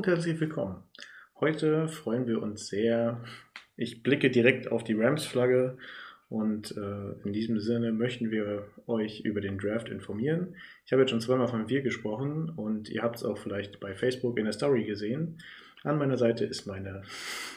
und 0.00 0.06
herzlich 0.06 0.40
willkommen. 0.40 0.82
Heute 1.40 1.86
freuen 1.86 2.26
wir 2.26 2.40
uns 2.40 2.68
sehr. 2.68 3.22
Ich 3.76 4.02
blicke 4.02 4.30
direkt 4.30 4.72
auf 4.72 4.82
die 4.82 4.94
Rams-Flagge 4.94 5.76
und 6.30 6.74
äh, 6.74 7.12
in 7.22 7.34
diesem 7.34 7.60
Sinne 7.60 7.92
möchten 7.92 8.30
wir 8.30 8.64
euch 8.86 9.20
über 9.20 9.42
den 9.42 9.58
Draft 9.58 9.90
informieren. 9.90 10.56
Ich 10.86 10.92
habe 10.92 11.02
jetzt 11.02 11.10
schon 11.10 11.20
zweimal 11.20 11.48
von 11.48 11.68
wir 11.68 11.82
gesprochen 11.82 12.48
und 12.48 12.88
ihr 12.88 13.02
habt 13.02 13.16
es 13.16 13.24
auch 13.24 13.36
vielleicht 13.36 13.78
bei 13.78 13.94
Facebook 13.94 14.38
in 14.38 14.44
der 14.44 14.54
Story 14.54 14.84
gesehen. 14.84 15.36
An 15.82 15.98
meiner 15.98 16.16
Seite 16.16 16.46
ist 16.46 16.66
meine 16.66 17.02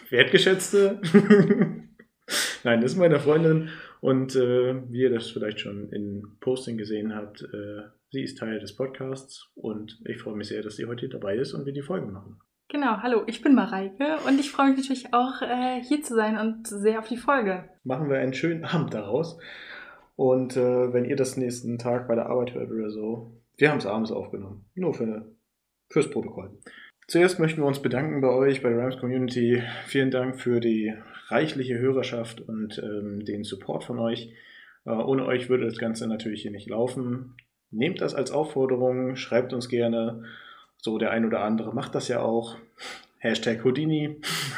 wertgeschätzte, 0.09 0.99
nein, 2.65 2.81
das 2.81 2.91
ist 2.91 2.97
meine 2.97 3.21
Freundin 3.21 3.69
und 4.01 4.35
äh, 4.35 4.75
wie 4.91 5.03
ihr 5.03 5.11
das 5.11 5.29
vielleicht 5.29 5.61
schon 5.61 5.93
in 5.93 6.27
Posting 6.41 6.77
gesehen 6.77 7.15
habt, 7.15 7.41
äh, 7.41 7.83
sie 8.13 8.21
ist 8.21 8.37
Teil 8.37 8.59
des 8.59 8.75
Podcasts 8.75 9.49
und 9.55 9.99
ich 10.05 10.19
freue 10.21 10.35
mich 10.35 10.47
sehr, 10.47 10.61
dass 10.61 10.75
sie 10.75 10.85
heute 10.85 11.09
dabei 11.09 11.35
ist 11.35 11.53
und 11.53 11.65
wir 11.65 11.73
die 11.73 11.81
Folgen 11.81 12.13
machen. 12.13 12.39
Genau, 12.69 12.97
hallo, 13.01 13.23
ich 13.25 13.41
bin 13.41 13.55
Mareike 13.55 14.17
und 14.27 14.39
ich 14.39 14.51
freue 14.51 14.69
mich 14.69 14.77
natürlich 14.77 15.13
auch, 15.15 15.41
äh, 15.41 15.81
hier 15.81 16.03
zu 16.03 16.13
sein 16.13 16.37
und 16.37 16.67
sehr 16.67 16.99
auf 16.99 17.07
die 17.07 17.17
Folge. 17.17 17.67
Machen 17.83 18.09
wir 18.09 18.19
einen 18.19 18.35
schönen 18.35 18.65
Abend 18.65 18.93
daraus. 18.93 19.39
Und 20.15 20.55
äh, 20.55 20.93
wenn 20.93 21.05
ihr 21.05 21.15
das 21.15 21.37
nächsten 21.37 21.79
Tag 21.79 22.07
bei 22.07 22.13
der 22.13 22.27
Arbeit 22.27 22.53
hört 22.53 22.69
oder 22.69 22.91
so, 22.91 23.41
wir 23.57 23.71
haben 23.71 23.79
es 23.79 23.87
abends 23.87 24.11
aufgenommen. 24.11 24.65
Nur 24.75 24.93
für, 24.93 25.35
fürs 25.89 26.11
Protokoll. 26.11 26.51
Zuerst 27.07 27.39
möchten 27.39 27.61
wir 27.61 27.67
uns 27.67 27.81
bedanken 27.81 28.21
bei 28.21 28.29
euch, 28.29 28.61
bei 28.61 28.69
der 28.69 28.77
Rams 28.77 28.99
Community. 28.99 29.63
Vielen 29.87 30.11
Dank 30.11 30.39
für 30.39 30.59
die 30.59 30.93
reichliche 31.29 31.79
Hörerschaft 31.79 32.41
und 32.41 32.77
ähm, 32.77 33.25
den 33.25 33.43
Support 33.43 33.83
von 33.83 33.97
euch. 33.97 34.31
Äh, 34.85 34.91
ohne 34.91 35.25
euch 35.25 35.49
würde 35.49 35.65
das 35.65 35.79
Ganze 35.79 36.07
natürlich 36.07 36.43
hier 36.43 36.51
nicht 36.51 36.69
laufen. 36.69 37.35
Nehmt 37.73 38.01
das 38.01 38.13
als 38.13 38.31
Aufforderung, 38.31 39.15
schreibt 39.15 39.51
uns 39.51 39.67
gerne 39.67 40.23
so, 40.77 40.97
der 40.97 41.11
ein 41.11 41.25
oder 41.25 41.41
andere 41.41 41.73
macht 41.73 41.95
das 41.95 42.07
ja 42.07 42.21
auch. 42.21 42.57
Hashtag 43.17 43.63
Houdini. 43.63 44.17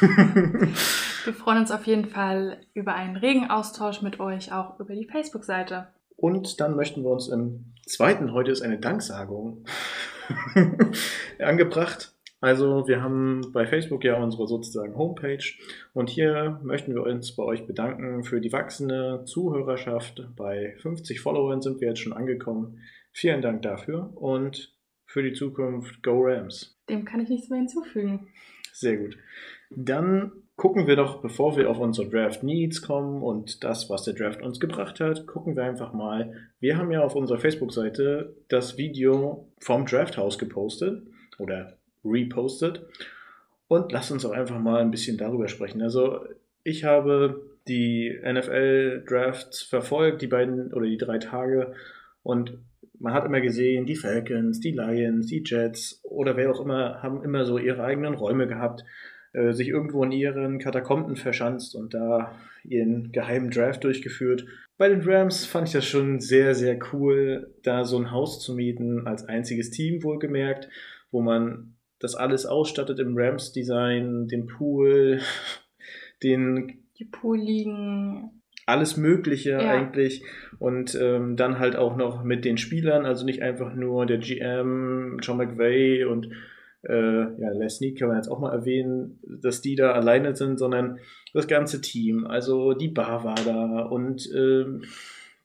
Wir 1.24 1.34
freuen 1.34 1.58
uns 1.58 1.70
auf 1.70 1.86
jeden 1.86 2.06
Fall 2.06 2.58
über 2.74 2.94
einen 2.94 3.16
regen 3.16 3.48
Austausch 3.48 4.02
mit 4.02 4.20
euch, 4.20 4.52
auch 4.52 4.78
über 4.80 4.94
die 4.94 5.06
Facebook-Seite. 5.06 5.88
Und 6.16 6.60
dann 6.60 6.76
möchten 6.76 7.02
wir 7.02 7.10
uns 7.10 7.28
im 7.28 7.72
zweiten, 7.86 8.32
heute 8.32 8.50
ist 8.50 8.62
eine 8.62 8.78
Danksagung 8.78 9.64
angebracht. 11.38 12.12
Also 12.40 12.86
wir 12.86 13.02
haben 13.02 13.50
bei 13.52 13.66
Facebook 13.66 14.04
ja 14.04 14.16
unsere 14.16 14.46
sozusagen 14.46 14.96
Homepage 14.96 15.44
und 15.94 16.10
hier 16.10 16.60
möchten 16.62 16.94
wir 16.94 17.02
uns 17.02 17.34
bei 17.34 17.42
euch 17.42 17.66
bedanken 17.66 18.24
für 18.24 18.40
die 18.40 18.52
wachsende 18.52 19.24
Zuhörerschaft. 19.24 20.28
Bei 20.36 20.74
50 20.82 21.20
Followern 21.20 21.62
sind 21.62 21.80
wir 21.80 21.88
jetzt 21.88 22.00
schon 22.00 22.12
angekommen. 22.12 22.78
Vielen 23.18 23.40
Dank 23.40 23.62
dafür 23.62 24.12
und 24.14 24.74
für 25.06 25.22
die 25.22 25.32
Zukunft 25.32 26.02
Go 26.02 26.20
Rams. 26.20 26.78
Dem 26.90 27.06
kann 27.06 27.20
ich 27.20 27.30
nichts 27.30 27.48
mehr 27.48 27.60
hinzufügen. 27.60 28.28
Sehr 28.74 28.98
gut. 28.98 29.16
Dann 29.70 30.32
gucken 30.56 30.86
wir 30.86 30.96
doch, 30.96 31.22
bevor 31.22 31.56
wir 31.56 31.70
auf 31.70 31.78
unsere 31.78 32.10
Draft 32.10 32.42
Needs 32.42 32.82
kommen 32.82 33.22
und 33.22 33.64
das, 33.64 33.88
was 33.88 34.02
der 34.02 34.12
Draft 34.12 34.42
uns 34.42 34.60
gebracht 34.60 35.00
hat, 35.00 35.26
gucken 35.26 35.56
wir 35.56 35.64
einfach 35.64 35.94
mal. 35.94 36.50
Wir 36.60 36.76
haben 36.76 36.92
ja 36.92 37.00
auf 37.00 37.14
unserer 37.14 37.38
Facebook-Seite 37.38 38.36
das 38.48 38.76
Video 38.76 39.48
vom 39.60 39.86
Draft 39.86 40.18
House 40.18 40.36
gepostet 40.36 41.02
oder 41.38 41.78
repostet. 42.04 42.84
Und 43.66 43.92
lasst 43.92 44.12
uns 44.12 44.26
auch 44.26 44.32
einfach 44.32 44.58
mal 44.58 44.82
ein 44.82 44.90
bisschen 44.90 45.16
darüber 45.16 45.48
sprechen. 45.48 45.80
Also, 45.80 46.20
ich 46.64 46.84
habe 46.84 47.50
die 47.66 48.14
NFL-Drafts 48.22 49.62
verfolgt, 49.62 50.20
die 50.20 50.26
beiden 50.26 50.74
oder 50.74 50.84
die 50.84 50.98
drei 50.98 51.16
Tage. 51.16 51.72
Und 52.22 52.58
man 52.98 53.12
hat 53.12 53.24
immer 53.24 53.40
gesehen, 53.40 53.86
die 53.86 53.96
Falcons, 53.96 54.60
die 54.60 54.72
Lions, 54.72 55.26
die 55.26 55.42
Jets 55.44 56.00
oder 56.04 56.36
wer 56.36 56.50
auch 56.50 56.60
immer 56.60 57.02
haben 57.02 57.22
immer 57.22 57.44
so 57.44 57.58
ihre 57.58 57.84
eigenen 57.84 58.14
Räume 58.14 58.46
gehabt, 58.46 58.84
äh, 59.32 59.52
sich 59.52 59.68
irgendwo 59.68 60.02
in 60.04 60.12
ihren 60.12 60.58
Katakomben 60.58 61.16
verschanzt 61.16 61.74
und 61.74 61.94
da 61.94 62.34
ihren 62.64 63.12
geheimen 63.12 63.50
Draft 63.50 63.84
durchgeführt. 63.84 64.46
Bei 64.78 64.88
den 64.88 65.02
Rams 65.02 65.46
fand 65.46 65.68
ich 65.68 65.74
das 65.74 65.86
schon 65.86 66.20
sehr, 66.20 66.54
sehr 66.54 66.78
cool, 66.92 67.54
da 67.62 67.84
so 67.84 67.98
ein 67.98 68.10
Haus 68.10 68.40
zu 68.40 68.54
mieten, 68.54 69.06
als 69.06 69.24
einziges 69.24 69.70
Team 69.70 70.02
wohlgemerkt, 70.02 70.68
wo 71.10 71.22
man 71.22 71.74
das 71.98 72.14
alles 72.14 72.44
ausstattet 72.44 72.98
im 72.98 73.16
Rams-Design, 73.16 74.28
den 74.28 74.46
Pool, 74.46 75.20
den 76.22 76.82
die 76.98 77.04
Poolliegen, 77.04 78.35
alles 78.66 78.96
Mögliche 78.96 79.52
ja. 79.52 79.70
eigentlich. 79.70 80.22
Und 80.58 80.98
ähm, 81.00 81.36
dann 81.36 81.58
halt 81.58 81.76
auch 81.76 81.96
noch 81.96 82.24
mit 82.24 82.44
den 82.44 82.58
Spielern, 82.58 83.06
also 83.06 83.24
nicht 83.24 83.42
einfach 83.42 83.74
nur 83.74 84.06
der 84.06 84.18
GM, 84.18 85.18
John 85.22 85.38
McVay 85.38 86.04
und 86.04 86.30
äh, 86.82 87.40
ja, 87.40 87.50
Leslie 87.52 87.94
kann 87.94 88.08
man 88.08 88.16
jetzt 88.16 88.28
auch 88.28 88.38
mal 88.38 88.52
erwähnen, 88.52 89.18
dass 89.22 89.60
die 89.60 89.76
da 89.76 89.92
alleine 89.92 90.36
sind, 90.36 90.58
sondern 90.58 90.98
das 91.32 91.48
ganze 91.48 91.80
Team, 91.80 92.26
also 92.26 92.74
die 92.74 92.88
Bar 92.88 93.24
war 93.24 93.34
da 93.44 93.82
und 93.82 94.30
äh, 94.32 94.64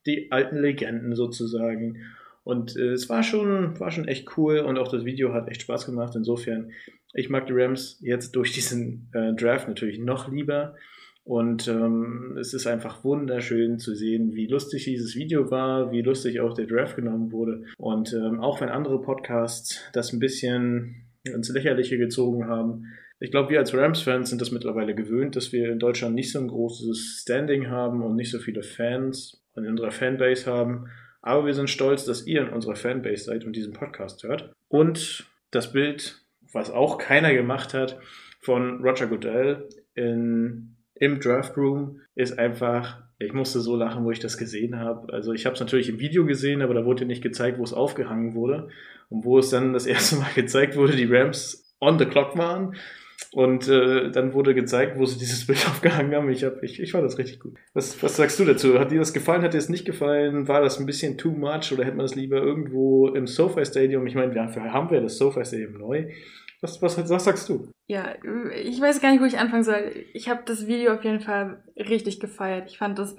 die 0.05 0.31
alten 0.31 0.57
Legenden 0.57 1.15
sozusagen. 1.15 1.97
Und 2.43 2.75
äh, 2.75 2.91
es 2.91 3.09
war 3.09 3.23
schon, 3.23 3.79
war 3.79 3.91
schon 3.91 4.07
echt 4.07 4.37
cool 4.37 4.59
und 4.59 4.77
auch 4.77 4.87
das 4.87 5.05
Video 5.05 5.33
hat 5.33 5.47
echt 5.47 5.61
Spaß 5.61 5.85
gemacht. 5.85 6.15
Insofern, 6.15 6.71
ich 7.13 7.29
mag 7.29 7.45
die 7.47 7.53
Rams 7.53 7.99
jetzt 8.01 8.35
durch 8.35 8.51
diesen 8.51 9.09
äh, 9.13 9.33
Draft 9.33 9.67
natürlich 9.67 9.99
noch 9.99 10.31
lieber. 10.31 10.75
Und 11.23 11.67
ähm, 11.67 12.37
es 12.39 12.53
ist 12.53 12.65
einfach 12.65 13.03
wunderschön 13.03 13.77
zu 13.77 13.93
sehen, 13.93 14.33
wie 14.33 14.47
lustig 14.47 14.85
dieses 14.85 15.15
Video 15.15 15.51
war, 15.51 15.91
wie 15.91 16.01
lustig 16.01 16.39
auch 16.39 16.53
der 16.53 16.65
Draft 16.65 16.95
genommen 16.95 17.31
wurde. 17.31 17.63
Und 17.77 18.13
ähm, 18.13 18.39
auch 18.39 18.59
wenn 18.59 18.69
andere 18.69 19.01
Podcasts 19.01 19.79
das 19.93 20.13
ein 20.13 20.19
bisschen 20.19 21.07
ins 21.23 21.49
Lächerliche 21.49 21.97
gezogen 21.97 22.47
haben, 22.47 22.85
ich 23.19 23.29
glaube, 23.29 23.51
wir 23.51 23.59
als 23.59 23.71
Rams-Fans 23.71 24.31
sind 24.31 24.41
das 24.41 24.51
mittlerweile 24.51 24.95
gewöhnt, 24.95 25.35
dass 25.35 25.51
wir 25.51 25.71
in 25.71 25.77
Deutschland 25.77 26.15
nicht 26.15 26.31
so 26.31 26.39
ein 26.39 26.47
großes 26.47 27.19
Standing 27.21 27.69
haben 27.69 28.01
und 28.01 28.15
nicht 28.15 28.31
so 28.31 28.39
viele 28.39 28.63
Fans 28.63 29.43
in 29.55 29.67
unserer 29.67 29.91
Fanbase 29.91 30.49
haben. 30.49 30.87
Aber 31.21 31.45
wir 31.45 31.53
sind 31.53 31.69
stolz, 31.69 32.03
dass 32.03 32.25
ihr 32.25 32.41
in 32.41 32.49
unserer 32.49 32.75
Fanbase 32.75 33.25
seid 33.25 33.45
und 33.45 33.55
diesen 33.55 33.73
Podcast 33.73 34.23
hört. 34.23 34.51
Und 34.69 35.27
das 35.51 35.71
Bild, 35.71 36.23
was 36.51 36.71
auch 36.71 36.97
keiner 36.97 37.31
gemacht 37.31 37.75
hat, 37.75 37.99
von 38.39 38.81
Roger 38.81 39.05
Goodell 39.05 39.69
in 39.93 40.77
im 41.01 41.19
Draft 41.19 41.57
Room 41.57 41.99
ist 42.13 42.37
einfach, 42.37 43.01
ich 43.17 43.33
musste 43.33 43.59
so 43.59 43.75
lachen, 43.75 44.05
wo 44.05 44.11
ich 44.11 44.19
das 44.19 44.37
gesehen 44.37 44.79
habe. 44.79 45.11
Also 45.11 45.33
ich 45.33 45.47
habe 45.47 45.55
es 45.55 45.59
natürlich 45.59 45.89
im 45.89 45.99
Video 45.99 46.27
gesehen, 46.27 46.61
aber 46.61 46.75
da 46.75 46.85
wurde 46.85 47.05
nicht 47.05 47.23
gezeigt, 47.23 47.57
wo 47.57 47.63
es 47.63 47.73
aufgehangen 47.73 48.35
wurde. 48.35 48.69
Und 49.09 49.25
wo 49.25 49.39
es 49.39 49.49
dann 49.49 49.73
das 49.73 49.85
erste 49.87 50.17
Mal 50.17 50.29
gezeigt 50.35 50.77
wurde, 50.77 50.95
die 50.95 51.11
Rams 51.11 51.75
on 51.79 51.97
the 51.97 52.05
clock 52.05 52.37
waren. 52.37 52.75
Und 53.31 53.67
äh, 53.67 54.11
dann 54.11 54.33
wurde 54.33 54.53
gezeigt, 54.53 54.99
wo 54.99 55.05
sie 55.05 55.17
dieses 55.17 55.45
Bild 55.47 55.67
aufgehangen 55.67 56.13
haben. 56.13 56.29
Ich, 56.29 56.43
hab, 56.43 56.61
ich, 56.61 56.79
ich 56.79 56.91
fand 56.91 57.03
das 57.03 57.17
richtig 57.17 57.39
gut. 57.39 57.57
Was, 57.73 58.01
was 58.03 58.15
sagst 58.15 58.39
du 58.39 58.45
dazu? 58.45 58.77
Hat 58.77 58.91
dir 58.91 58.99
das 58.99 59.11
gefallen? 59.11 59.41
Hat 59.41 59.55
dir 59.55 59.57
das 59.57 59.69
nicht 59.69 59.85
gefallen? 59.85 60.47
War 60.47 60.61
das 60.61 60.79
ein 60.79 60.85
bisschen 60.85 61.17
too 61.17 61.31
much 61.31 61.71
oder 61.71 61.83
hätte 61.83 61.97
man 61.97 62.05
das 62.05 62.13
lieber 62.13 62.37
irgendwo 62.37 63.07
im 63.07 63.25
SoFi 63.25 63.65
Stadium? 63.65 64.05
Ich 64.05 64.13
meine, 64.13 64.35
dafür 64.35 64.71
haben 64.71 64.91
wir 64.91 65.01
das 65.01 65.17
SoFi 65.17 65.45
Stadium 65.45 65.79
neu. 65.79 66.11
Was, 66.61 66.79
was, 66.81 67.09
was 67.09 67.23
sagst 67.23 67.49
du? 67.49 67.67
Ja, 67.87 68.13
ich 68.55 68.79
weiß 68.79 69.01
gar 69.01 69.11
nicht, 69.11 69.21
wo 69.21 69.25
ich 69.25 69.39
anfangen 69.39 69.63
soll. 69.63 70.05
Ich 70.13 70.29
habe 70.29 70.43
das 70.45 70.67
Video 70.67 70.93
auf 70.93 71.03
jeden 71.03 71.19
Fall 71.19 71.63
richtig 71.75 72.19
gefeiert. 72.19 72.69
Ich 72.69 72.77
fand 72.77 72.99
das 72.99 73.15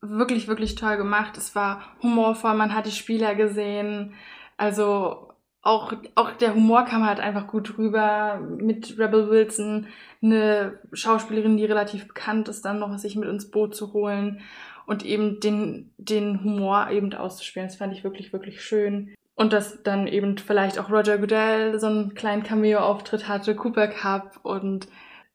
wirklich, 0.00 0.48
wirklich 0.48 0.74
toll 0.74 0.96
gemacht. 0.96 1.36
Es 1.36 1.54
war 1.54 1.82
humorvoll, 2.02 2.54
man 2.54 2.74
hat 2.74 2.86
die 2.86 2.90
Spieler 2.90 3.34
gesehen. 3.34 4.14
Also 4.56 5.28
auch, 5.60 5.92
auch 6.14 6.32
der 6.32 6.54
Humor 6.54 6.84
kam 6.84 7.06
halt 7.06 7.20
einfach 7.20 7.46
gut 7.46 7.78
rüber 7.78 8.40
mit 8.40 8.98
Rebel 8.98 9.30
Wilson, 9.30 9.86
eine 10.22 10.80
Schauspielerin, 10.92 11.56
die 11.56 11.64
relativ 11.64 12.08
bekannt 12.08 12.48
ist, 12.48 12.64
dann 12.64 12.80
noch 12.80 12.96
sich 12.98 13.16
mit 13.16 13.28
ins 13.28 13.50
Boot 13.50 13.76
zu 13.76 13.92
holen 13.92 14.40
und 14.86 15.04
eben 15.04 15.40
den, 15.40 15.92
den 15.98 16.42
Humor 16.42 16.88
eben 16.90 17.12
auszuspielen. 17.14 17.68
Das 17.68 17.76
fand 17.76 17.92
ich 17.92 18.02
wirklich, 18.02 18.32
wirklich 18.32 18.60
schön. 18.60 19.14
Und 19.42 19.52
dass 19.52 19.82
dann 19.82 20.06
eben 20.06 20.38
vielleicht 20.38 20.78
auch 20.78 20.88
Roger 20.88 21.18
Goodell 21.18 21.80
so 21.80 21.88
einen 21.88 22.14
kleinen 22.14 22.44
Cameo-Auftritt 22.44 23.26
hatte, 23.26 23.56
Cooper 23.56 23.88
Cup 23.88 24.38
und 24.44 24.86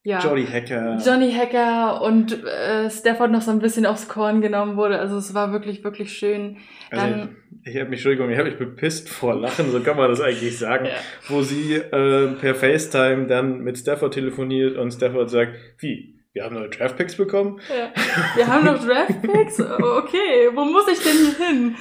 ja. 0.01 0.21
Johnny 0.24 0.45
Hacker. 0.45 0.98
Johnny 1.06 1.30
Hacker 1.30 2.01
und 2.01 2.42
äh, 2.45 2.89
Stafford 2.89 3.31
noch 3.31 3.42
so 3.42 3.51
ein 3.51 3.59
bisschen 3.59 3.86
aufs 3.86 4.07
Korn 4.07 4.39
genommen 4.39 4.77
wurde. 4.77 4.98
Also 4.98 5.18
es 5.18 5.33
war 5.33 5.51
wirklich, 5.51 5.83
wirklich 5.83 6.18
schön. 6.18 6.56
Also 6.89 7.06
dann, 7.06 7.36
ich, 7.65 7.74
ich 7.74 7.81
habe 7.81 7.89
mich, 7.89 8.00
Entschuldigung, 8.00 8.30
ich 8.30 8.38
habe 8.38 8.50
mich 8.50 8.57
bepisst 8.57 9.09
vor 9.09 9.36
Lachen, 9.36 9.69
so 9.74 9.81
kann 9.81 9.98
man 9.98 10.10
das 10.10 10.21
eigentlich 10.21 10.57
sagen, 10.57 10.86
ja. 10.86 10.94
wo 11.27 11.42
sie 11.42 11.74
äh, 11.74 12.27
per 12.39 12.56
FaceTime 12.56 13.27
dann 13.27 13.60
mit 13.60 13.77
Stafford 13.77 14.13
telefoniert 14.13 14.77
und 14.77 14.92
Stafford 14.92 15.30
sagt, 15.30 15.57
wie, 15.80 16.15
wir 16.31 16.45
haben 16.45 16.56
neue 16.56 16.69
Draftpicks 16.69 17.18
bekommen? 17.18 17.60
Ja. 17.68 17.92
Wir 18.38 18.48
haben 18.48 18.63
noch 18.63 18.81
Draftpicks? 18.86 19.60
Okay, 19.60 20.50
wo 20.53 20.63
muss 20.63 20.88
ich 20.88 21.00
denn 21.00 21.45
hin? 21.45 21.75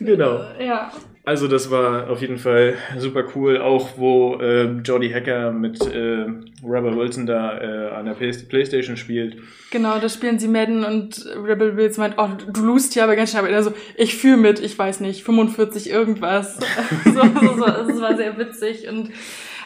Genau. 0.00 0.40
Ja. 0.58 0.90
Also 1.26 1.48
das 1.48 1.72
war 1.72 2.08
auf 2.08 2.20
jeden 2.20 2.38
Fall 2.38 2.74
super 2.98 3.24
cool, 3.34 3.58
auch 3.58 3.98
wo 3.98 4.36
äh, 4.36 4.66
Jody 4.84 5.10
Hacker 5.10 5.50
mit 5.50 5.80
äh, 5.80 6.24
Rebel 6.64 6.96
Wilson 6.96 7.26
da 7.26 7.58
äh, 7.58 7.90
an 7.96 8.06
der 8.06 8.12
Playstation 8.12 8.96
spielt. 8.96 9.36
Genau, 9.72 9.98
da 9.98 10.08
spielen 10.08 10.38
sie 10.38 10.46
Madden 10.46 10.84
und 10.84 11.26
Rebel 11.44 11.76
Wilson 11.76 12.02
meint, 12.02 12.14
oh, 12.16 12.28
du 12.52 12.64
lust 12.64 12.94
ja 12.94 13.02
aber 13.02 13.16
ganz 13.16 13.32
schnell. 13.32 13.52
Also 13.52 13.72
ich 13.96 14.14
fühle 14.14 14.36
mit, 14.36 14.60
ich 14.60 14.78
weiß 14.78 15.00
nicht, 15.00 15.24
45 15.24 15.90
irgendwas. 15.90 16.58
so, 17.04 17.10
so, 17.10 17.56
so, 17.56 17.66
das 17.66 18.00
war 18.00 18.16
sehr 18.16 18.38
witzig 18.38 18.86
und 18.88 19.10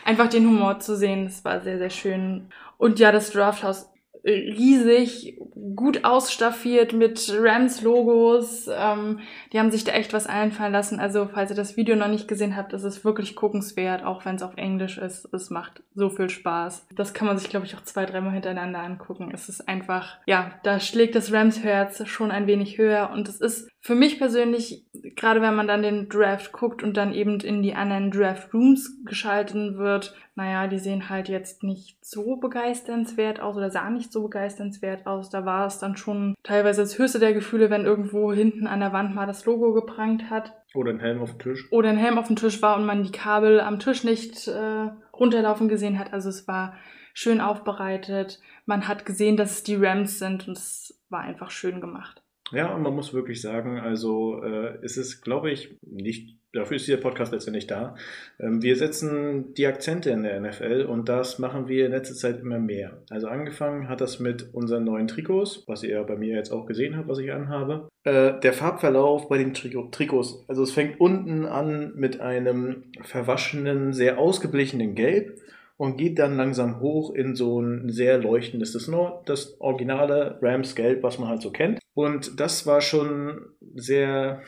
einfach 0.07 0.31
den 0.31 0.47
Humor 0.47 0.81
zu 0.81 0.97
sehen, 0.97 1.27
das 1.27 1.45
war 1.45 1.61
sehr, 1.61 1.77
sehr 1.77 1.91
schön. 1.91 2.47
Und 2.79 2.99
ja, 2.99 3.13
das 3.13 3.33
Drafthouse 3.33 3.91
riesig, 4.25 5.39
gut 5.77 6.05
ausstaffiert 6.05 6.93
mit 6.93 7.33
Rams-Logos. 7.35 8.69
Ähm, 8.73 9.21
die 9.53 9.59
haben 9.59 9.71
sich 9.71 9.85
da 9.85 9.93
echt 9.93 10.13
was 10.13 10.27
einfallen 10.27 10.73
lassen. 10.73 11.01
Also, 11.01 11.29
falls 11.33 11.51
ihr 11.51 11.57
das 11.57 11.77
Video 11.77 11.97
noch 11.97 12.09
nicht 12.09 12.29
gesehen 12.29 12.57
habt, 12.57 12.73
ist 12.73 12.85
es 12.85 13.05
wirklich 13.05 13.37
guckenswert, 13.37 14.05
auch 14.05 14.25
wenn 14.25 14.37
es 14.37 14.43
auf 14.43 14.57
Englisch 14.57 14.99
ist. 14.99 15.29
Es 15.33 15.51
macht 15.51 15.83
so 15.95 16.11
viel 16.11 16.29
Spaß. 16.29 16.87
Das 16.95 17.15
kann 17.15 17.27
man 17.27 17.39
sich, 17.39 17.49
glaube 17.49 17.67
ich, 17.67 17.75
auch 17.77 17.83
zwei, 17.83 18.05
dreimal 18.05 18.33
hintereinander 18.33 18.81
angucken. 18.81 19.31
Es 19.33 19.49
ist 19.49 19.69
einfach, 19.69 20.19
ja, 20.27 20.53
da 20.65 20.81
schlägt 20.81 21.15
das 21.15 21.33
Rams-Herz 21.33 22.07
schon 22.07 22.31
ein 22.31 22.47
wenig 22.47 22.79
höher. 22.79 23.11
Und 23.13 23.29
es 23.29 23.41
ist 23.41 23.70
für 23.83 23.95
mich 23.95 24.19
persönlich, 24.19 24.85
gerade 25.17 25.41
wenn 25.41 25.55
man 25.55 25.67
dann 25.67 25.83
den 25.83 26.11
Draft 26.11 26.53
guckt 26.53 26.83
und 26.83 26.99
dann 26.99 27.15
eben 27.15 27.41
in 27.41 27.63
die 27.63 27.75
anderen 27.75 28.11
Draft-Rooms 28.11 29.05
geschalten 29.07 29.79
wird, 29.79 30.15
naja, 30.35 30.67
die 30.67 30.79
sehen 30.79 31.09
halt 31.09 31.31
jetzt 31.31 31.63
nicht 31.63 31.97
so 32.05 32.37
begeisternswert 32.37 33.41
aus 33.41 33.57
oder 33.57 33.71
sahen 33.71 33.95
nicht 33.95 34.13
so 34.13 34.23
begeisternswert 34.23 35.07
aus. 35.07 35.31
Da 35.31 35.47
war 35.47 35.67
es 35.67 35.79
dann 35.79 35.97
schon 35.97 36.35
teilweise 36.43 36.83
das 36.83 36.99
höchste 36.99 37.19
der 37.19 37.33
Gefühle, 37.33 37.71
wenn 37.71 37.87
irgendwo 37.87 38.33
hinten 38.33 38.67
an 38.67 38.81
der 38.81 38.93
Wand 38.93 39.15
mal 39.15 39.27
das 39.27 39.47
Logo 39.47 39.73
geprangt 39.73 40.29
hat. 40.29 40.53
Oder 40.75 40.91
ein 40.91 41.01
Helm 41.01 41.23
auf 41.23 41.31
dem 41.31 41.39
Tisch. 41.39 41.73
Oder 41.73 41.89
ein 41.89 41.97
Helm 41.97 42.19
auf 42.19 42.27
dem 42.27 42.37
Tisch 42.37 42.61
war 42.61 42.77
und 42.77 42.85
man 42.85 43.03
die 43.03 43.13
Kabel 43.13 43.61
am 43.61 43.79
Tisch 43.79 44.05
nicht 44.05 44.47
äh, 44.47 44.91
runterlaufen 45.15 45.69
gesehen 45.69 45.99
hat. 45.99 46.13
Also 46.13 46.29
es 46.29 46.47
war 46.47 46.75
schön 47.15 47.41
aufbereitet. 47.41 48.41
Man 48.67 48.89
hat 48.89 49.07
gesehen, 49.07 49.39
dass 49.39 49.53
es 49.53 49.63
die 49.63 49.77
Rams 49.77 50.19
sind 50.19 50.49
und 50.49 50.57
es 50.59 51.03
war 51.09 51.21
einfach 51.21 51.51
schön 51.51 51.81
gemacht. 51.81 52.20
Ja, 52.53 52.75
und 52.75 52.83
man 52.83 52.95
muss 52.95 53.15
wirklich 53.15 53.41
sagen, 53.41 53.79
also 53.79 54.43
äh, 54.43 54.79
es 54.83 54.97
ist, 54.97 55.23
glaube 55.23 55.51
ich, 55.51 55.77
nicht, 55.83 56.37
dafür 56.53 56.77
ist 56.77 56.87
dieser 56.87 56.99
Podcast 56.99 57.33
letztendlich 57.33 57.67
da. 57.67 57.95
Ähm, 58.39 58.63
wir 58.63 58.77
setzen 58.77 59.55
die 59.55 59.67
Akzente 59.67 60.11
in 60.11 60.23
der 60.23 60.41
NFL 60.41 60.87
und 60.89 61.09
das 61.09 61.39
machen 61.39 61.69
wir 61.69 61.87
in 61.87 61.93
letzter 61.93 62.15
Zeit 62.15 62.41
immer 62.41 62.59
mehr. 62.59 63.03
Also 63.09 63.29
angefangen 63.29 63.89
hat 63.89 64.01
das 64.01 64.19
mit 64.19 64.53
unseren 64.53 64.85
neuen 64.85 65.07
Trikots, 65.07 65.65
was 65.67 65.83
ihr 65.83 66.03
bei 66.03 66.17
mir 66.17 66.35
jetzt 66.35 66.51
auch 66.51 66.67
gesehen 66.67 66.97
habt, 66.97 67.09
was 67.09 67.19
ich 67.19 67.33
anhabe. 67.33 67.89
Äh, 68.05 68.41
der 68.41 68.53
Farbverlauf 68.53 69.29
bei 69.29 69.39
den 69.39 69.55
Triko 69.55 69.89
Trikots, 69.91 70.45
also 70.49 70.63
es 70.63 70.73
fängt 70.73 71.01
unten 71.01 71.47
an 71.47 71.93
mit 71.95 72.21
einem 72.21 72.85
verwaschenen, 73.03 73.93
sehr 73.93 74.19
ausgeblichenen 74.19 74.95
Gelb 74.95 75.39
und 75.81 75.97
geht 75.97 76.19
dann 76.19 76.37
langsam 76.37 76.81
hoch 76.81 77.15
in 77.15 77.35
so 77.35 77.59
ein 77.59 77.89
sehr 77.89 78.19
leuchtendes, 78.19 78.75
das, 78.75 78.91
das 79.25 79.59
originale 79.63 80.39
Rams 80.43 80.75
Gelb, 80.75 81.03
was 81.03 81.19
man 81.19 81.31
halt 81.31 81.41
so 81.41 81.51
kennt. 81.51 81.81
Und 81.95 82.39
das 82.39 82.67
war 82.67 82.83
schon 82.83 83.47
sehr 83.77 84.43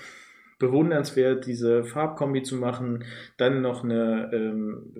bewundernswert, 0.59 1.47
diese 1.47 1.85
Farbkombi 1.85 2.43
zu 2.43 2.57
machen. 2.57 3.05
Dann 3.39 3.63
noch 3.63 3.83
eine, 3.83 4.31
ähm, 4.35 4.93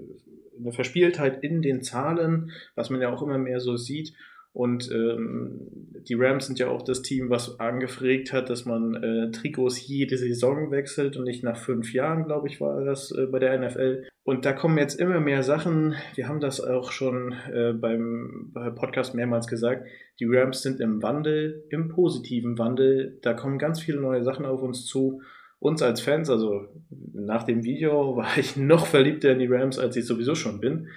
eine 0.59 0.73
Verspieltheit 0.73 1.45
in 1.45 1.61
den 1.61 1.83
Zahlen, 1.83 2.51
was 2.77 2.89
man 2.89 3.03
ja 3.03 3.13
auch 3.13 3.21
immer 3.21 3.37
mehr 3.37 3.61
so 3.61 3.77
sieht. 3.77 4.15
Und 4.53 4.91
ähm, 4.93 5.93
die 6.07 6.15
Rams 6.15 6.47
sind 6.47 6.59
ja 6.59 6.69
auch 6.69 6.83
das 6.83 7.01
Team, 7.01 7.31
was 7.31 7.59
angefragt 7.59 8.33
hat, 8.35 8.51
dass 8.51 8.67
man 8.67 8.95
äh, 8.95 9.31
Trikots 9.31 9.87
jede 9.87 10.19
Saison 10.19 10.71
wechselt 10.71 11.17
und 11.17 11.25
nicht 11.25 11.43
nach 11.43 11.57
fünf 11.57 11.95
Jahren, 11.95 12.25
glaube 12.25 12.49
ich, 12.49 12.61
war 12.61 12.85
das 12.85 13.13
äh, 13.13 13.27
bei 13.27 13.39
der 13.39 13.59
NFL. 13.59 14.05
Und 14.25 14.45
da 14.45 14.53
kommen 14.53 14.77
jetzt 14.77 15.01
immer 15.01 15.21
mehr 15.21 15.43
Sachen. 15.43 15.95
Wir 16.15 16.29
haben 16.29 16.41
das 16.41 16.61
auch 16.61 16.93
schon 16.93 17.33
äh, 17.53 17.73
beim, 17.73 18.53
Podcast 18.77 19.15
mehrmals 19.15 19.47
gesagt. 19.47 19.87
Die 20.21 20.27
Rams 20.29 20.63
sind 20.63 20.81
im 20.81 21.03
Wandel, 21.03 21.65
im 21.71 21.89
positiven 21.89 22.59
Wandel. 22.59 23.19
Da 23.23 23.33
kommen 23.33 23.59
ganz 23.59 23.81
viele 23.81 24.01
neue 24.01 24.23
Sachen 24.23 24.45
auf 24.45 24.63
uns 24.63 24.85
zu. 24.85 25.23
Uns 25.59 25.81
als 25.81 26.01
Fans, 26.01 26.29
also 26.29 26.67
nach 27.15 27.45
dem 27.45 27.65
Video 27.65 28.17
war 28.17 28.37
ich 28.37 28.57
noch 28.57 28.87
verliebter 28.87 29.33
in 29.33 29.39
die 29.39 29.47
Rams, 29.47 29.79
als 29.79 29.97
ich 29.97 30.05
sowieso 30.05 30.35
schon 30.35 30.61
bin. 30.61 30.89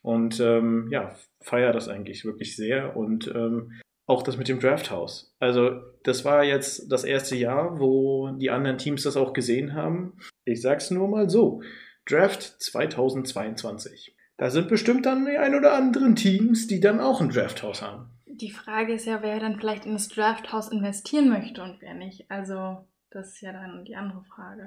Und 0.00 0.40
ähm, 0.40 0.88
ja, 0.90 1.14
feiere 1.42 1.72
das 1.72 1.88
eigentlich 1.88 2.24
wirklich 2.24 2.56
sehr. 2.56 2.96
Und 2.96 3.28
ähm, 3.34 3.72
auch 4.06 4.22
das 4.22 4.36
mit 4.36 4.48
dem 4.48 4.60
Drafthouse. 4.60 5.34
Also, 5.38 5.80
das 6.04 6.24
war 6.24 6.44
jetzt 6.44 6.90
das 6.90 7.04
erste 7.04 7.36
Jahr, 7.36 7.78
wo 7.78 8.30
die 8.32 8.50
anderen 8.50 8.78
Teams 8.78 9.04
das 9.04 9.16
auch 9.16 9.32
gesehen 9.32 9.74
haben. 9.74 10.18
Ich 10.44 10.60
sag's 10.60 10.90
nur 10.90 11.08
mal 11.08 11.30
so: 11.30 11.62
Draft 12.06 12.42
2022. 12.42 14.16
Da 14.36 14.50
sind 14.50 14.68
bestimmt 14.68 15.06
dann 15.06 15.24
die 15.24 15.38
ein 15.38 15.54
oder 15.54 15.74
anderen 15.74 16.16
Teams, 16.16 16.66
die 16.66 16.80
dann 16.80 17.00
auch 17.00 17.20
ein 17.20 17.30
Drafthouse 17.30 17.82
haben. 17.82 18.10
Die 18.26 18.50
Frage 18.50 18.94
ist 18.94 19.06
ja, 19.06 19.22
wer 19.22 19.38
dann 19.38 19.58
vielleicht 19.58 19.86
in 19.86 19.92
das 19.92 20.08
Drafthouse 20.08 20.72
investieren 20.72 21.28
möchte 21.28 21.62
und 21.62 21.80
wer 21.80 21.94
nicht. 21.94 22.30
Also, 22.30 22.88
das 23.10 23.34
ist 23.34 23.40
ja 23.42 23.52
dann 23.52 23.84
die 23.84 23.94
andere 23.94 24.24
Frage. 24.24 24.66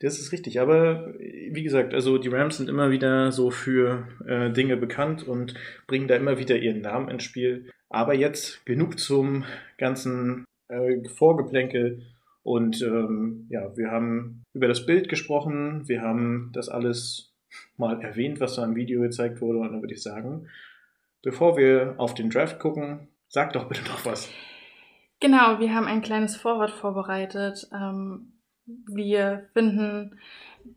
Das 0.00 0.18
ist 0.18 0.30
richtig, 0.32 0.60
aber 0.60 1.14
wie 1.18 1.62
gesagt, 1.62 1.94
also 1.94 2.18
die 2.18 2.28
Rams 2.28 2.58
sind 2.58 2.68
immer 2.68 2.90
wieder 2.90 3.32
so 3.32 3.50
für 3.50 4.06
äh, 4.26 4.50
Dinge 4.52 4.76
bekannt 4.76 5.26
und 5.26 5.54
bringen 5.86 6.06
da 6.06 6.16
immer 6.16 6.38
wieder 6.38 6.56
ihren 6.56 6.82
Namen 6.82 7.08
ins 7.08 7.24
Spiel. 7.24 7.70
Aber 7.88 8.14
jetzt 8.14 8.66
genug 8.66 8.98
zum 8.98 9.44
ganzen 9.78 10.44
äh, 10.68 11.08
Vorgeplänkel 11.08 12.02
und 12.42 12.82
ähm, 12.82 13.46
ja, 13.48 13.76
wir 13.76 13.90
haben 13.90 14.44
über 14.52 14.68
das 14.68 14.84
Bild 14.84 15.08
gesprochen, 15.08 15.88
wir 15.88 16.02
haben 16.02 16.50
das 16.52 16.68
alles 16.68 17.32
mal 17.76 18.00
erwähnt, 18.02 18.38
was 18.38 18.56
da 18.56 18.64
im 18.64 18.76
Video 18.76 19.00
gezeigt 19.00 19.40
wurde 19.40 19.58
und 19.58 19.72
dann 19.72 19.82
würde 19.82 19.94
ich 19.94 20.02
sagen, 20.02 20.48
bevor 21.22 21.56
wir 21.56 21.94
auf 21.96 22.14
den 22.14 22.28
Draft 22.30 22.58
gucken, 22.58 23.08
sag 23.28 23.52
doch 23.52 23.66
bitte 23.66 23.82
noch 23.84 24.04
was. 24.04 24.30
Genau, 25.20 25.58
wir 25.58 25.74
haben 25.74 25.86
ein 25.86 26.02
kleines 26.02 26.36
Vorwort 26.36 26.70
vorbereitet. 26.70 27.68
Ähm, 27.72 28.32
wir 28.66 29.48
finden, 29.52 30.18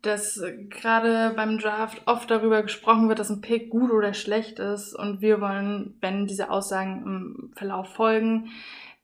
dass 0.01 0.41
gerade 0.69 1.33
beim 1.35 1.57
Draft 1.57 2.01
oft 2.05 2.29
darüber 2.29 2.61
gesprochen 2.61 3.09
wird, 3.09 3.19
dass 3.19 3.29
ein 3.29 3.41
Pick 3.41 3.69
gut 3.69 3.91
oder 3.91 4.13
schlecht 4.13 4.59
ist. 4.59 4.93
Und 4.93 5.21
wir 5.21 5.41
wollen, 5.41 5.97
wenn 6.01 6.27
diese 6.27 6.51
Aussagen 6.51 7.03
im 7.03 7.51
Verlauf 7.55 7.93
folgen, 7.93 8.49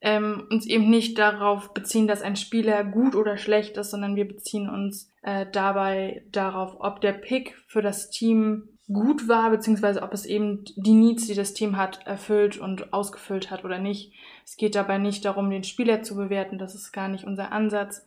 ähm, 0.01 0.45
uns 0.51 0.67
eben 0.67 0.89
nicht 0.89 1.17
darauf 1.17 1.73
beziehen, 1.73 2.07
dass 2.07 2.21
ein 2.21 2.35
Spieler 2.35 2.83
gut 2.83 3.15
oder 3.15 3.37
schlecht 3.37 3.77
ist, 3.77 3.89
sondern 3.89 4.15
wir 4.15 4.27
beziehen 4.27 4.69
uns 4.69 5.11
äh, 5.23 5.45
dabei 5.51 6.23
darauf, 6.31 6.75
ob 6.79 7.01
der 7.01 7.13
Pick 7.13 7.55
für 7.67 7.81
das 7.81 8.11
Team 8.11 8.69
gut 8.87 9.27
war, 9.27 9.49
beziehungsweise 9.49 10.03
ob 10.03 10.13
es 10.13 10.25
eben 10.25 10.63
die 10.75 10.93
Needs, 10.93 11.25
die 11.25 11.33
das 11.33 11.55
Team 11.55 11.75
hat, 11.75 12.05
erfüllt 12.05 12.59
und 12.59 12.93
ausgefüllt 12.93 13.49
hat 13.49 13.65
oder 13.65 13.79
nicht. 13.79 14.13
Es 14.45 14.57
geht 14.57 14.75
dabei 14.75 14.99
nicht 14.99 15.25
darum, 15.25 15.49
den 15.49 15.63
Spieler 15.63 16.03
zu 16.03 16.15
bewerten, 16.15 16.59
das 16.59 16.75
ist 16.75 16.91
gar 16.91 17.07
nicht 17.07 17.23
unser 17.23 17.51
Ansatz, 17.51 18.05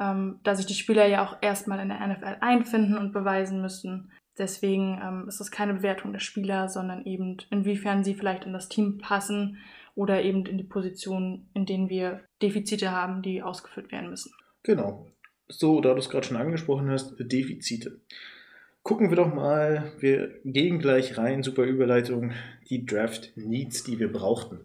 ähm, 0.00 0.40
da 0.42 0.54
sich 0.54 0.66
die 0.66 0.74
Spieler 0.74 1.06
ja 1.06 1.24
auch 1.24 1.36
erstmal 1.40 1.80
in 1.80 1.88
der 1.88 2.06
NFL 2.06 2.36
einfinden 2.40 2.98
und 2.98 3.12
beweisen 3.12 3.60
müssen. 3.60 4.12
Deswegen 4.38 5.00
ähm, 5.02 5.28
ist 5.28 5.40
es 5.40 5.50
keine 5.50 5.74
Bewertung 5.74 6.12
der 6.12 6.20
Spieler, 6.20 6.68
sondern 6.68 7.04
eben 7.04 7.36
inwiefern 7.50 8.02
sie 8.02 8.14
vielleicht 8.14 8.44
in 8.44 8.52
das 8.52 8.68
Team 8.68 8.98
passen 8.98 9.58
oder 9.94 10.22
eben 10.22 10.46
in 10.46 10.56
die 10.56 10.64
Positionen, 10.64 11.50
in 11.54 11.66
denen 11.66 11.90
wir 11.90 12.22
Defizite 12.40 12.92
haben, 12.92 13.22
die 13.22 13.42
ausgeführt 13.42 13.92
werden 13.92 14.08
müssen. 14.08 14.32
Genau. 14.62 15.06
So, 15.48 15.80
da 15.82 15.92
du 15.92 15.98
es 15.98 16.08
gerade 16.08 16.26
schon 16.26 16.38
angesprochen 16.38 16.90
hast, 16.90 17.14
Defizite. 17.18 18.00
Gucken 18.82 19.10
wir 19.10 19.16
doch 19.16 19.32
mal, 19.32 19.92
wir 20.00 20.40
gehen 20.44 20.78
gleich 20.78 21.18
rein, 21.18 21.42
super 21.42 21.64
Überleitung, 21.64 22.32
die 22.68 22.86
Draft 22.86 23.32
Needs, 23.36 23.84
die 23.84 24.00
wir 24.00 24.10
brauchten. 24.10 24.60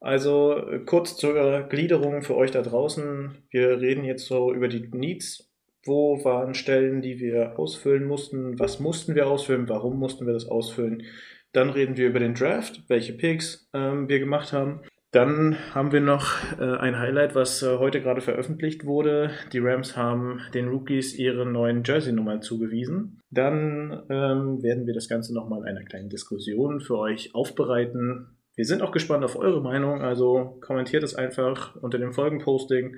Also 0.00 0.62
kurz 0.86 1.16
zur 1.16 1.62
Gliederung 1.62 2.22
für 2.22 2.36
euch 2.36 2.50
da 2.50 2.62
draußen. 2.62 3.38
Wir 3.50 3.80
reden 3.80 4.04
jetzt 4.04 4.26
so 4.26 4.52
über 4.52 4.68
die 4.68 4.88
Needs. 4.92 5.50
Wo 5.86 6.24
waren 6.24 6.54
Stellen, 6.54 7.02
die 7.02 7.18
wir 7.18 7.58
ausfüllen 7.58 8.04
mussten? 8.04 8.58
Was 8.58 8.80
mussten 8.80 9.14
wir 9.14 9.26
ausfüllen? 9.26 9.68
Warum 9.68 9.98
mussten 9.98 10.26
wir 10.26 10.32
das 10.32 10.46
ausfüllen? 10.46 11.04
Dann 11.52 11.70
reden 11.70 11.96
wir 11.96 12.08
über 12.08 12.18
den 12.18 12.34
Draft, 12.34 12.82
welche 12.88 13.12
Picks 13.12 13.68
ähm, 13.72 14.08
wir 14.08 14.18
gemacht 14.18 14.52
haben. 14.52 14.80
Dann 15.14 15.56
haben 15.72 15.92
wir 15.92 16.00
noch 16.00 16.26
äh, 16.58 16.64
ein 16.64 16.98
Highlight, 16.98 17.36
was 17.36 17.62
äh, 17.62 17.78
heute 17.78 18.00
gerade 18.00 18.20
veröffentlicht 18.20 18.84
wurde. 18.84 19.30
Die 19.52 19.60
Rams 19.60 19.96
haben 19.96 20.40
den 20.54 20.66
Rookies 20.66 21.14
ihre 21.14 21.46
neuen 21.46 21.84
Jersey-Nummern 21.84 22.42
zugewiesen. 22.42 23.20
Dann 23.30 24.02
ähm, 24.10 24.60
werden 24.64 24.88
wir 24.88 24.94
das 24.94 25.08
Ganze 25.08 25.32
nochmal 25.32 25.60
in 25.60 25.66
einer 25.68 25.84
kleinen 25.84 26.08
Diskussion 26.08 26.80
für 26.80 26.98
euch 26.98 27.32
aufbereiten. 27.32 28.36
Wir 28.56 28.64
sind 28.64 28.82
auch 28.82 28.92
gespannt 28.92 29.24
auf 29.24 29.36
eure 29.36 29.60
Meinung, 29.60 30.02
also 30.02 30.58
kommentiert 30.60 31.02
es 31.02 31.14
einfach 31.14 31.74
unter 31.76 31.98
dem 31.98 32.12
Folgenposting 32.12 32.96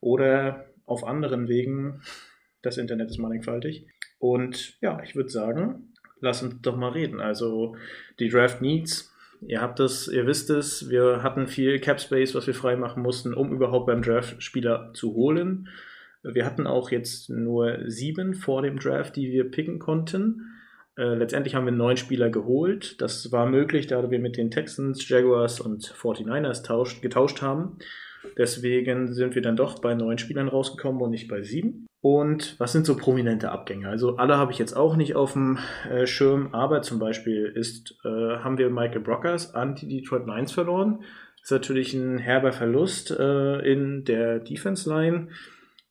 oder 0.00 0.66
auf 0.86 1.04
anderen 1.04 1.48
Wegen. 1.48 2.02
Das 2.62 2.78
Internet 2.78 3.10
ist 3.10 3.18
mannigfaltig. 3.18 3.86
Und 4.18 4.78
ja, 4.80 5.02
ich 5.02 5.14
würde 5.14 5.28
sagen, 5.28 5.92
lass 6.20 6.42
uns 6.42 6.62
doch 6.62 6.76
mal 6.76 6.92
reden. 6.92 7.20
Also 7.20 7.76
die 8.18 8.30
Draft 8.30 8.62
Needs, 8.62 9.14
ihr 9.42 9.60
habt 9.60 9.80
es, 9.80 10.08
ihr 10.08 10.26
wisst 10.26 10.48
es, 10.48 10.88
wir 10.88 11.22
hatten 11.22 11.46
viel 11.46 11.78
Cap 11.80 12.00
Space, 12.00 12.34
was 12.34 12.46
wir 12.46 12.54
freimachen 12.54 13.02
mussten, 13.02 13.34
um 13.34 13.52
überhaupt 13.52 13.86
beim 13.86 14.00
Draft 14.00 14.42
Spieler 14.42 14.90
zu 14.94 15.14
holen. 15.14 15.68
Wir 16.22 16.46
hatten 16.46 16.66
auch 16.66 16.90
jetzt 16.90 17.28
nur 17.28 17.80
sieben 17.84 18.32
vor 18.32 18.62
dem 18.62 18.78
Draft, 18.78 19.16
die 19.16 19.30
wir 19.30 19.50
picken 19.50 19.78
konnten. 19.78 20.53
Äh, 20.96 21.14
letztendlich 21.14 21.54
haben 21.54 21.64
wir 21.64 21.72
neun 21.72 21.96
Spieler 21.96 22.30
geholt. 22.30 23.00
Das 23.00 23.32
war 23.32 23.46
möglich, 23.46 23.86
da 23.86 24.10
wir 24.10 24.18
mit 24.18 24.36
den 24.36 24.50
Texans, 24.50 25.08
Jaguars 25.08 25.60
und 25.60 25.84
49ers 25.84 26.64
tauscht, 26.64 27.02
getauscht 27.02 27.42
haben. 27.42 27.78
Deswegen 28.38 29.12
sind 29.12 29.34
wir 29.34 29.42
dann 29.42 29.56
doch 29.56 29.80
bei 29.80 29.94
neun 29.94 30.18
Spielern 30.18 30.48
rausgekommen 30.48 31.02
und 31.02 31.10
nicht 31.10 31.28
bei 31.28 31.42
sieben. 31.42 31.86
Und 32.00 32.60
was 32.60 32.72
sind 32.72 32.84
so 32.84 32.96
prominente 32.96 33.50
Abgänge? 33.50 33.88
Also 33.88 34.16
alle 34.16 34.36
habe 34.36 34.52
ich 34.52 34.58
jetzt 34.58 34.76
auch 34.76 34.94
nicht 34.96 35.16
auf 35.16 35.32
dem 35.32 35.58
äh, 35.90 36.06
Schirm, 36.06 36.50
aber 36.52 36.82
zum 36.82 36.98
Beispiel 36.98 37.46
ist, 37.46 37.96
äh, 38.04 38.08
haben 38.08 38.58
wir 38.58 38.68
Michael 38.70 39.00
Brockers 39.00 39.54
an 39.54 39.74
die 39.74 39.88
Detroit 39.88 40.26
Lions 40.26 40.52
verloren. 40.52 40.98
Das 41.40 41.50
ist 41.50 41.50
natürlich 41.50 41.94
ein 41.94 42.18
herber 42.18 42.52
Verlust 42.52 43.10
äh, 43.10 43.58
in 43.60 44.04
der 44.04 44.38
Defense 44.38 44.88
Line. 44.88 45.28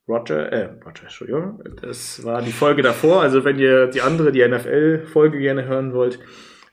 Roger, 0.07 0.51
äh, 0.51 0.69
Roger, 0.85 1.03
Entschuldigung, 1.03 1.63
das 1.81 2.23
war 2.25 2.41
die 2.41 2.51
Folge 2.51 2.81
davor. 2.81 3.21
Also 3.21 3.45
wenn 3.45 3.57
ihr 3.57 3.87
die 3.87 4.01
andere, 4.01 4.31
die 4.31 4.45
NFL-Folge 4.45 5.39
gerne 5.39 5.65
hören 5.65 5.93
wollt, 5.93 6.19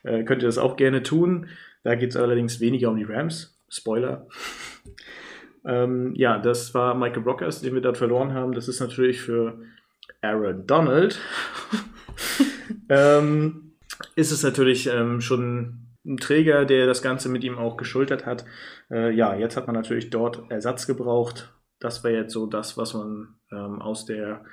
äh, 0.03 0.23
könnt 0.23 0.41
ihr 0.43 0.47
das 0.47 0.57
auch 0.57 0.75
gerne 0.75 1.01
tun. 1.03 1.47
Da 1.83 1.95
geht 1.95 2.11
es 2.11 2.17
allerdings 2.17 2.59
weniger 2.59 2.89
um 2.89 2.97
die 2.97 3.03
Rams. 3.03 3.59
Spoiler. 3.69 4.27
Ähm, 5.63 6.13
ja, 6.15 6.39
das 6.39 6.73
war 6.73 6.95
Michael 6.95 7.21
Brockers, 7.21 7.61
den 7.61 7.75
wir 7.75 7.81
dort 7.81 7.99
verloren 7.99 8.33
haben. 8.33 8.53
Das 8.53 8.67
ist 8.67 8.79
natürlich 8.79 9.21
für 9.21 9.59
Aaron 10.21 10.65
Donald. 10.65 11.19
ähm, 12.89 13.73
ist 14.15 14.31
es 14.31 14.41
natürlich 14.41 14.87
ähm, 14.87 15.21
schon 15.21 15.87
ein 16.03 16.17
Träger, 16.17 16.65
der 16.65 16.87
das 16.87 17.03
Ganze 17.03 17.29
mit 17.29 17.43
ihm 17.43 17.59
auch 17.59 17.77
geschultert 17.77 18.25
hat. 18.25 18.45
Äh, 18.89 19.13
ja, 19.13 19.35
jetzt 19.35 19.55
hat 19.55 19.67
man 19.67 19.75
natürlich 19.75 20.09
dort 20.09 20.49
Ersatz 20.49 20.87
gebraucht. 20.87 21.53
Das 21.81 22.03
wäre 22.03 22.15
jetzt 22.15 22.33
so 22.33 22.45
das, 22.45 22.77
was 22.77 22.93
man 22.93 23.35
ähm, 23.51 23.81
aus 23.81 24.05
der 24.05 24.45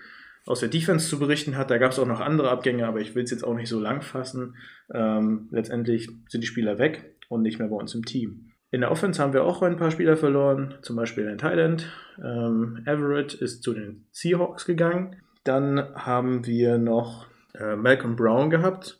aus 0.46 0.60
der 0.60 0.70
Defense 0.70 1.08
zu 1.08 1.18
berichten 1.18 1.58
hat. 1.58 1.70
Da 1.70 1.76
gab 1.76 1.92
es 1.92 1.98
auch 1.98 2.06
noch 2.06 2.20
andere 2.20 2.50
Abgänge, 2.50 2.86
aber 2.86 3.00
ich 3.00 3.14
will 3.14 3.22
es 3.22 3.30
jetzt 3.30 3.44
auch 3.44 3.54
nicht 3.54 3.68
so 3.68 3.78
lang 3.78 4.00
fassen. 4.00 4.56
Ähm, 4.92 5.48
letztendlich 5.50 6.08
sind 6.28 6.40
die 6.40 6.46
Spieler 6.46 6.78
weg 6.78 7.14
und 7.28 7.42
nicht 7.42 7.58
mehr 7.58 7.68
bei 7.68 7.76
uns 7.76 7.94
im 7.94 8.04
Team. 8.04 8.50
In 8.70 8.80
der 8.80 8.90
Offense 8.90 9.22
haben 9.22 9.32
wir 9.34 9.44
auch 9.44 9.62
ein 9.62 9.76
paar 9.76 9.90
Spieler 9.90 10.16
verloren, 10.16 10.74
zum 10.80 10.96
Beispiel 10.96 11.26
in 11.26 11.38
Thailand. 11.38 11.86
Ähm, 12.22 12.82
Everett 12.86 13.34
ist 13.34 13.62
zu 13.62 13.74
den 13.74 14.06
Seahawks 14.10 14.64
gegangen. 14.64 15.16
Dann 15.44 15.94
haben 15.94 16.46
wir 16.46 16.78
noch 16.78 17.26
äh, 17.54 17.76
Malcolm 17.76 18.16
Brown 18.16 18.50
gehabt, 18.50 18.98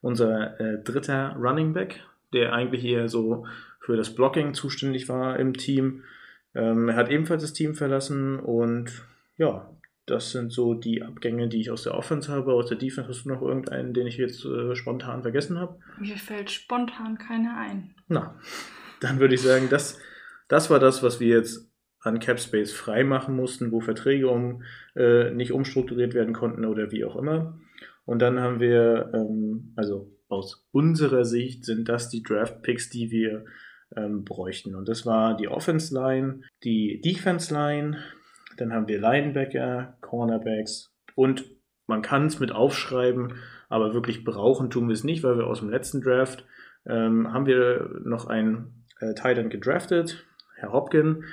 unser 0.00 0.58
äh, 0.60 0.82
dritter 0.82 1.36
Running 1.38 1.72
Back, 1.72 2.00
der 2.32 2.52
eigentlich 2.52 2.84
eher 2.84 3.08
so 3.08 3.46
für 3.80 3.96
das 3.96 4.14
Blocking 4.14 4.54
zuständig 4.54 5.08
war 5.08 5.38
im 5.38 5.54
Team. 5.54 6.02
Ähm, 6.54 6.88
er 6.88 6.96
hat 6.96 7.10
ebenfalls 7.10 7.42
das 7.42 7.52
Team 7.52 7.74
verlassen 7.74 8.38
und 8.38 9.06
ja, 9.36 9.70
das 10.06 10.32
sind 10.32 10.52
so 10.52 10.74
die 10.74 11.02
Abgänge, 11.02 11.48
die 11.48 11.60
ich 11.60 11.70
aus 11.70 11.84
der 11.84 11.94
Offense 11.94 12.32
habe. 12.32 12.52
Aus 12.52 12.66
der 12.66 12.78
Defense 12.78 13.08
hast 13.08 13.24
du 13.24 13.28
noch 13.28 13.42
irgendeinen, 13.42 13.94
den 13.94 14.06
ich 14.06 14.16
jetzt 14.16 14.44
äh, 14.44 14.74
spontan 14.74 15.22
vergessen 15.22 15.58
habe? 15.58 15.78
Mir 16.00 16.16
fällt 16.16 16.50
spontan 16.50 17.18
keiner 17.18 17.56
ein. 17.56 17.94
Na, 18.08 18.38
dann 19.00 19.20
würde 19.20 19.34
ich 19.34 19.42
sagen, 19.42 19.68
das, 19.70 20.00
das 20.48 20.68
war 20.68 20.80
das, 20.80 21.02
was 21.02 21.20
wir 21.20 21.28
jetzt 21.28 21.70
an 22.00 22.18
Cap 22.18 22.40
Space 22.40 22.72
frei 22.72 23.04
machen 23.04 23.36
mussten, 23.36 23.72
wo 23.72 23.80
Verträge 23.80 24.28
um, 24.28 24.62
äh, 24.96 25.30
nicht 25.30 25.52
umstrukturiert 25.52 26.14
werden 26.14 26.34
konnten 26.34 26.64
oder 26.64 26.90
wie 26.90 27.04
auch 27.04 27.16
immer. 27.16 27.60
Und 28.04 28.20
dann 28.20 28.40
haben 28.40 28.58
wir, 28.58 29.10
ähm, 29.14 29.72
also 29.76 30.10
aus 30.28 30.66
unserer 30.72 31.24
Sicht 31.24 31.64
sind 31.64 31.88
das 31.88 32.08
die 32.08 32.22
Draft 32.22 32.62
Picks, 32.62 32.88
die 32.90 33.10
wir 33.10 33.44
ähm, 33.96 34.24
bräuchten. 34.24 34.74
Und 34.74 34.88
das 34.88 35.06
war 35.06 35.36
die 35.36 35.48
Offense 35.48 35.94
Line, 35.94 36.42
die 36.64 37.00
Defense 37.00 37.52
Line, 37.52 37.98
dann 38.56 38.72
haben 38.72 38.88
wir 38.88 39.00
Linebacker, 39.00 39.96
Cornerbacks 40.00 40.92
und 41.14 41.44
man 41.86 42.02
kann 42.02 42.26
es 42.26 42.38
mit 42.38 42.52
aufschreiben, 42.52 43.34
aber 43.68 43.94
wirklich 43.94 44.24
brauchen 44.24 44.70
tun 44.70 44.88
wir 44.88 44.94
es 44.94 45.04
nicht, 45.04 45.22
weil 45.22 45.38
wir 45.38 45.46
aus 45.46 45.60
dem 45.60 45.70
letzten 45.70 46.00
Draft 46.00 46.44
ähm, 46.86 47.32
haben 47.32 47.46
wir 47.46 48.00
noch 48.04 48.26
ein 48.26 48.84
äh, 49.00 49.14
Titan 49.14 49.48
gedraftet, 49.50 50.26
Herr 50.56 50.72
Hopkin. 50.72 51.24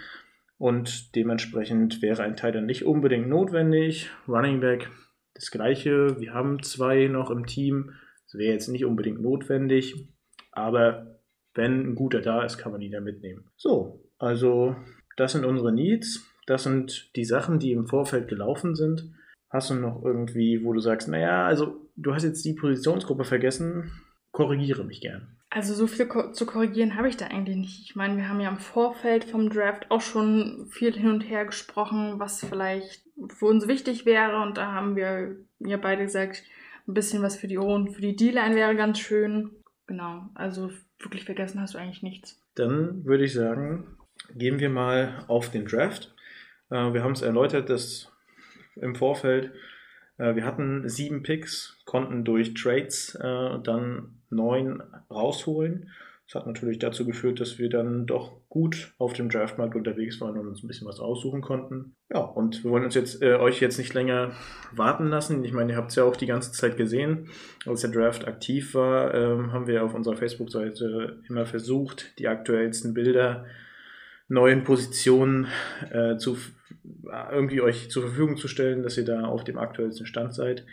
Und 0.58 1.16
dementsprechend 1.16 2.02
wäre 2.02 2.24
ein 2.24 2.36
Titan 2.36 2.66
nicht 2.66 2.86
unbedingt 2.86 3.30
notwendig. 3.30 4.10
Running 4.28 4.60
Back 4.60 4.90
das 5.36 5.52
gleiche. 5.52 6.20
Wir 6.20 6.34
haben 6.34 6.64
zwei 6.64 7.08
noch 7.08 7.30
im 7.30 7.46
Team. 7.46 7.94
Das 8.26 8.40
wäre 8.40 8.54
jetzt 8.54 8.68
nicht 8.68 8.86
unbedingt 8.86 9.22
notwendig. 9.22 10.10
Aber 10.52 11.17
wenn 11.58 11.92
ein 11.92 11.96
guter 11.96 12.22
da 12.22 12.44
ist, 12.44 12.58
kann 12.58 12.72
man 12.72 12.82
ihn 12.82 12.94
ja 12.94 13.02
mitnehmen. 13.02 13.46
So, 13.58 14.04
also 14.20 14.76
das 15.18 15.34
sind 15.34 15.46
unsere 15.46 15.74
Needs. 15.74 16.26
Das 16.46 16.64
sind 16.64 17.12
die 17.16 17.26
Sachen, 17.26 17.60
die 17.60 17.74
im 17.74 17.88
Vorfeld 17.88 18.30
gelaufen 18.30 18.76
sind. 18.76 19.12
Hast 19.50 19.70
du 19.70 19.76
noch 19.76 20.04
irgendwie, 20.04 20.64
wo 20.64 20.74
du 20.74 20.80
sagst, 20.80 21.08
naja, 21.08 21.46
also 21.46 21.90
du 21.96 22.14
hast 22.14 22.24
jetzt 22.24 22.46
die 22.46 22.54
Positionsgruppe 22.54 23.26
vergessen, 23.26 23.92
korrigiere 24.32 24.84
mich 24.84 25.02
gern. 25.02 25.28
Also 25.50 25.74
so 25.74 25.88
viel 25.88 26.08
ko 26.08 26.32
zu 26.32 26.46
korrigieren 26.46 26.98
habe 26.98 27.08
ich 27.08 27.18
da 27.18 27.28
eigentlich 27.28 27.56
nicht. 27.56 27.82
Ich 27.86 27.96
meine, 27.96 28.18
wir 28.18 28.28
haben 28.28 28.42
ja 28.42 28.50
im 28.50 28.58
Vorfeld 28.58 29.24
vom 29.26 29.50
Draft 29.50 29.90
auch 29.90 30.02
schon 30.02 30.68
viel 30.70 30.94
hin 30.94 31.10
und 31.10 31.22
her 31.22 31.46
gesprochen, 31.46 32.20
was 32.20 32.44
vielleicht 32.46 33.04
für 33.30 33.46
uns 33.46 33.68
wichtig 33.68 34.06
wäre. 34.06 34.42
Und 34.42 34.58
da 34.58 34.74
haben 34.74 34.96
wir 34.96 35.38
ja 35.60 35.78
beide 35.78 36.04
gesagt, 36.04 36.44
ein 36.88 36.94
bisschen 36.94 37.24
was 37.24 37.38
für 37.38 37.48
die 37.48 37.58
O 37.58 37.74
und 37.74 37.94
für 37.94 38.02
die 38.02 38.16
D-Line 38.16 38.56
wäre 38.56 38.76
ganz 38.76 39.00
schön. 39.00 39.52
Genau, 39.88 40.30
also 40.36 40.70
wirklich 41.00 41.26
vergessen 41.26 41.62
hast 41.62 41.74
du 41.74 41.78
eigentlich 41.78 42.04
nichts. 42.04 42.42
Dann 42.56 43.06
würde 43.06 43.26
ich 43.26 43.34
sagen, 43.34 43.98
gehen 44.36 44.60
wir 44.60 44.70
mal 44.70 45.24
auf 45.28 45.50
den 45.52 45.66
Draft. 45.66 46.14
Äh, 46.70 46.94
wir 46.94 47.04
haben 47.04 47.14
es 47.14 47.22
erläutert, 47.22 47.70
dass 47.70 48.12
im 48.76 48.96
Vorfeld 48.96 49.52
äh, 50.18 50.36
wir 50.36 50.46
hatten 50.46 50.88
sieben 50.90 51.24
Picks, 51.24 51.78
konnten 51.86 52.24
durch 52.24 52.54
Trades 52.54 53.16
äh, 53.16 53.60
dann 53.64 54.20
neun 54.30 54.84
rausholen. 55.10 55.92
Das 56.28 56.36
hat 56.36 56.48
natürlich 56.48 56.78
dazu 56.78 57.06
geführt, 57.06 57.40
dass 57.40 57.58
wir 57.58 57.70
dann 57.70 58.06
doch 58.06 58.42
gut 58.50 58.94
auf 58.98 59.14
dem 59.14 59.30
Draftmarkt 59.30 59.76
unterwegs 59.76 60.20
waren 60.20 60.38
und 60.38 60.48
uns 60.48 60.62
ein 60.62 60.68
bisschen 60.68 60.86
was 60.86 61.00
aussuchen 61.00 61.42
konnten. 61.42 61.96
Ja, 62.14 62.20
und 62.20 62.66
wir 62.66 62.72
wollen 62.72 62.84
uns 62.84 62.96
jetzt 62.96 63.22
äh, 63.22 63.36
euch 63.36 63.62
jetzt 63.62 63.78
nicht 63.78 63.94
länger 63.94 64.34
warten 64.74 65.08
lassen. 65.08 65.46
Ich 65.46 65.54
meine, 65.54 65.72
ihr 65.72 65.78
habt 65.78 65.92
es 65.92 65.96
ja 65.96 66.04
auch 66.04 66.18
die 66.18 66.26
ganze 66.26 66.52
Zeit 66.52 66.76
gesehen. 66.76 67.30
Als 67.66 67.80
der 67.80 67.92
Draft 67.92 68.28
aktiv 68.28 68.76
war, 68.76 69.14
ähm, 69.14 69.54
haben 69.54 69.68
wir 69.68 69.86
auf 69.86 69.94
unserer 69.94 70.18
Facebook-Seite 70.18 71.22
immer 71.30 71.46
versucht, 71.46 72.20
die 72.20 72.28
aktuellsten 72.28 72.94
Bilder 72.94 73.46
neuen 74.28 74.66
Positionen 74.66 75.48
äh, 75.92 76.18
zu 76.18 76.38
irgendwie 77.32 77.62
euch 77.62 77.90
zur 77.90 78.04
Verfügung 78.04 78.36
zu 78.36 78.50
stellen, 78.50 78.84
dass 78.84 78.98
ihr 78.98 79.06
da 79.06 79.26
auf 79.26 79.46
dem 79.46 79.58
aktuellsten 79.58 80.06
Stand 80.06 80.34
seid. 80.34 80.66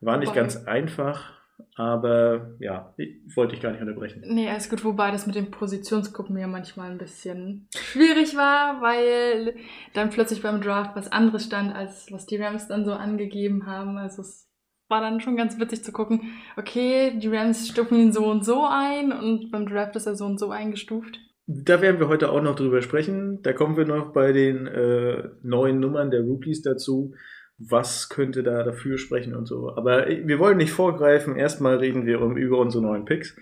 War 0.00 0.18
nicht 0.18 0.28
Wobei, 0.28 0.40
ganz 0.40 0.66
einfach, 0.66 1.37
aber 1.76 2.56
ja, 2.58 2.94
wollte 3.34 3.54
ich 3.54 3.60
gar 3.60 3.72
nicht 3.72 3.80
unterbrechen. 3.80 4.22
Nee, 4.26 4.48
alles 4.48 4.68
gut, 4.68 4.84
wobei 4.84 5.10
das 5.10 5.26
mit 5.26 5.36
den 5.36 5.50
Positionsgruppen 5.50 6.36
ja 6.36 6.46
manchmal 6.46 6.90
ein 6.90 6.98
bisschen 6.98 7.68
schwierig 7.76 8.36
war, 8.36 8.80
weil 8.82 9.54
dann 9.94 10.10
plötzlich 10.10 10.42
beim 10.42 10.60
Draft 10.60 10.96
was 10.96 11.10
anderes 11.10 11.44
stand, 11.44 11.74
als 11.74 12.10
was 12.10 12.26
die 12.26 12.36
Rams 12.36 12.68
dann 12.68 12.84
so 12.84 12.92
angegeben 12.92 13.66
haben. 13.66 13.96
Also 13.96 14.22
es 14.22 14.48
war 14.88 15.00
dann 15.00 15.20
schon 15.20 15.36
ganz 15.36 15.58
witzig 15.60 15.84
zu 15.84 15.92
gucken, 15.92 16.32
okay, 16.56 17.18
die 17.18 17.28
Rams 17.28 17.68
stufen 17.68 17.98
ihn 17.98 18.12
so 18.12 18.26
und 18.26 18.44
so 18.44 18.66
ein 18.68 19.12
und 19.12 19.50
beim 19.50 19.66
Draft 19.66 19.96
ist 19.96 20.06
er 20.06 20.16
so 20.16 20.24
und 20.24 20.38
so 20.38 20.50
eingestuft. 20.50 21.20
Da 21.46 21.80
werden 21.80 21.98
wir 21.98 22.08
heute 22.08 22.30
auch 22.30 22.42
noch 22.42 22.56
drüber 22.56 22.82
sprechen. 22.82 23.40
Da 23.42 23.54
kommen 23.54 23.78
wir 23.78 23.86
noch 23.86 24.12
bei 24.12 24.32
den 24.32 24.66
äh, 24.66 25.30
neuen 25.42 25.80
Nummern 25.80 26.10
der 26.10 26.20
Rookies 26.20 26.60
dazu. 26.60 27.14
Was 27.58 28.08
könnte 28.08 28.42
da 28.42 28.62
dafür 28.62 28.98
sprechen 28.98 29.34
und 29.34 29.46
so. 29.46 29.74
Aber 29.76 30.06
wir 30.06 30.38
wollen 30.38 30.58
nicht 30.58 30.72
vorgreifen. 30.72 31.36
Erstmal 31.36 31.76
reden 31.76 32.06
wir 32.06 32.20
um, 32.20 32.36
über 32.36 32.58
unsere 32.58 32.84
neuen 32.84 33.04
Picks. 33.04 33.36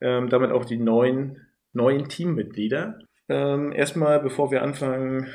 Ähm, 0.00 0.28
damit 0.28 0.50
auch 0.50 0.64
die 0.64 0.78
neuen, 0.78 1.46
neuen 1.72 2.08
Teammitglieder. 2.08 2.98
Ähm, 3.28 3.72
erstmal, 3.72 4.20
bevor 4.20 4.50
wir 4.50 4.62
anfangen, 4.62 5.28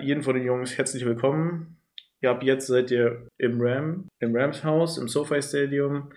jeden 0.00 0.22
von 0.22 0.34
den 0.34 0.44
Jungs 0.44 0.76
herzlich 0.76 1.04
willkommen. 1.06 1.78
Ihr 2.20 2.30
habt 2.30 2.44
jetzt 2.44 2.66
seid 2.66 2.90
ihr 2.90 3.26
im 3.38 3.60
Ram, 3.60 4.08
im 4.20 4.36
Rams 4.36 4.64
Haus, 4.64 4.98
im 4.98 5.08
SoFi 5.08 5.42
Stadium 5.42 6.12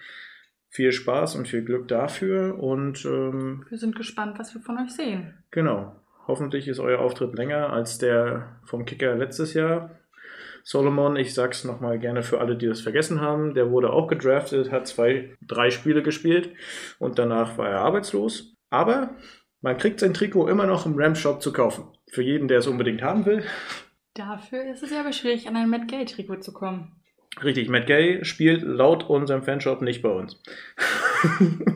viel 0.69 0.91
Spaß 0.91 1.35
und 1.35 1.47
viel 1.47 1.63
Glück 1.63 1.87
dafür 1.87 2.59
und 2.61 3.05
ähm, 3.05 3.65
wir 3.69 3.77
sind 3.77 3.95
gespannt, 3.95 4.37
was 4.37 4.53
wir 4.53 4.61
von 4.61 4.77
euch 4.77 4.91
sehen. 4.91 5.33
Genau. 5.51 5.95
Hoffentlich 6.27 6.67
ist 6.67 6.79
euer 6.79 6.99
Auftritt 6.99 7.33
länger 7.35 7.71
als 7.71 7.97
der 7.97 8.59
vom 8.65 8.85
Kicker 8.85 9.15
letztes 9.15 9.53
Jahr. 9.53 9.91
Solomon, 10.67 11.15
ich 11.15 11.35
sag's 11.35 11.63
nochmal 11.63 11.99
gerne 11.99 12.23
für 12.23 12.39
alle, 12.39 12.55
die 12.55 12.65
das 12.65 12.81
vergessen 12.81 13.21
haben, 13.21 13.53
der 13.53 13.69
wurde 13.69 13.93
auch 13.93 14.07
gedraftet, 14.07 14.71
hat 14.71 14.87
zwei, 14.87 15.35
drei 15.39 15.69
Spiele 15.69 16.01
gespielt 16.01 16.49
und 16.97 17.19
danach 17.19 17.59
war 17.59 17.69
er 17.69 17.81
arbeitslos. 17.81 18.55
Aber 18.71 19.15
man 19.61 19.77
kriegt 19.77 19.99
sein 19.99 20.15
Trikot 20.15 20.47
immer 20.47 20.65
noch 20.65 20.87
im 20.87 20.95
Ram 20.97 21.13
Shop 21.13 21.39
zu 21.39 21.53
kaufen. 21.53 21.85
Für 22.09 22.23
jeden, 22.23 22.47
der 22.47 22.57
es 22.59 22.67
unbedingt 22.67 23.03
haben 23.03 23.27
will. 23.27 23.43
Dafür 24.15 24.65
ist 24.71 24.81
es 24.81 24.91
aber 24.91 25.13
schwierig, 25.13 25.47
an 25.47 25.55
ein 25.55 25.69
Matt 25.69 25.87
Gay 25.87 26.03
Trikot 26.05 26.37
zu 26.37 26.51
kommen. 26.51 26.99
Richtig, 27.43 27.69
Matt 27.69 27.85
Gay 27.85 28.25
spielt 28.25 28.63
laut 28.63 29.07
unserem 29.07 29.43
Fanshop 29.43 29.83
nicht 29.83 30.01
bei 30.01 30.09
uns. 30.09 30.41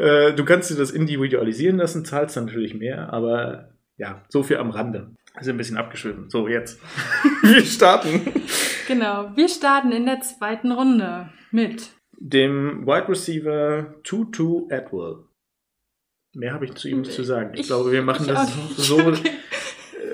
Äh, 0.00 0.32
du 0.34 0.44
kannst 0.44 0.70
dir 0.70 0.76
das 0.76 0.92
individualisieren 0.92 1.76
lassen, 1.76 2.04
zahlst 2.04 2.36
natürlich 2.36 2.72
mehr, 2.72 3.12
aber 3.12 3.70
ja, 3.96 4.24
so 4.28 4.44
viel 4.44 4.58
am 4.58 4.70
Rande. 4.70 5.10
Sind 5.40 5.54
ein 5.54 5.58
bisschen 5.58 5.76
abgeschwiffen. 5.76 6.30
So, 6.30 6.48
jetzt. 6.48 6.80
wir 7.42 7.64
starten. 7.64 8.32
Genau, 8.86 9.30
wir 9.36 9.48
starten 9.48 9.92
in 9.92 10.06
der 10.06 10.20
zweiten 10.20 10.72
Runde 10.72 11.30
mit 11.50 11.90
dem 12.12 12.86
Wide 12.86 13.08
Receiver 13.08 13.94
Tutu 14.02 14.68
Atwell. 14.70 15.24
Mehr 16.34 16.52
habe 16.52 16.64
ich 16.64 16.74
zu 16.74 16.88
ihm 16.88 17.04
zu 17.04 17.22
sagen. 17.22 17.54
Ich, 17.54 17.60
ich 17.60 17.66
glaube, 17.66 17.92
wir 17.92 18.02
machen 18.02 18.26
das 18.26 18.52
so. 18.76 18.98
Okay. 19.08 19.30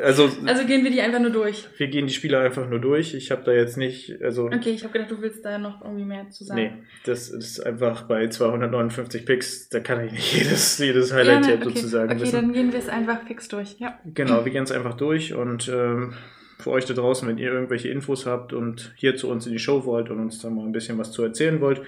Also, 0.04 0.28
also 0.46 0.64
gehen 0.66 0.84
wir 0.84 0.90
die 0.90 1.00
einfach 1.00 1.20
nur 1.20 1.30
durch. 1.30 1.68
Wir 1.78 1.88
gehen 1.88 2.06
die 2.06 2.12
Spieler 2.12 2.40
einfach 2.40 2.68
nur 2.68 2.78
durch. 2.78 3.14
Ich 3.14 3.30
habe 3.30 3.42
da 3.44 3.52
jetzt 3.52 3.76
nicht, 3.76 4.23
also. 4.23 4.46
Okay, 4.46 4.70
ich 4.70 4.82
habe 4.84 4.92
gedacht, 4.92 5.11
du 5.11 5.20
willst 5.20 5.44
da 5.44 5.58
noch 5.58 5.82
irgendwie 5.82 6.04
mehr 6.04 6.30
zu 6.30 6.44
sagen. 6.44 6.61
Nee, 6.61 6.73
das 7.04 7.30
ist 7.30 7.61
einfach 7.61 8.02
bei 8.02 8.28
259 8.28 9.26
Picks, 9.26 9.68
da 9.68 9.80
kann 9.80 10.04
ich 10.04 10.12
nicht 10.12 10.34
jedes, 10.38 10.78
jedes 10.78 11.12
Highlight 11.12 11.46
ja, 11.46 11.54
okay. 11.54 11.64
sozusagen 11.64 12.12
Okay, 12.12 12.20
wissen. 12.23 12.32
dann 12.32 12.52
gehen 12.52 12.73
wir 12.73 12.78
es 12.78 12.88
einfach 12.88 13.26
fix 13.26 13.49
durch, 13.49 13.76
ja. 13.78 13.99
Genau, 14.04 14.44
wir 14.44 14.52
gehen 14.52 14.64
es 14.64 14.73
einfach 14.73 14.94
durch 14.94 15.34
und 15.34 15.68
ähm, 15.68 16.14
für 16.58 16.70
euch 16.70 16.84
da 16.84 16.94
draußen, 16.94 17.26
wenn 17.26 17.38
ihr 17.38 17.52
irgendwelche 17.52 17.88
Infos 17.88 18.26
habt 18.26 18.52
und 18.52 18.94
hier 18.96 19.16
zu 19.16 19.28
uns 19.28 19.46
in 19.46 19.52
die 19.52 19.58
Show 19.58 19.84
wollt 19.84 20.11
und 20.11 20.20
uns 20.20 20.40
da 20.40 20.50
mal 20.50 20.64
ein 20.64 20.73
bisschen 20.73 20.99
was 20.99 21.12
zu 21.12 21.23
erzählen 21.23 21.61
wollt, 21.61 21.82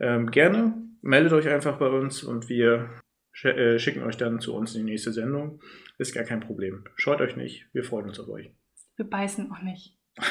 ähm, 0.00 0.30
gerne 0.30 0.74
meldet 1.02 1.32
euch 1.32 1.48
einfach 1.48 1.78
bei 1.78 1.88
uns 1.88 2.22
und 2.24 2.48
wir 2.48 2.88
schicken 3.36 4.02
euch 4.02 4.16
dann 4.16 4.40
zu 4.40 4.54
uns 4.54 4.74
in 4.74 4.86
die 4.86 4.92
nächste 4.92 5.12
Sendung. 5.12 5.60
Ist 5.98 6.14
gar 6.14 6.24
kein 6.24 6.40
Problem. 6.40 6.84
Scheut 6.96 7.20
euch 7.20 7.36
nicht, 7.36 7.66
wir 7.72 7.84
freuen 7.84 8.08
uns 8.08 8.18
auf 8.18 8.28
euch. 8.28 8.50
Wir 8.96 9.08
beißen 9.08 9.50
auch 9.52 9.62
nicht. 9.62 9.96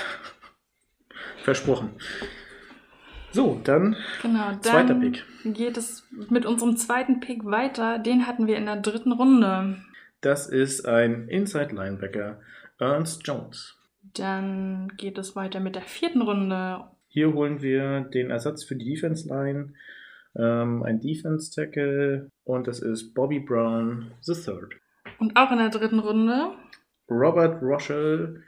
Versprochen. 1.44 1.92
So, 3.32 3.60
dann 3.64 3.98
genau, 4.22 4.52
dann 4.52 4.64
zweiter 4.64 4.96
Pick. 4.96 5.24
Geht 5.44 5.78
es 5.78 6.08
mit 6.30 6.46
unserem 6.46 6.78
zweiten 6.78 7.20
Pick 7.20 7.44
weiter. 7.46 8.00
Den 8.00 8.28
hatten 8.28 8.48
wir 8.48 8.58
in 8.58 8.66
der 8.66 8.78
dritten 8.78 9.12
Runde. 9.12 9.78
Das 10.22 10.48
ist 10.48 10.88
ein 10.88 11.28
Inside 11.28 11.76
Linebacker, 11.76 12.40
Ernst 12.80 13.28
Jones. 13.28 13.78
Dann 14.02 14.94
geht 14.98 15.18
es 15.18 15.36
weiter 15.36 15.60
mit 15.60 15.76
der 15.76 15.82
vierten 15.84 16.22
Runde. 16.22 16.86
Hier 17.08 17.34
holen 17.34 17.62
wir 17.62 18.02
den 18.02 18.32
Ersatz 18.32 18.64
für 18.64 18.76
die 18.76 18.86
Defense 18.86 19.28
Line, 19.28 19.74
ähm, 20.38 20.84
ein 20.84 21.00
Defense 21.00 21.52
Tackle 21.54 22.30
und 22.44 22.68
das 22.68 22.80
ist 22.80 23.14
Bobby 23.14 23.40
Brown 23.40 24.12
III. 24.28 24.80
Und 25.20 25.36
auch 25.36 25.52
in 25.52 25.58
der 25.58 25.70
dritten 25.70 26.00
Runde. 26.00 26.52
Robert 27.10 27.62
Rochelle, 27.62 28.44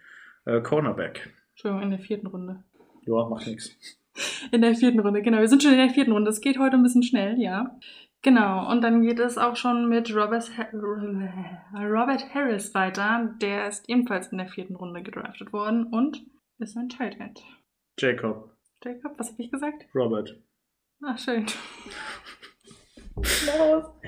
äh, 0.45 0.61
Cornerback. 0.61 1.33
Entschuldigung, 1.51 1.83
in 1.83 1.91
der 1.91 1.99
vierten 1.99 2.27
Runde. 2.27 2.63
Ja, 3.05 3.27
macht 3.29 3.47
nichts. 3.47 3.75
In 4.51 4.61
der 4.61 4.73
vierten 4.73 4.99
Runde, 4.99 5.21
genau. 5.21 5.37
Wir 5.37 5.47
sind 5.47 5.61
schon 5.61 5.73
in 5.73 5.77
der 5.77 5.91
vierten 5.91 6.11
Runde. 6.11 6.31
Es 6.31 6.41
geht 6.41 6.57
heute 6.57 6.75
ein 6.75 6.81
bisschen 6.81 7.03
schnell, 7.03 7.39
ja. 7.39 7.77
Genau, 8.23 8.69
und 8.71 8.81
dann 8.83 9.03
geht 9.03 9.19
es 9.19 9.37
auch 9.37 9.55
schon 9.55 9.87
mit 9.89 10.13
Robert, 10.13 10.49
Robert 10.73 12.33
Harris 12.33 12.73
weiter. 12.73 13.35
Der 13.41 13.67
ist 13.67 13.87
ebenfalls 13.87 14.31
in 14.31 14.39
der 14.39 14.47
vierten 14.47 14.75
Runde 14.75 15.03
gedraftet 15.03 15.53
worden 15.53 15.85
und 15.85 16.25
ist 16.57 16.75
ein 16.75 16.89
Tight 16.89 17.19
End. 17.19 17.43
Jacob. 17.99 18.51
Jacob, 18.83 19.13
was 19.17 19.31
habe 19.31 19.43
ich 19.43 19.51
gesagt? 19.51 19.85
Robert. 19.93 20.35
Ach, 21.03 21.17
schön. 21.17 21.45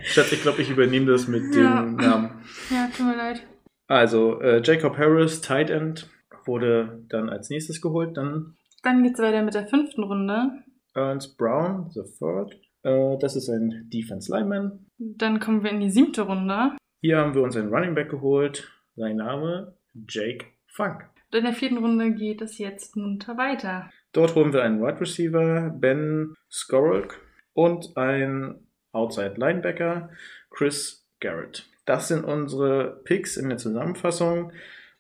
Schatz, 0.04 0.32
ich 0.32 0.42
glaube, 0.42 0.62
ich 0.62 0.70
übernehme 0.70 1.12
das 1.12 1.28
mit 1.28 1.56
ja. 1.56 1.82
dem 1.82 1.96
Namen. 1.96 2.44
Ja, 2.70 2.90
tut 2.96 3.06
mir 3.06 3.16
leid. 3.16 3.46
Also, 3.88 4.40
äh, 4.42 4.62
Jacob 4.64 4.98
Harris, 4.98 5.42
Tight 5.42 5.70
End, 5.70 6.10
wurde 6.46 7.06
dann 7.10 7.30
als 7.30 7.50
nächstes 7.50 7.82
geholt. 7.82 8.18
Dann, 8.18 8.56
dann 8.84 9.04
geht 9.04 9.14
es 9.14 9.20
weiter 9.20 9.44
mit 9.44 9.54
der 9.54 9.68
fünften 9.68 10.04
Runde. 10.04 10.64
Ernst 10.94 11.38
Brown, 11.38 11.90
the 11.92 12.02
third. 12.18 12.54
Äh, 12.84 13.18
das 13.20 13.36
ist 13.36 13.50
ein 13.50 13.90
Defense 13.92 14.32
Lineman. 14.32 14.86
Dann 14.98 15.40
kommen 15.40 15.64
wir 15.64 15.72
in 15.72 15.80
die 15.80 15.92
siebte 15.92 16.24
Runde. 16.24 16.78
Hier 17.02 17.18
haben 17.18 17.34
wir 17.34 17.44
uns 17.44 17.56
einen 17.56 17.74
Running 17.74 17.96
Back 17.96 18.10
geholt. 18.10 18.72
Sein 18.96 19.18
Name 19.18 19.76
Jake 20.08 20.46
Funk. 20.68 21.06
In 21.32 21.44
der 21.44 21.54
vierten 21.54 21.78
Runde 21.78 22.12
geht 22.12 22.42
es 22.42 22.58
jetzt 22.58 22.96
munter 22.96 23.38
weiter. 23.38 23.90
Dort 24.12 24.36
holen 24.36 24.54
wir 24.54 24.64
einen 24.64 24.82
Wide 24.82 25.02
Receiver, 25.02 25.70
Ben 25.78 26.34
Skorolk, 26.50 27.20
und 27.54 27.98
einen 27.98 28.68
Outside 28.92 29.36
Linebacker, 29.38 30.10
Chris 30.50 31.06
Garrett. 31.20 31.70
Das 31.86 32.08
sind 32.08 32.24
unsere 32.24 33.02
Picks 33.04 33.38
in 33.38 33.50
der 33.50 33.58
Zusammenfassung. 33.58 34.52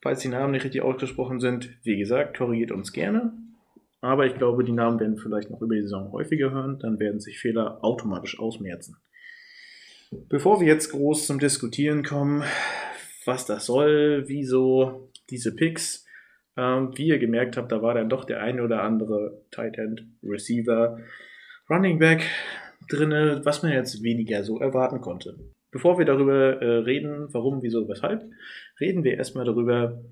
Falls 0.01 0.21
die 0.21 0.27
Namen 0.27 0.51
nicht 0.51 0.63
richtig 0.63 0.81
ausgesprochen 0.81 1.39
sind, 1.39 1.77
wie 1.83 1.97
gesagt, 1.97 2.37
korrigiert 2.37 2.71
uns 2.71 2.91
gerne. 2.91 3.33
Aber 4.01 4.25
ich 4.25 4.35
glaube, 4.35 4.63
die 4.63 4.71
Namen 4.71 4.99
werden 4.99 5.17
vielleicht 5.17 5.49
noch 5.49 5.61
über 5.61 5.75
die 5.75 5.81
Saison 5.81 6.11
häufiger 6.11 6.51
hören, 6.51 6.79
dann 6.79 6.99
werden 6.99 7.19
sich 7.19 7.39
Fehler 7.39 7.83
automatisch 7.83 8.39
ausmerzen. 8.39 8.97
Bevor 10.11 10.59
wir 10.61 10.67
jetzt 10.67 10.91
groß 10.91 11.27
zum 11.27 11.39
Diskutieren 11.39 12.03
kommen, 12.03 12.43
was 13.25 13.45
das 13.45 13.65
soll, 13.65 14.23
wieso 14.27 15.11
diese 15.29 15.55
Picks, 15.55 16.05
ähm, 16.59 16.91
wie 16.97 17.07
ihr 17.07 17.19
gemerkt 17.19 17.55
habt, 17.55 17.71
da 17.71 17.81
war 17.81 17.93
dann 17.93 18.09
doch 18.09 18.25
der 18.25 18.41
eine 18.41 18.63
oder 18.63 18.83
andere 18.83 19.41
Tight 19.49 19.77
End, 19.77 20.03
Receiver, 20.21 20.99
Running 21.69 21.99
Back 21.99 22.23
drinne, 22.89 23.41
was 23.45 23.63
man 23.63 23.71
jetzt 23.71 24.03
weniger 24.03 24.43
so 24.43 24.59
erwarten 24.59 24.99
konnte. 24.99 25.37
Bevor 25.71 25.97
wir 25.97 26.05
darüber 26.05 26.61
äh, 26.61 26.77
reden, 26.79 27.27
warum, 27.31 27.61
wieso, 27.61 27.87
weshalb, 27.87 28.29
reden 28.79 29.03
wir 29.03 29.17
erstmal 29.17 29.45
darüber, 29.45 30.03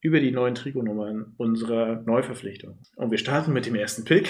über 0.00 0.20
die 0.20 0.30
neuen 0.30 0.54
Trikotnummern 0.54 1.34
unserer 1.36 2.02
Neuverpflichtung. 2.02 2.78
Und 2.96 3.10
wir 3.10 3.18
starten 3.18 3.52
mit 3.52 3.66
dem 3.66 3.74
ersten 3.74 4.04
Pick. 4.04 4.28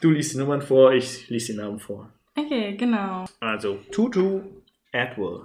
Du 0.00 0.10
liest 0.10 0.34
die 0.34 0.38
Nummern 0.38 0.62
vor, 0.62 0.92
ich 0.92 1.28
lese 1.28 1.52
die 1.52 1.58
Namen 1.58 1.78
vor. 1.78 2.12
Okay, 2.34 2.76
genau. 2.76 3.26
Also 3.38 3.78
Tutu 3.92 4.40
Atwell. 4.92 5.42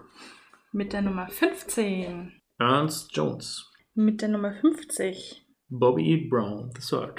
Mit 0.72 0.94
der 0.94 1.04
Nummer 1.04 1.28
15. 1.28 2.32
Ernst 2.58 3.16
Jones. 3.16 3.72
Mit 4.00 4.22
der 4.22 4.30
Nummer 4.30 4.54
50. 4.54 5.44
Bobby 5.70 6.28
Brown 6.30 6.70
III. 6.80 7.14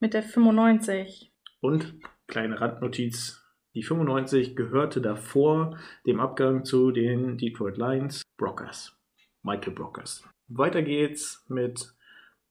Mit 0.00 0.14
der 0.14 0.22
95. 0.22 1.30
Und 1.60 1.96
kleine 2.28 2.58
Randnotiz, 2.58 3.44
die 3.74 3.82
95 3.82 4.56
gehörte 4.56 5.02
davor 5.02 5.78
dem 6.06 6.20
Abgang 6.20 6.64
zu 6.64 6.92
den 6.92 7.36
Detroit 7.36 7.76
Lions 7.76 8.22
Brockers. 8.38 8.96
Michael 9.42 9.74
Brockers. 9.74 10.26
Weiter 10.48 10.80
geht's 10.80 11.44
mit 11.48 11.94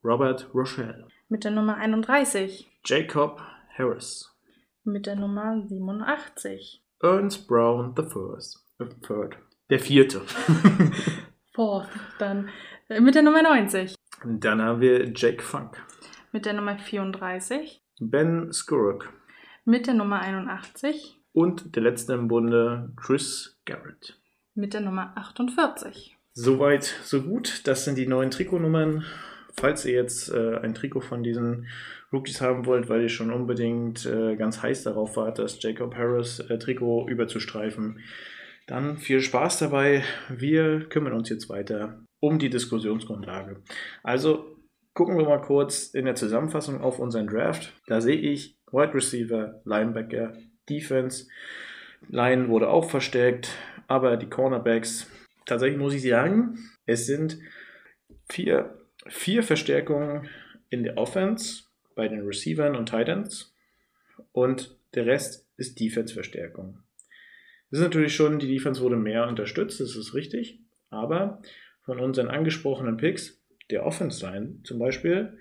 Robert 0.03 0.53
Rochelle. 0.53 1.07
Mit 1.27 1.43
der 1.43 1.49
Nummer 1.49 1.77
31. 1.77 2.69
Jacob 2.85 3.41
Harris. 3.75 4.37
Mit 4.83 5.07
der 5.07 5.15
Nummer 5.15 5.65
87. 5.67 6.85
Ernst 7.01 7.47
Brown 7.47 7.95
the 7.97 8.03
First. 8.03 8.63
The 8.77 8.85
third. 9.01 9.35
Der 9.71 9.79
vierte. 9.79 10.21
Fourth. 11.55 11.89
Dann 12.19 12.47
äh, 12.47 12.51
mit 13.01 13.15
der 13.15 13.21
Nummer 13.21 13.41
90. 13.41 13.95
Dann 14.25 14.61
haben 14.61 14.81
wir 14.81 15.11
Jake 15.15 15.41
Funk. 15.41 15.81
Mit 16.31 16.45
der 16.45 16.53
Nummer 16.53 16.77
34. 16.77 17.81
Ben 17.99 18.51
Skurrock. 18.51 19.13
Mit 19.65 19.87
der 19.87 19.93
Nummer 19.93 20.21
81. 20.21 21.19
Und 21.31 21.75
der 21.75 21.83
letzte 21.83 22.13
im 22.13 22.27
Bunde, 22.27 22.91
Chris 22.95 23.59
Garrett. 23.65 24.19
Mit 24.53 24.73
der 24.73 24.81
Nummer 24.81 25.13
48. 25.15 26.17
Soweit, 26.33 26.83
so 27.03 27.21
gut. 27.21 27.61
Das 27.65 27.85
sind 27.85 27.97
die 27.97 28.07
neuen 28.07 28.31
Trikotnummern. 28.31 29.03
Falls 29.55 29.85
ihr 29.85 29.93
jetzt 29.93 30.29
äh, 30.31 30.57
ein 30.57 30.73
Trikot 30.73 31.01
von 31.01 31.23
diesen 31.23 31.67
Rookies 32.11 32.41
haben 32.41 32.65
wollt, 32.65 32.89
weil 32.89 33.03
ihr 33.03 33.09
schon 33.09 33.31
unbedingt 33.31 34.05
äh, 34.05 34.35
ganz 34.35 34.61
heiß 34.61 34.83
darauf 34.83 35.15
wart, 35.15 35.39
das 35.39 35.61
Jacob 35.61 35.95
Harris 35.95 36.39
äh, 36.39 36.57
Trikot 36.57 37.07
überzustreifen, 37.07 37.99
dann 38.67 38.97
viel 38.97 39.21
Spaß 39.21 39.59
dabei. 39.59 40.03
Wir 40.29 40.87
kümmern 40.89 41.13
uns 41.13 41.29
jetzt 41.29 41.49
weiter 41.49 42.03
um 42.23 42.39
die 42.39 42.49
Diskussionsgrundlage. 42.49 43.61
Also 44.01 44.55
gucken 44.93 45.17
wir 45.17 45.25
mal 45.25 45.41
kurz 45.41 45.87
in 45.87 46.05
der 46.05 46.15
Zusammenfassung 46.15 46.79
auf 46.79 46.97
unseren 46.97 47.27
Draft. 47.27 47.73
Da 47.85 47.99
sehe 47.99 48.15
ich 48.15 48.57
Wide 48.71 48.93
Receiver, 48.93 49.61
Linebacker, 49.65 50.31
Defense. 50.69 51.27
Line 52.07 52.47
wurde 52.47 52.69
auch 52.69 52.89
verstärkt, 52.89 53.49
aber 53.87 54.15
die 54.15 54.29
Cornerbacks, 54.29 55.11
tatsächlich 55.45 55.77
muss 55.77 55.93
ich 55.93 56.01
sagen, 56.01 56.59
es 56.85 57.07
sind 57.07 57.39
vier, 58.29 58.73
vier 59.07 59.43
Verstärkungen 59.43 60.29
in 60.69 60.85
der 60.85 60.97
Offense 60.97 61.63
bei 61.93 62.07
den 62.07 62.25
Receivern 62.25 62.77
und 62.77 62.87
Titans 62.87 63.53
und 64.31 64.77
der 64.95 65.07
Rest 65.07 65.45
ist 65.57 65.77
Defense-Verstärkung. 65.77 66.77
Das 67.69 67.81
ist 67.81 67.83
natürlich 67.83 68.15
schon, 68.15 68.39
die 68.39 68.47
Defense 68.47 68.79
wurde 68.79 68.95
mehr 68.95 69.27
unterstützt, 69.27 69.81
das 69.81 69.97
ist 69.97 70.13
richtig, 70.13 70.61
aber 70.89 71.41
von 71.83 71.99
unseren 71.99 72.27
angesprochenen 72.27 72.97
Picks, 72.97 73.43
der 73.69 73.85
Offense-Line 73.85 74.59
zum 74.63 74.79
Beispiel, 74.79 75.37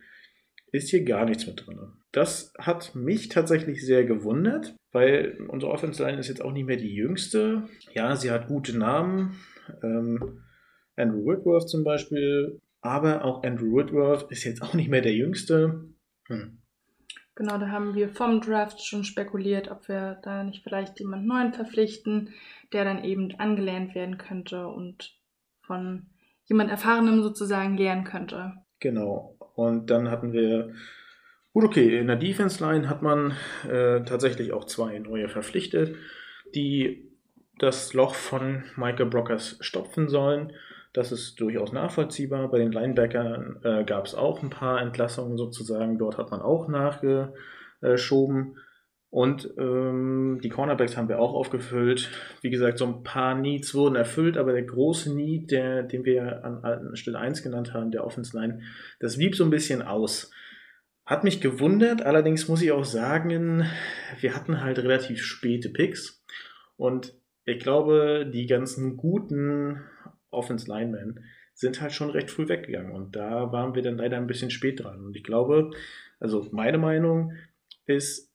ist 0.73 0.91
hier 0.91 1.05
gar 1.05 1.25
nichts 1.25 1.47
mit 1.47 1.67
drin. 1.67 1.93
Das 2.13 2.53
hat 2.59 2.95
mich 2.95 3.29
tatsächlich 3.29 3.85
sehr 3.85 4.05
gewundert, 4.05 4.75
weil 4.93 5.39
unsere 5.49 5.73
Offensive 5.73 6.07
Line 6.07 6.19
ist 6.19 6.29
jetzt 6.29 6.43
auch 6.43 6.53
nicht 6.53 6.67
mehr 6.67 6.77
die 6.77 6.95
jüngste. 6.95 7.69
Ja, 7.95 8.17
sie 8.17 8.31
hat 8.31 8.49
gute 8.49 8.77
Namen. 8.77 9.39
Ähm, 9.83 10.43
Andrew 10.97 11.25
Whitworth 11.25 11.69
zum 11.69 11.85
Beispiel. 11.85 12.61
Aber 12.83 13.25
auch 13.25 13.45
Andrew 13.45 13.77
Whitworth 13.77 14.31
ist 14.31 14.45
jetzt 14.45 14.61
auch 14.61 14.75
nicht 14.75 14.91
mehr 14.91 15.01
der 15.01 15.15
jüngste. 15.15 15.85
Hm. 16.27 16.59
Genau, 17.35 17.57
da 17.57 17.69
haben 17.69 17.95
wir 17.95 18.11
vom 18.11 18.43
Draft 18.43 18.85
schon 18.85 19.05
spekuliert, 19.05 19.71
ob 19.71 19.89
wir 19.89 20.21
da 20.23 20.45
nicht 20.45 20.63
vielleicht 20.63 21.01
jemand 21.01 21.27
Neuen 21.27 21.55
verpflichten, 21.55 22.35
der 22.73 22.85
dann 22.85 23.05
eben 23.05 23.35
angelernt 23.37 23.95
werden 23.95 24.19
könnte 24.19 24.67
und 24.67 25.17
von 25.63 26.07
jemand 26.53 26.71
Erfahrenem 26.71 27.23
sozusagen 27.23 27.77
lernen 27.77 28.05
könnte. 28.05 28.53
Genau. 28.79 29.37
Und 29.55 29.91
dann 29.91 30.11
hatten 30.11 30.33
wir 30.33 30.73
Gut, 31.53 31.65
okay, 31.65 31.99
in 31.99 32.07
der 32.07 32.17
Defense 32.17 32.65
Line 32.65 32.89
hat 32.89 33.03
man 33.03 33.37
äh, 33.69 34.03
tatsächlich 34.05 34.55
auch 34.55 34.65
zwei 34.65 34.99
neue 34.99 35.29
verpflichtet, 35.29 35.97
die 36.55 37.13
das 37.59 37.93
Loch 37.93 38.15
von 38.15 38.65
Michael 38.77 39.07
Brockers 39.07 39.59
stopfen 39.61 40.09
sollen. 40.09 40.53
Das 40.95 41.13
ist 41.13 41.39
durchaus 41.41 41.73
nachvollziehbar. 41.73 42.51
Bei 42.51 42.57
den 42.57 42.73
Linebackern 42.73 43.61
äh, 43.65 43.85
gab 43.85 44.07
es 44.07 44.15
auch 44.15 44.43
ein 44.43 44.49
paar 44.49 44.81
Entlassungen 44.81 45.37
sozusagen. 45.37 45.99
Dort 45.99 46.17
hat 46.17 46.31
man 46.31 46.41
auch 46.41 46.69
nachgeschoben. 46.69 48.57
Und 49.13 49.53
ähm, 49.59 50.41
die 50.43 50.49
Cornerbacks 50.49 50.97
haben 50.97 51.11
wir 51.11 51.19
auch 51.19 51.35
aufgefüllt. 51.35 52.11
Wie 52.41 52.49
gesagt, 52.49 52.79
so 52.79 52.87
ein 52.87 53.03
paar 53.03 53.35
Needs 53.35 53.75
wurden 53.75 53.95
erfüllt, 53.95 54.39
aber 54.39 54.53
der 54.53 54.63
große 54.63 55.15
Need, 55.15 55.51
der, 55.51 55.83
den 55.83 56.07
wir 56.07 56.43
an, 56.43 56.65
an 56.65 56.97
Stelle 56.97 57.19
1 57.19 57.43
genannt 57.43 57.75
haben, 57.75 57.91
der 57.91 58.07
Offense 58.07 58.35
Line, 58.35 58.63
das 59.01 59.19
blieb 59.19 59.37
so 59.37 59.45
ein 59.45 59.51
bisschen 59.51 59.83
aus. 59.83 60.31
Hat 61.05 61.25
mich 61.25 61.43
gewundert, 61.43 62.01
allerdings 62.01 62.49
muss 62.49 62.63
ich 62.63 62.73
auch 62.73 62.87
sagen, 62.87 63.67
wir 64.21 64.35
hatten 64.35 64.63
halt 64.63 64.79
relativ 64.79 65.23
späte 65.23 65.69
Picks. 65.69 66.25
Und 66.79 67.13
ich 67.45 67.59
glaube, 67.59 68.31
die 68.33 68.47
ganzen 68.47 68.97
guten 68.97 69.83
Offense 70.31 70.67
Linemen 70.73 71.23
sind 71.53 71.83
halt 71.83 71.93
schon 71.93 72.09
recht 72.09 72.31
früh 72.31 72.49
weggegangen. 72.49 72.93
Und 72.93 73.15
da 73.15 73.53
waren 73.53 73.75
wir 73.75 73.83
dann 73.83 73.99
leider 73.99 74.17
ein 74.17 74.27
bisschen 74.27 74.51
spät 74.51 74.83
dran. 74.83 75.05
Und 75.05 75.19
ich 75.19 75.23
glaube, 75.23 75.71
also 76.19 76.49
meine 76.51 76.79
Meinung 76.79 77.35
ist, 77.85 78.32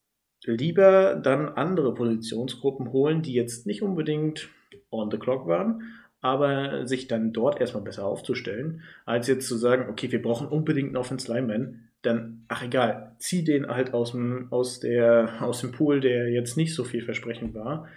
lieber 0.48 1.16
dann 1.16 1.50
andere 1.50 1.94
Positionsgruppen 1.94 2.92
holen, 2.92 3.22
die 3.22 3.34
jetzt 3.34 3.68
nicht 3.68 3.82
unbedingt 3.82 4.50
on 4.90 5.12
the 5.12 5.18
clock 5.18 5.48
waren, 5.48 5.84
aber 6.22 6.88
sich 6.88 7.08
dann 7.08 7.34
dort 7.34 7.60
erstmal 7.60 7.84
besser 7.84 8.06
aufzustellen, 8.06 8.82
als 9.06 9.28
jetzt 9.28 9.48
zu 9.48 9.56
sagen, 9.56 9.90
okay, 9.90 10.12
wir 10.12 10.22
brauchen 10.22 10.48
unbedingt 10.48 10.90
einen 10.90 10.98
Offense 10.98 11.32
Lineman, 11.32 11.90
dann, 12.02 12.46
ach 12.48 12.64
egal, 12.64 13.16
zieh 13.20 13.44
den 13.44 13.68
halt 13.68 13.94
aus 13.94 14.12
dem, 14.12 14.48
aus, 14.52 14.80
der, 14.80 15.42
aus 15.42 15.62
dem 15.62 15.72
Pool, 15.72 16.00
der 16.00 16.30
jetzt 16.30 16.58
nicht 16.58 16.74
so 16.74 16.84
vielversprechend 16.84 17.54
war. 17.54 17.88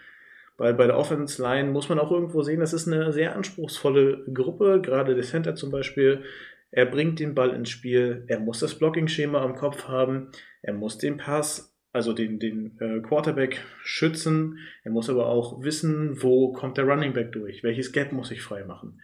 Weil 0.56 0.74
bei 0.74 0.86
der 0.86 0.98
Offense 0.98 1.42
Line 1.42 1.70
muss 1.70 1.88
man 1.88 1.98
auch 1.98 2.10
irgendwo 2.10 2.42
sehen, 2.42 2.60
das 2.60 2.74
ist 2.74 2.86
eine 2.86 3.12
sehr 3.12 3.34
anspruchsvolle 3.34 4.24
Gruppe, 4.32 4.80
gerade 4.82 5.14
der 5.14 5.24
Center 5.24 5.54
zum 5.54 5.70
Beispiel. 5.70 6.22
Er 6.70 6.86
bringt 6.86 7.18
den 7.18 7.34
Ball 7.34 7.50
ins 7.50 7.70
Spiel, 7.70 8.24
er 8.26 8.40
muss 8.40 8.60
das 8.60 8.74
Blocking-Schema 8.74 9.44
im 9.44 9.54
Kopf 9.54 9.88
haben, 9.88 10.28
er 10.62 10.74
muss 10.74 10.98
den 10.98 11.16
Pass 11.16 11.74
also 11.92 12.12
den, 12.12 12.38
den 12.38 12.78
äh, 12.80 13.00
Quarterback 13.00 13.60
schützen. 13.82 14.58
Er 14.84 14.92
muss 14.92 15.10
aber 15.10 15.26
auch 15.26 15.62
wissen, 15.62 16.22
wo 16.22 16.52
kommt 16.52 16.78
der 16.78 16.84
Running 16.84 17.12
Back 17.12 17.32
durch, 17.32 17.62
welches 17.62 17.92
Gap 17.92 18.12
muss 18.12 18.30
ich 18.30 18.42
frei 18.42 18.64
machen. 18.64 19.00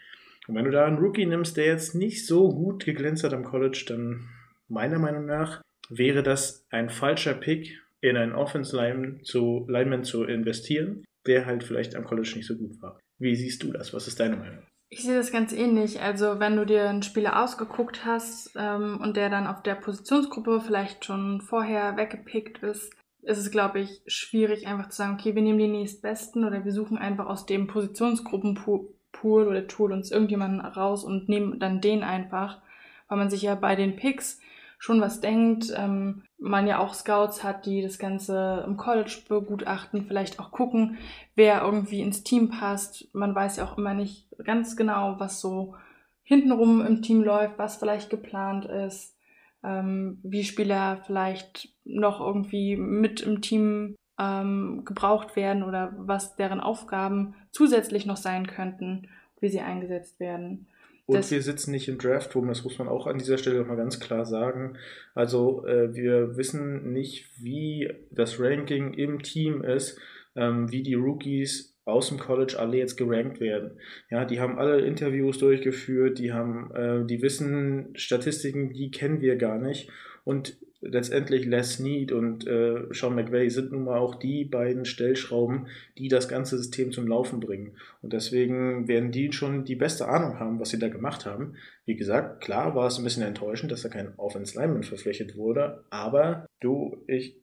Und 0.47 0.55
wenn 0.55 0.65
du 0.65 0.71
da 0.71 0.87
einen 0.87 0.99
Rookie 0.99 1.27
nimmst, 1.27 1.57
der 1.57 1.67
jetzt 1.67 1.95
nicht 1.95 2.27
so 2.27 2.51
gut 2.51 2.85
geglänzt 2.85 3.25
hat 3.25 3.33
am 3.35 3.45
College, 3.45 3.85
dann 3.89 4.29
meiner 4.69 4.99
Meinung 4.99 5.27
nach 5.27 5.63
wäre 5.89 6.23
das 6.23 6.67
ein 6.71 6.89
falscher 6.91 7.35
Pick, 7.35 7.81
in 8.01 8.17
einen 8.17 8.35
Offense 8.35 8.77
Lineman 8.77 9.25
zu, 9.25 9.67
Lineman 9.69 10.05
zu 10.05 10.25
investieren, 10.25 11.05
der 11.27 11.47
halt 11.47 11.65
vielleicht 11.65 11.97
am 11.97 12.05
College 12.05 12.35
nicht 12.37 12.47
so 12.47 12.57
gut 12.57 12.81
war. 12.81 13.01
Wie 13.19 13.35
siehst 13.35 13.63
du 13.63 13.73
das? 13.73 13.93
Was 13.95 14.07
ist 14.07 14.21
deine 14.21 14.37
Meinung? 14.37 14.63
Ich 14.89 15.03
sehe 15.03 15.17
das 15.17 15.33
ganz 15.33 15.53
ähnlich. 15.53 16.01
Also 16.01 16.39
wenn 16.39 16.57
du 16.57 16.65
dir 16.65 16.89
einen 16.89 17.03
Spieler 17.03 17.43
ausgeguckt 17.43 18.05
hast 18.05 18.53
ähm, 18.57 19.01
und 19.03 19.17
der 19.17 19.31
dann 19.31 19.47
auf 19.47 19.63
der 19.63 19.75
Positionsgruppe 19.75 20.61
vielleicht 20.61 21.05
schon 21.05 21.41
vorher 21.41 21.97
weggepickt 21.97 22.63
ist, 22.63 22.93
ist 23.23 23.39
es, 23.39 23.51
glaube 23.51 23.81
ich, 23.81 24.03
schwierig 24.07 24.69
einfach 24.69 24.89
zu 24.89 24.99
sagen, 24.99 25.15
okay, 25.15 25.35
wir 25.35 25.43
nehmen 25.43 25.59
die 25.59 25.67
nächstbesten 25.67 26.45
oder 26.45 26.65
wir 26.65 26.73
suchen 26.73 26.97
einfach 26.97 27.27
aus 27.27 27.45
dem 27.45 27.67
Positionsgruppenpool 27.67 29.49
oder 29.49 29.67
Tool 29.67 29.93
uns 29.93 30.13
irgendjemanden 30.13 30.61
raus 30.61 31.03
und 31.03 31.29
nehmen 31.29 31.59
dann 31.59 31.81
den 31.81 32.05
einfach, 32.05 32.63
weil 33.09 33.19
man 33.19 33.29
sich 33.29 33.43
ja 33.43 33.57
bei 33.57 33.75
den 33.75 33.97
Picks 33.97 34.41
schon 34.79 35.01
was 35.01 35.21
denkt. 35.21 35.73
Ähm, 35.77 36.23
man 36.39 36.67
ja 36.67 36.79
auch 36.79 36.95
Scouts 36.95 37.43
hat, 37.43 37.67
die 37.67 37.83
das 37.83 37.99
Ganze 37.99 38.65
im 38.67 38.77
College 38.77 39.23
begutachten, 39.29 40.07
vielleicht 40.07 40.39
auch 40.39 40.51
gucken, 40.51 40.99
wer 41.35 41.63
irgendwie 41.63 42.03
ins 42.03 42.23
Team 42.23 42.51
passt. 42.51 43.09
Man 43.15 43.35
weiß 43.35 43.57
ja 43.57 43.65
auch 43.65 43.79
immer 43.79 43.95
nicht 43.95 44.27
ganz 44.45 44.77
genau, 44.77 45.17
was 45.19 45.41
so 45.41 45.75
hintenrum 46.23 46.85
im 46.85 47.03
Team 47.03 47.23
läuft, 47.23 47.59
was 47.59 47.77
vielleicht 47.77 48.11
geplant 48.11 48.67
ist, 48.67 49.17
ähm, 49.63 50.19
wie 50.23 50.45
Spieler 50.45 50.99
vielleicht 51.07 51.71
noch 51.85 52.21
irgendwie 52.21 52.77
mit 52.77 53.21
im 53.21 53.41
Team 53.41 53.97
ähm, 54.19 54.83
gebraucht 54.85 55.37
werden 55.37 55.63
oder 55.63 55.95
was 55.97 56.37
deren 56.37 56.61
Aufgaben 56.61 57.35
zusätzlich 57.53 58.07
noch 58.07 58.17
sein 58.17 58.47
könnten, 58.47 59.09
wie 59.41 59.49
sie 59.49 59.61
eingesetzt 59.61 60.21
werden. 60.21 60.67
Und 61.07 61.19
das 61.19 61.31
wir 61.31 61.41
sitzen 61.41 61.71
nicht 61.71 61.89
im 61.89 61.99
Draftroom, 61.99 62.49
das 62.49 62.65
muss 62.65 62.79
man 62.79 62.89
auch 62.89 63.07
an 63.07 63.19
dieser 63.19 63.39
Stelle 63.39 63.65
mal 63.65 63.77
ganz 63.77 64.01
klar 64.01 64.27
sagen. 64.27 64.77
Also 65.15 65.65
äh, 65.65 65.95
wir 65.95 66.37
wissen 66.37 66.93
nicht, 66.93 67.31
wie 67.41 67.93
das 68.11 68.41
Ranking 68.41 68.93
im 68.95 69.23
Team 69.23 69.63
ist, 69.63 69.99
ähm, 70.35 70.71
wie 70.71 70.83
die 70.83 70.95
Rookies 70.95 71.77
aus 71.85 72.09
dem 72.09 72.19
College 72.19 72.57
alle 72.59 72.79
jetzt 72.79 72.97
gerankt 72.97 73.39
werden. 73.39 73.79
Ja, 74.11 74.25
die 74.25 74.41
haben 74.41 74.59
alle 74.59 74.81
Interviews 74.81 75.39
durchgeführt, 75.39 76.19
die 76.19 76.33
haben, 76.33 76.75
äh, 76.75 77.07
die 77.07 77.23
wissen 77.23 77.91
Statistiken, 77.95 78.73
die 78.73 78.91
kennen 78.91 79.21
wir 79.21 79.37
gar 79.37 79.59
nicht. 79.59 79.89
Und 80.25 80.59
letztendlich 80.81 81.47
Les 81.47 81.79
Need 81.81 82.13
und 82.13 82.47
äh, 82.47 82.83
Sean 82.91 83.15
McVay 83.15 83.49
sind 83.49 83.73
nun 83.73 83.85
mal 83.85 83.99
auch 83.99 84.15
die 84.15 84.45
beiden 84.45 84.85
Stellschrauben, 84.85 85.69
die 85.99 86.09
das 86.09 86.29
ganze 86.29 86.59
System 86.59 86.93
zum 86.93 87.07
Laufen 87.07 87.41
bringen. 87.41 87.77
Und 88.03 88.13
deswegen 88.13 88.89
werden 88.89 89.11
die 89.11 89.33
schon 89.33 89.65
die 89.65 89.77
beste 89.77 90.09
Ahnung 90.09 90.39
haben, 90.39 90.61
was 90.61 90.71
sie 90.71 90.79
da 90.79 90.89
gemacht 90.89 91.27
haben. 91.27 91.55
Wie 91.85 91.97
gesagt, 91.97 92.43
klar 92.43 92.75
war 92.75 92.87
es 92.87 92.99
ein 92.99 93.05
bisschen 93.05 93.23
enttäuschend, 93.23 93.73
dass 93.73 93.83
da 93.83 93.89
kein 93.89 94.15
Offense 94.19 94.59
Lineman 94.59 94.83
verpflichtet 94.83 95.37
wurde, 95.37 95.85
aber 95.91 96.47
du, 96.61 97.03
ich, 97.07 97.37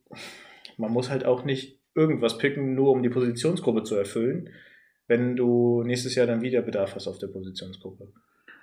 man 0.78 0.92
muss 0.92 1.10
halt 1.10 1.26
auch 1.26 1.44
nicht 1.44 1.80
irgendwas 1.96 2.38
picken, 2.38 2.76
nur 2.76 2.92
um 2.92 3.04
die 3.04 3.10
Positionsgruppe 3.10 3.84
zu 3.84 3.96
erfüllen, 3.96 4.50
wenn 5.08 5.36
du 5.36 5.84
nächstes 5.84 6.16
Jahr 6.16 6.28
dann 6.28 6.42
wieder 6.42 6.62
Bedarf 6.62 6.96
hast 6.96 7.08
auf 7.08 7.20
der 7.20 7.28
Positionsgruppe. 7.28 8.12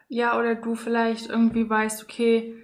Ja, 0.08 0.38
oder 0.38 0.56
du 0.56 0.74
vielleicht 0.74 1.28
irgendwie 1.28 1.68
weißt, 1.68 2.02
okay, 2.02 2.54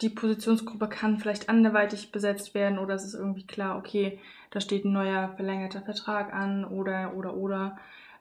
die 0.00 0.10
Positionsgruppe 0.10 0.88
kann 0.88 1.18
vielleicht 1.18 1.48
anderweitig 1.48 2.12
besetzt 2.12 2.54
werden 2.54 2.78
oder 2.78 2.94
es 2.94 3.04
ist 3.04 3.14
irgendwie 3.14 3.46
klar, 3.46 3.76
okay, 3.76 4.20
da 4.50 4.60
steht 4.60 4.84
ein 4.84 4.92
neuer 4.92 5.34
verlängerter 5.36 5.82
Vertrag 5.82 6.32
an 6.32 6.64
oder, 6.64 7.14
oder, 7.14 7.36
oder. 7.36 7.78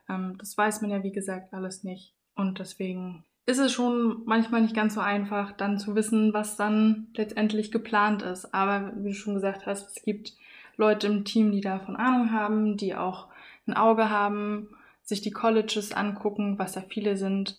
Ähm, 0.10 0.36
das 0.40 0.58
weiß 0.58 0.82
man 0.82 0.90
ja, 0.90 1.04
wie 1.04 1.12
gesagt, 1.12 1.54
alles 1.54 1.84
nicht. 1.84 2.14
Und 2.36 2.60
deswegen 2.60 3.24
ist 3.46 3.60
es 3.60 3.72
schon 3.72 4.24
manchmal 4.26 4.62
nicht 4.62 4.76
ganz 4.76 4.96
so 4.96 5.02
einfach, 5.02 5.52
dann 5.54 5.78
zu 5.78 5.96
wissen, 5.96 6.34
was 6.34 6.58
dann 6.58 7.08
letztendlich 7.16 7.72
geplant 7.72 8.22
ist. 8.24 8.54
Aber 8.54 8.92
wie 8.98 9.10
du 9.10 9.16
schon 9.16 9.36
gesagt 9.36 9.66
hast, 9.66 9.96
es 9.96 10.04
gibt 10.04 10.34
Leute 10.76 11.08
im 11.08 11.26
Team, 11.26 11.52
die 11.52 11.62
davon 11.62 11.96
Ahnung 11.96 12.32
haben, 12.32 12.78
die 12.78 12.96
auch 12.96 13.28
ein 13.68 13.74
Auge 13.74 14.10
haben, 14.10 14.70
sich 15.04 15.22
die 15.22 15.32
Colleges 15.32 15.94
angucken, 15.94 16.60
was 16.60 16.76
ja 16.76 16.82
viele 16.82 17.18
sind, 17.18 17.58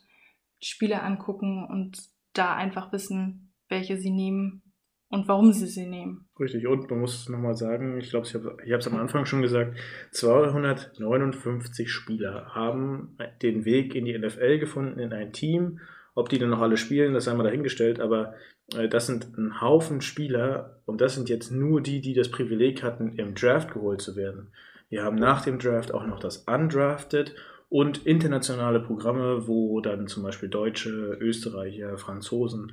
Spiele 0.61 1.03
angucken 1.03 1.65
und 1.65 2.03
da 2.33 2.55
einfach 2.55 2.93
wissen, 2.93 3.48
welche 3.69 3.97
sie 3.97 4.11
nehmen 4.11 4.63
und 5.11 5.27
warum 5.29 5.53
sie 5.53 5.67
sie 5.67 5.87
nehmen. 5.87 6.29
Richtig, 6.39 6.67
und 6.67 6.91
man 6.91 7.01
muss 7.01 7.29
nochmal 7.29 7.55
sagen, 7.55 7.99
ich 7.99 8.11
glaube, 8.11 8.27
ich 8.27 8.35
habe 8.35 8.79
es 8.79 8.87
am 8.87 8.97
Anfang 8.97 9.25
schon 9.25 9.43
gesagt, 9.43 9.79
259 10.13 11.91
Spieler 11.91 12.55
haben 12.55 13.17
den 13.43 13.65
Weg 13.65 13.95
in 13.95 14.05
die 14.05 14.19
NFL 14.19 14.59
gefunden, 14.59 14.99
in 14.99 15.13
ein 15.13 15.33
Team. 15.33 15.81
Ob 16.15 16.29
die 16.29 16.39
dann 16.39 16.51
noch 16.51 16.61
alle 16.61 16.77
spielen, 16.77 17.15
das 17.15 17.25
sei 17.25 17.35
mal 17.35 17.45
dahingestellt, 17.45 18.01
aber 18.01 18.35
äh, 18.75 18.89
das 18.89 19.07
sind 19.07 19.39
ein 19.39 19.61
Haufen 19.61 20.01
Spieler 20.01 20.83
und 20.85 21.01
das 21.01 21.15
sind 21.15 21.29
jetzt 21.29 21.53
nur 21.53 21.81
die, 21.81 22.01
die 22.01 22.13
das 22.13 22.31
Privileg 22.31 22.83
hatten, 22.83 23.17
im 23.17 23.35
Draft 23.35 23.73
geholt 23.73 24.01
zu 24.03 24.17
werden. 24.17 24.53
Wir 24.89 25.05
haben 25.05 25.17
nach 25.17 25.45
dem 25.45 25.59
Draft 25.59 25.95
auch 25.95 26.05
noch 26.07 26.19
das 26.19 26.39
Undrafted 26.39 27.37
und 27.69 28.07
internationale 28.07 28.81
Programme, 28.81 29.47
wo 29.47 29.81
dann 29.81 30.09
zum 30.09 30.23
Beispiel 30.23 30.49
Deutsche, 30.49 30.91
Österreicher, 31.21 31.99
Franzosen 31.99 32.73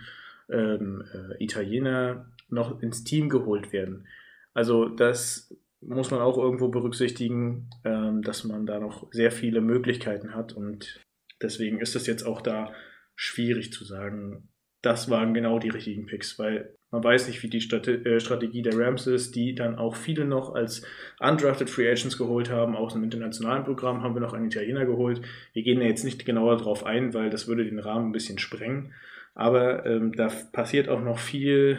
ähm, 0.50 1.04
äh, 1.14 1.44
Italiener 1.44 2.32
noch 2.50 2.82
ins 2.82 3.04
Team 3.04 3.30
geholt 3.30 3.74
werden. 3.74 4.08
Also 4.54 4.88
das 4.88 5.54
muss 5.82 6.12
man 6.12 6.22
auch 6.22 6.38
irgendwo 6.38 6.70
berücksichtigen, 6.70 7.70
ähm, 7.84 8.22
dass 8.22 8.44
man 8.44 8.66
da 8.66 8.80
noch 8.80 9.08
sehr 9.12 9.32
viele 9.32 9.62
Möglichkeiten 9.62 10.34
hat 10.34 10.54
und 10.54 11.02
deswegen 11.42 11.80
ist 11.80 11.96
es 11.96 12.08
jetzt 12.08 12.24
auch 12.24 12.42
da 12.42 12.74
schwierig 13.16 13.72
zu 13.72 13.84
sagen, 13.86 14.50
das 14.82 15.10
waren 15.10 15.34
genau 15.34 15.58
die 15.60 15.70
richtigen 15.70 16.06
Picks, 16.06 16.38
weil 16.38 16.76
man 16.92 17.04
weiß 17.04 17.28
nicht, 17.28 17.42
wie 17.44 17.50
die 17.50 17.58
äh, 17.58 18.20
Strategie 18.20 18.62
der 18.62 18.78
Rams 18.78 19.08
ist, 19.08 19.36
die 19.36 19.56
dann 19.56 19.78
auch 19.78 19.96
viele 19.96 20.26
noch 20.26 20.54
als 20.54 20.84
undrafted 21.20 21.70
Free 21.70 21.90
Agents 21.90 22.18
geholt 22.18 22.50
haben. 22.50 22.76
Aus 22.76 22.94
dem 22.94 23.04
internationalen 23.04 23.66
Programm 23.66 24.04
haben 24.04 24.14
wir 24.14 24.22
noch 24.22 24.34
einen 24.34 24.46
Italiener 24.46 24.86
geholt. 24.86 25.22
Wir 25.54 25.64
gehen 25.64 25.80
da 25.80 25.86
jetzt 25.86 26.06
nicht 26.06 26.24
genauer 26.26 26.58
drauf 26.58 26.86
ein, 26.86 27.14
weil 27.14 27.30
das 27.30 27.48
würde 27.48 27.66
den 27.66 27.80
Rahmen 27.80 28.10
ein 28.10 28.14
bisschen 28.14 28.38
sprengen. 28.38 28.94
Aber 29.36 29.86
ähm, 29.86 30.14
da 30.14 30.30
passiert 30.52 30.90
auch 30.90 31.02
noch 31.02 31.20
viel 31.20 31.78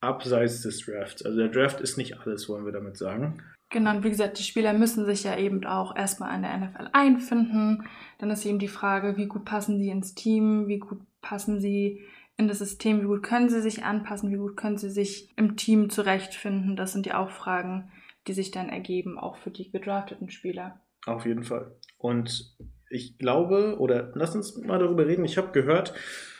abseits 0.00 0.62
des 0.62 0.84
Drafts. 0.86 1.24
Also 1.24 1.38
der 1.38 1.48
Draft 1.48 1.80
ist 1.80 1.98
nicht 1.98 2.18
alles, 2.20 2.48
wollen 2.48 2.64
wir 2.64 2.72
damit 2.72 2.96
sagen. 2.96 3.42
Genau, 3.70 3.90
und 3.90 4.04
wie 4.04 4.10
gesagt, 4.10 4.38
die 4.38 4.44
Spieler 4.44 4.72
müssen 4.72 5.04
sich 5.04 5.24
ja 5.24 5.36
eben 5.36 5.64
auch 5.66 5.96
erstmal 5.96 6.30
an 6.30 6.42
der 6.42 6.56
NFL 6.56 6.88
einfinden. 6.92 7.88
Dann 8.18 8.30
ist 8.30 8.46
eben 8.46 8.60
die 8.60 8.68
Frage, 8.68 9.16
wie 9.16 9.26
gut 9.26 9.44
passen 9.44 9.78
sie 9.78 9.90
ins 9.90 10.14
Team, 10.14 10.68
wie 10.68 10.78
gut 10.78 11.00
passen 11.20 11.60
sie 11.60 12.04
in 12.36 12.46
das 12.46 12.60
System, 12.60 13.00
wie 13.00 13.06
gut 13.06 13.24
können 13.24 13.48
sie 13.48 13.60
sich 13.60 13.82
anpassen, 13.84 14.30
wie 14.30 14.36
gut 14.36 14.56
können 14.56 14.78
sie 14.78 14.90
sich 14.90 15.32
im 15.36 15.56
Team 15.56 15.90
zurechtfinden. 15.90 16.76
Das 16.76 16.92
sind 16.92 17.06
ja 17.06 17.18
auch 17.18 17.30
Fragen, 17.30 17.90
die 18.28 18.34
sich 18.34 18.52
dann 18.52 18.68
ergeben, 18.68 19.18
auch 19.18 19.36
für 19.36 19.50
die 19.50 19.70
gedrafteten 19.70 20.30
Spieler. 20.30 20.80
Auf 21.06 21.26
jeden 21.26 21.42
Fall. 21.42 21.74
Und 21.98 22.56
ich 22.88 23.18
glaube, 23.18 23.76
oder 23.80 24.12
lass 24.14 24.36
uns 24.36 24.56
mal 24.58 24.78
darüber 24.78 25.06
reden, 25.06 25.24
ich 25.24 25.38
habe 25.38 25.50
gehört 25.50 25.94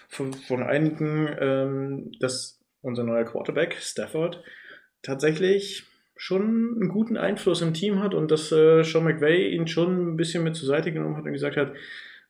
von, 0.08 0.32
von 0.32 0.62
einigen, 0.62 1.28
ähm, 1.38 2.12
dass 2.20 2.60
unser 2.82 3.04
neuer 3.04 3.24
Quarterback, 3.24 3.76
Stafford, 3.80 4.42
tatsächlich 5.02 5.84
schon 6.16 6.76
einen 6.80 6.88
guten 6.88 7.16
Einfluss 7.16 7.60
im 7.60 7.74
Team 7.74 8.02
hat 8.02 8.14
und 8.14 8.30
dass 8.30 8.50
äh, 8.50 8.82
Sean 8.82 9.04
McVay 9.04 9.50
ihn 9.50 9.66
schon 9.66 10.12
ein 10.12 10.16
bisschen 10.16 10.42
mit 10.42 10.56
zur 10.56 10.66
Seite 10.66 10.92
genommen 10.92 11.16
hat 11.16 11.24
und 11.24 11.32
gesagt 11.32 11.56
hat, 11.56 11.74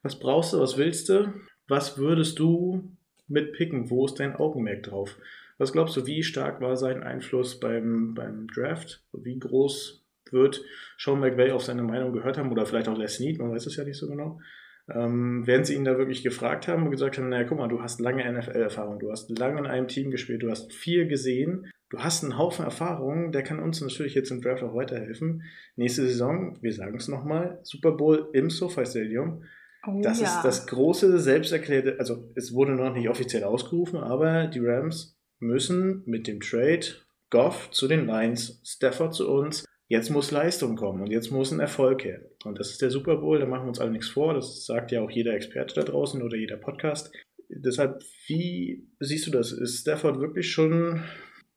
was 0.02 0.18
brauchst 0.18 0.52
du, 0.52 0.60
was 0.60 0.76
willst 0.76 1.08
du, 1.08 1.32
was 1.68 1.98
würdest 1.98 2.38
du 2.38 2.96
mitpicken, 3.28 3.90
wo 3.90 4.06
ist 4.06 4.18
dein 4.18 4.36
Augenmerk 4.36 4.82
drauf? 4.84 5.16
Was 5.58 5.72
glaubst 5.72 5.96
du, 5.96 6.06
wie 6.06 6.22
stark 6.22 6.60
war 6.60 6.76
sein 6.76 7.02
Einfluss 7.02 7.58
beim, 7.60 8.14
beim 8.14 8.46
Draft? 8.48 9.02
Wie 9.12 9.38
groß 9.38 10.04
wird 10.30 10.62
Sean 10.98 11.20
McVay 11.20 11.52
auf 11.52 11.62
seine 11.62 11.82
Meinung 11.82 12.12
gehört 12.12 12.36
haben 12.36 12.50
oder 12.50 12.66
vielleicht 12.66 12.88
auch 12.88 12.98
Les 12.98 13.14
Snead, 13.14 13.38
man 13.38 13.52
weiß 13.52 13.66
es 13.66 13.76
ja 13.76 13.84
nicht 13.84 13.96
so 13.96 14.08
genau. 14.08 14.40
Ähm, 14.88 15.46
werden 15.46 15.64
sie 15.64 15.74
ihn 15.74 15.84
da 15.84 15.98
wirklich 15.98 16.22
gefragt 16.22 16.68
haben 16.68 16.84
und 16.84 16.92
gesagt 16.92 17.18
haben, 17.18 17.28
naja, 17.28 17.44
guck 17.48 17.58
mal, 17.58 17.68
du 17.68 17.82
hast 17.82 18.00
lange 18.00 18.30
NFL-Erfahrung, 18.32 19.00
du 19.00 19.10
hast 19.10 19.36
lange 19.36 19.58
in 19.58 19.66
einem 19.66 19.88
Team 19.88 20.12
gespielt, 20.12 20.42
du 20.42 20.50
hast 20.50 20.72
viel 20.72 21.08
gesehen, 21.08 21.68
du 21.90 21.98
hast 21.98 22.22
einen 22.22 22.38
Haufen 22.38 22.64
Erfahrung, 22.64 23.32
der 23.32 23.42
kann 23.42 23.58
uns 23.58 23.80
natürlich 23.80 24.14
jetzt 24.14 24.30
im 24.30 24.40
Draft 24.40 24.62
auch 24.62 24.76
weiterhelfen. 24.76 25.42
Nächste 25.74 26.02
Saison, 26.02 26.56
wir 26.60 26.72
sagen 26.72 26.96
es 26.96 27.08
nochmal, 27.08 27.58
Super 27.64 27.92
Bowl 27.92 28.28
im 28.32 28.48
SoFi 28.48 28.86
Stadium. 28.86 29.42
Oh, 29.86 30.00
das 30.02 30.20
ja. 30.20 30.26
ist 30.26 30.42
das 30.42 30.66
große, 30.68 31.18
selbsterklärte, 31.18 31.96
also 31.98 32.30
es 32.36 32.54
wurde 32.54 32.72
noch 32.72 32.92
nicht 32.92 33.08
offiziell 33.08 33.42
ausgerufen, 33.42 33.98
aber 33.98 34.46
die 34.46 34.64
Rams 34.64 35.18
müssen 35.40 36.02
mit 36.06 36.28
dem 36.28 36.40
Trade 36.40 36.86
Goff 37.30 37.70
zu 37.72 37.88
den 37.88 38.06
Lions, 38.06 38.60
Stafford 38.64 39.14
zu 39.14 39.28
uns, 39.28 39.64
Jetzt 39.88 40.10
muss 40.10 40.32
Leistung 40.32 40.74
kommen 40.74 41.00
und 41.00 41.10
jetzt 41.10 41.30
muss 41.30 41.52
ein 41.52 41.60
Erfolg 41.60 42.04
her. 42.04 42.20
Und 42.44 42.58
das 42.58 42.70
ist 42.70 42.82
der 42.82 42.90
Super 42.90 43.16
Bowl, 43.18 43.38
da 43.38 43.46
machen 43.46 43.64
wir 43.64 43.68
uns 43.68 43.78
alle 43.78 43.92
nichts 43.92 44.08
vor. 44.08 44.34
Das 44.34 44.66
sagt 44.66 44.90
ja 44.90 45.00
auch 45.00 45.10
jeder 45.10 45.34
Experte 45.34 45.74
da 45.74 45.82
draußen 45.82 46.22
oder 46.22 46.36
jeder 46.36 46.56
Podcast. 46.56 47.14
Deshalb, 47.48 48.02
wie 48.26 48.88
siehst 48.98 49.26
du 49.28 49.30
das? 49.30 49.52
Ist 49.52 49.80
Stafford 49.80 50.18
wirklich 50.18 50.50
schon 50.50 51.04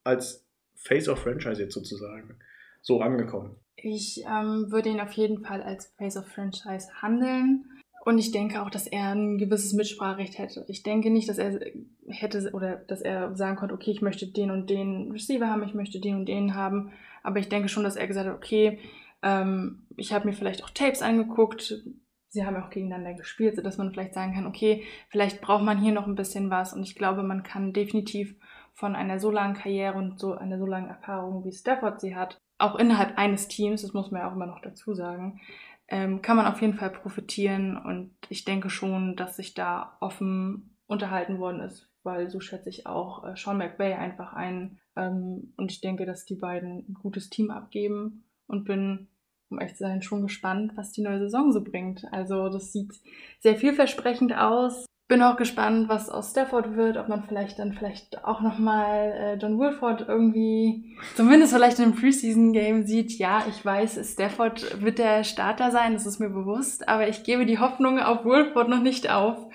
als 0.03 0.47
Face 0.75 1.09
of 1.09 1.19
Franchise 1.19 1.61
jetzt 1.61 1.73
sozusagen 1.73 2.37
so 2.81 3.01
angekommen? 3.01 3.55
Ich 3.75 4.23
ähm, 4.27 4.71
würde 4.71 4.89
ihn 4.89 4.99
auf 4.99 5.13
jeden 5.13 5.43
Fall 5.43 5.63
als 5.63 5.87
Face 5.97 6.17
of 6.17 6.27
Franchise 6.27 6.87
handeln. 7.01 7.65
Und 8.05 8.17
ich 8.17 8.31
denke 8.31 8.61
auch, 8.61 8.69
dass 8.69 8.87
er 8.87 9.13
ein 9.13 9.37
gewisses 9.37 9.73
Mitspracherecht 9.73 10.37
hätte. 10.37 10.65
Ich 10.67 10.83
denke 10.83 11.09
nicht, 11.09 11.27
dass 11.27 11.37
er 11.37 11.59
hätte 12.07 12.51
oder 12.53 12.77
dass 12.77 13.01
er 13.01 13.35
sagen 13.35 13.57
konnte, 13.57 13.73
okay, 13.73 13.91
ich 13.91 14.01
möchte 14.01 14.27
den 14.27 14.51
und 14.51 14.69
den 14.69 15.11
Receiver 15.11 15.47
haben, 15.47 15.63
ich 15.63 15.73
möchte 15.73 15.99
den 15.99 16.15
und 16.15 16.25
den 16.25 16.55
haben. 16.55 16.91
Aber 17.23 17.39
ich 17.39 17.49
denke 17.49 17.69
schon, 17.69 17.83
dass 17.83 17.95
er 17.95 18.07
gesagt 18.07 18.27
hat, 18.27 18.35
okay, 18.35 18.79
ähm, 19.21 19.85
ich 19.97 20.13
habe 20.13 20.27
mir 20.27 20.33
vielleicht 20.33 20.63
auch 20.63 20.69
Tapes 20.69 21.01
angeguckt. 21.01 21.83
Sie 22.29 22.45
haben 22.45 22.55
auch 22.55 22.69
gegeneinander 22.69 23.13
gespielt, 23.13 23.55
sodass 23.55 23.77
man 23.77 23.91
vielleicht 23.91 24.13
sagen 24.13 24.33
kann, 24.33 24.45
okay, 24.45 24.83
vielleicht 25.09 25.41
braucht 25.41 25.63
man 25.63 25.81
hier 25.81 25.93
noch 25.93 26.07
ein 26.07 26.15
bisschen 26.15 26.49
was. 26.49 26.73
Und 26.73 26.83
ich 26.83 26.95
glaube, 26.95 27.23
man 27.23 27.43
kann 27.43 27.73
definitiv 27.73 28.35
von 28.73 28.95
einer 28.95 29.19
so 29.19 29.29
langen 29.29 29.55
Karriere 29.55 29.97
und 29.97 30.19
so 30.19 30.35
einer 30.35 30.57
so 30.57 30.65
langen 30.65 30.89
Erfahrung, 30.89 31.43
wie 31.43 31.51
Stafford 31.51 31.99
sie 31.99 32.15
hat, 32.15 32.39
auch 32.59 32.75
innerhalb 32.75 33.17
eines 33.17 33.47
Teams, 33.47 33.81
das 33.81 33.93
muss 33.93 34.11
man 34.11 34.21
ja 34.21 34.29
auch 34.29 34.35
immer 34.35 34.45
noch 34.45 34.61
dazu 34.61 34.93
sagen, 34.93 35.41
ähm, 35.87 36.21
kann 36.21 36.37
man 36.37 36.45
auf 36.45 36.61
jeden 36.61 36.75
Fall 36.75 36.91
profitieren. 36.91 37.77
Und 37.77 38.11
ich 38.29 38.45
denke 38.45 38.69
schon, 38.69 39.15
dass 39.15 39.37
sich 39.37 39.53
da 39.53 39.97
offen 39.99 40.77
unterhalten 40.87 41.39
worden 41.39 41.61
ist, 41.61 41.88
weil 42.03 42.29
so 42.29 42.39
schätze 42.39 42.69
ich 42.69 42.85
auch 42.85 43.23
äh, 43.25 43.35
Sean 43.35 43.57
McVay 43.57 43.93
einfach 43.93 44.33
ein. 44.33 44.79
Ähm, 44.95 45.53
und 45.57 45.71
ich 45.71 45.81
denke, 45.81 46.05
dass 46.05 46.25
die 46.25 46.35
beiden 46.35 46.85
ein 46.89 46.97
gutes 47.01 47.29
Team 47.29 47.51
abgeben 47.51 48.23
und 48.47 48.65
bin, 48.65 49.07
um 49.49 49.59
echt 49.59 49.77
zu 49.77 49.83
sein, 49.83 50.01
schon 50.01 50.21
gespannt, 50.21 50.73
was 50.75 50.91
die 50.91 51.01
neue 51.01 51.19
Saison 51.19 51.51
so 51.51 51.63
bringt. 51.63 52.05
Also 52.11 52.49
das 52.49 52.71
sieht 52.71 52.93
sehr 53.39 53.55
vielversprechend 53.55 54.35
aus. 54.35 54.85
Bin 55.07 55.23
auch 55.23 55.37
gespannt, 55.37 55.89
was 55.89 56.07
aus 56.07 56.29
Stafford 56.29 56.75
wird, 56.75 56.95
ob 56.95 57.07
man 57.07 57.23
vielleicht 57.23 57.57
dann 57.57 57.73
vielleicht 57.73 58.23
auch 58.25 58.41
nochmal 58.41 59.11
äh, 59.17 59.35
John 59.37 59.57
Wolford 59.57 60.07
irgendwie, 60.07 60.95
zumindest 61.15 61.51
vielleicht 61.51 61.79
in 61.79 61.85
einem 61.85 61.95
Preseason-Game 61.95 62.85
sieht. 62.85 63.17
Ja, 63.17 63.43
ich 63.49 63.65
weiß, 63.65 63.99
Stafford 64.13 64.83
wird 64.83 64.99
der 64.99 65.23
Starter 65.23 65.71
sein, 65.71 65.95
das 65.95 66.05
ist 66.05 66.19
mir 66.19 66.29
bewusst, 66.29 66.87
aber 66.87 67.07
ich 67.07 67.23
gebe 67.23 67.47
die 67.47 67.57
Hoffnung 67.57 67.97
auf 67.99 68.23
Wolford 68.23 68.69
noch 68.69 68.83
nicht 68.83 69.09
auf 69.09 69.47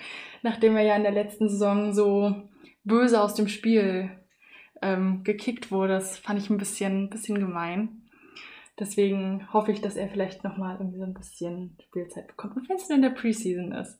nachdem 0.45 0.77
er 0.77 0.83
ja 0.83 0.95
in 0.95 1.03
der 1.03 1.11
letzten 1.11 1.49
Saison 1.49 1.91
so 1.91 2.35
böse 2.83 3.19
aus 3.19 3.33
dem 3.33 3.47
Spiel 3.47 4.11
ähm, 4.81 5.23
gekickt 5.23 5.71
wurde. 5.71 5.93
Das 5.93 6.17
fand 6.19 6.39
ich 6.39 6.51
ein 6.51 6.59
bisschen, 6.59 7.09
bisschen 7.09 7.39
gemein. 7.39 8.03
Deswegen 8.79 9.51
hoffe 9.51 9.71
ich, 9.71 9.81
dass 9.81 9.95
er 9.95 10.07
vielleicht 10.07 10.43
nochmal 10.43 10.77
irgendwie 10.79 10.99
so 10.99 11.03
ein 11.03 11.15
bisschen 11.15 11.75
Spielzeit 11.81 12.27
bekommt. 12.27 12.55
Und 12.57 12.69
wenn 12.69 12.77
es 12.77 12.87
denn 12.87 12.97
in 12.97 13.01
der 13.01 13.09
Preseason 13.09 13.71
ist. 13.71 13.99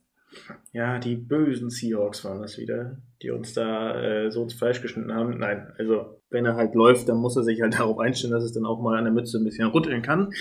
Ja, 0.71 0.99
die 0.99 1.15
bösen 1.15 1.69
Seahawks 1.69 2.23
waren 2.25 2.41
das 2.41 2.59
wieder, 2.59 2.97
die 3.23 3.31
uns 3.31 3.53
da 3.53 3.99
äh, 3.99 4.31
so 4.31 4.43
ins 4.43 4.53
Fleisch 4.53 4.81
geschnitten 4.81 5.13
haben. 5.13 5.39
Nein, 5.39 5.71
also 5.79 6.19
wenn 6.29 6.45
er 6.45 6.55
halt 6.55 6.75
läuft, 6.75 7.09
dann 7.09 7.17
muss 7.17 7.37
er 7.37 7.43
sich 7.43 7.61
halt 7.61 7.73
darauf 7.79 7.97
einstellen, 7.97 8.33
dass 8.33 8.43
es 8.43 8.53
dann 8.53 8.65
auch 8.65 8.81
mal 8.81 8.97
an 8.97 9.05
der 9.05 9.13
Mütze 9.13 9.39
ein 9.39 9.45
bisschen 9.45 9.69
rütteln 9.69 10.03
kann. 10.03 10.31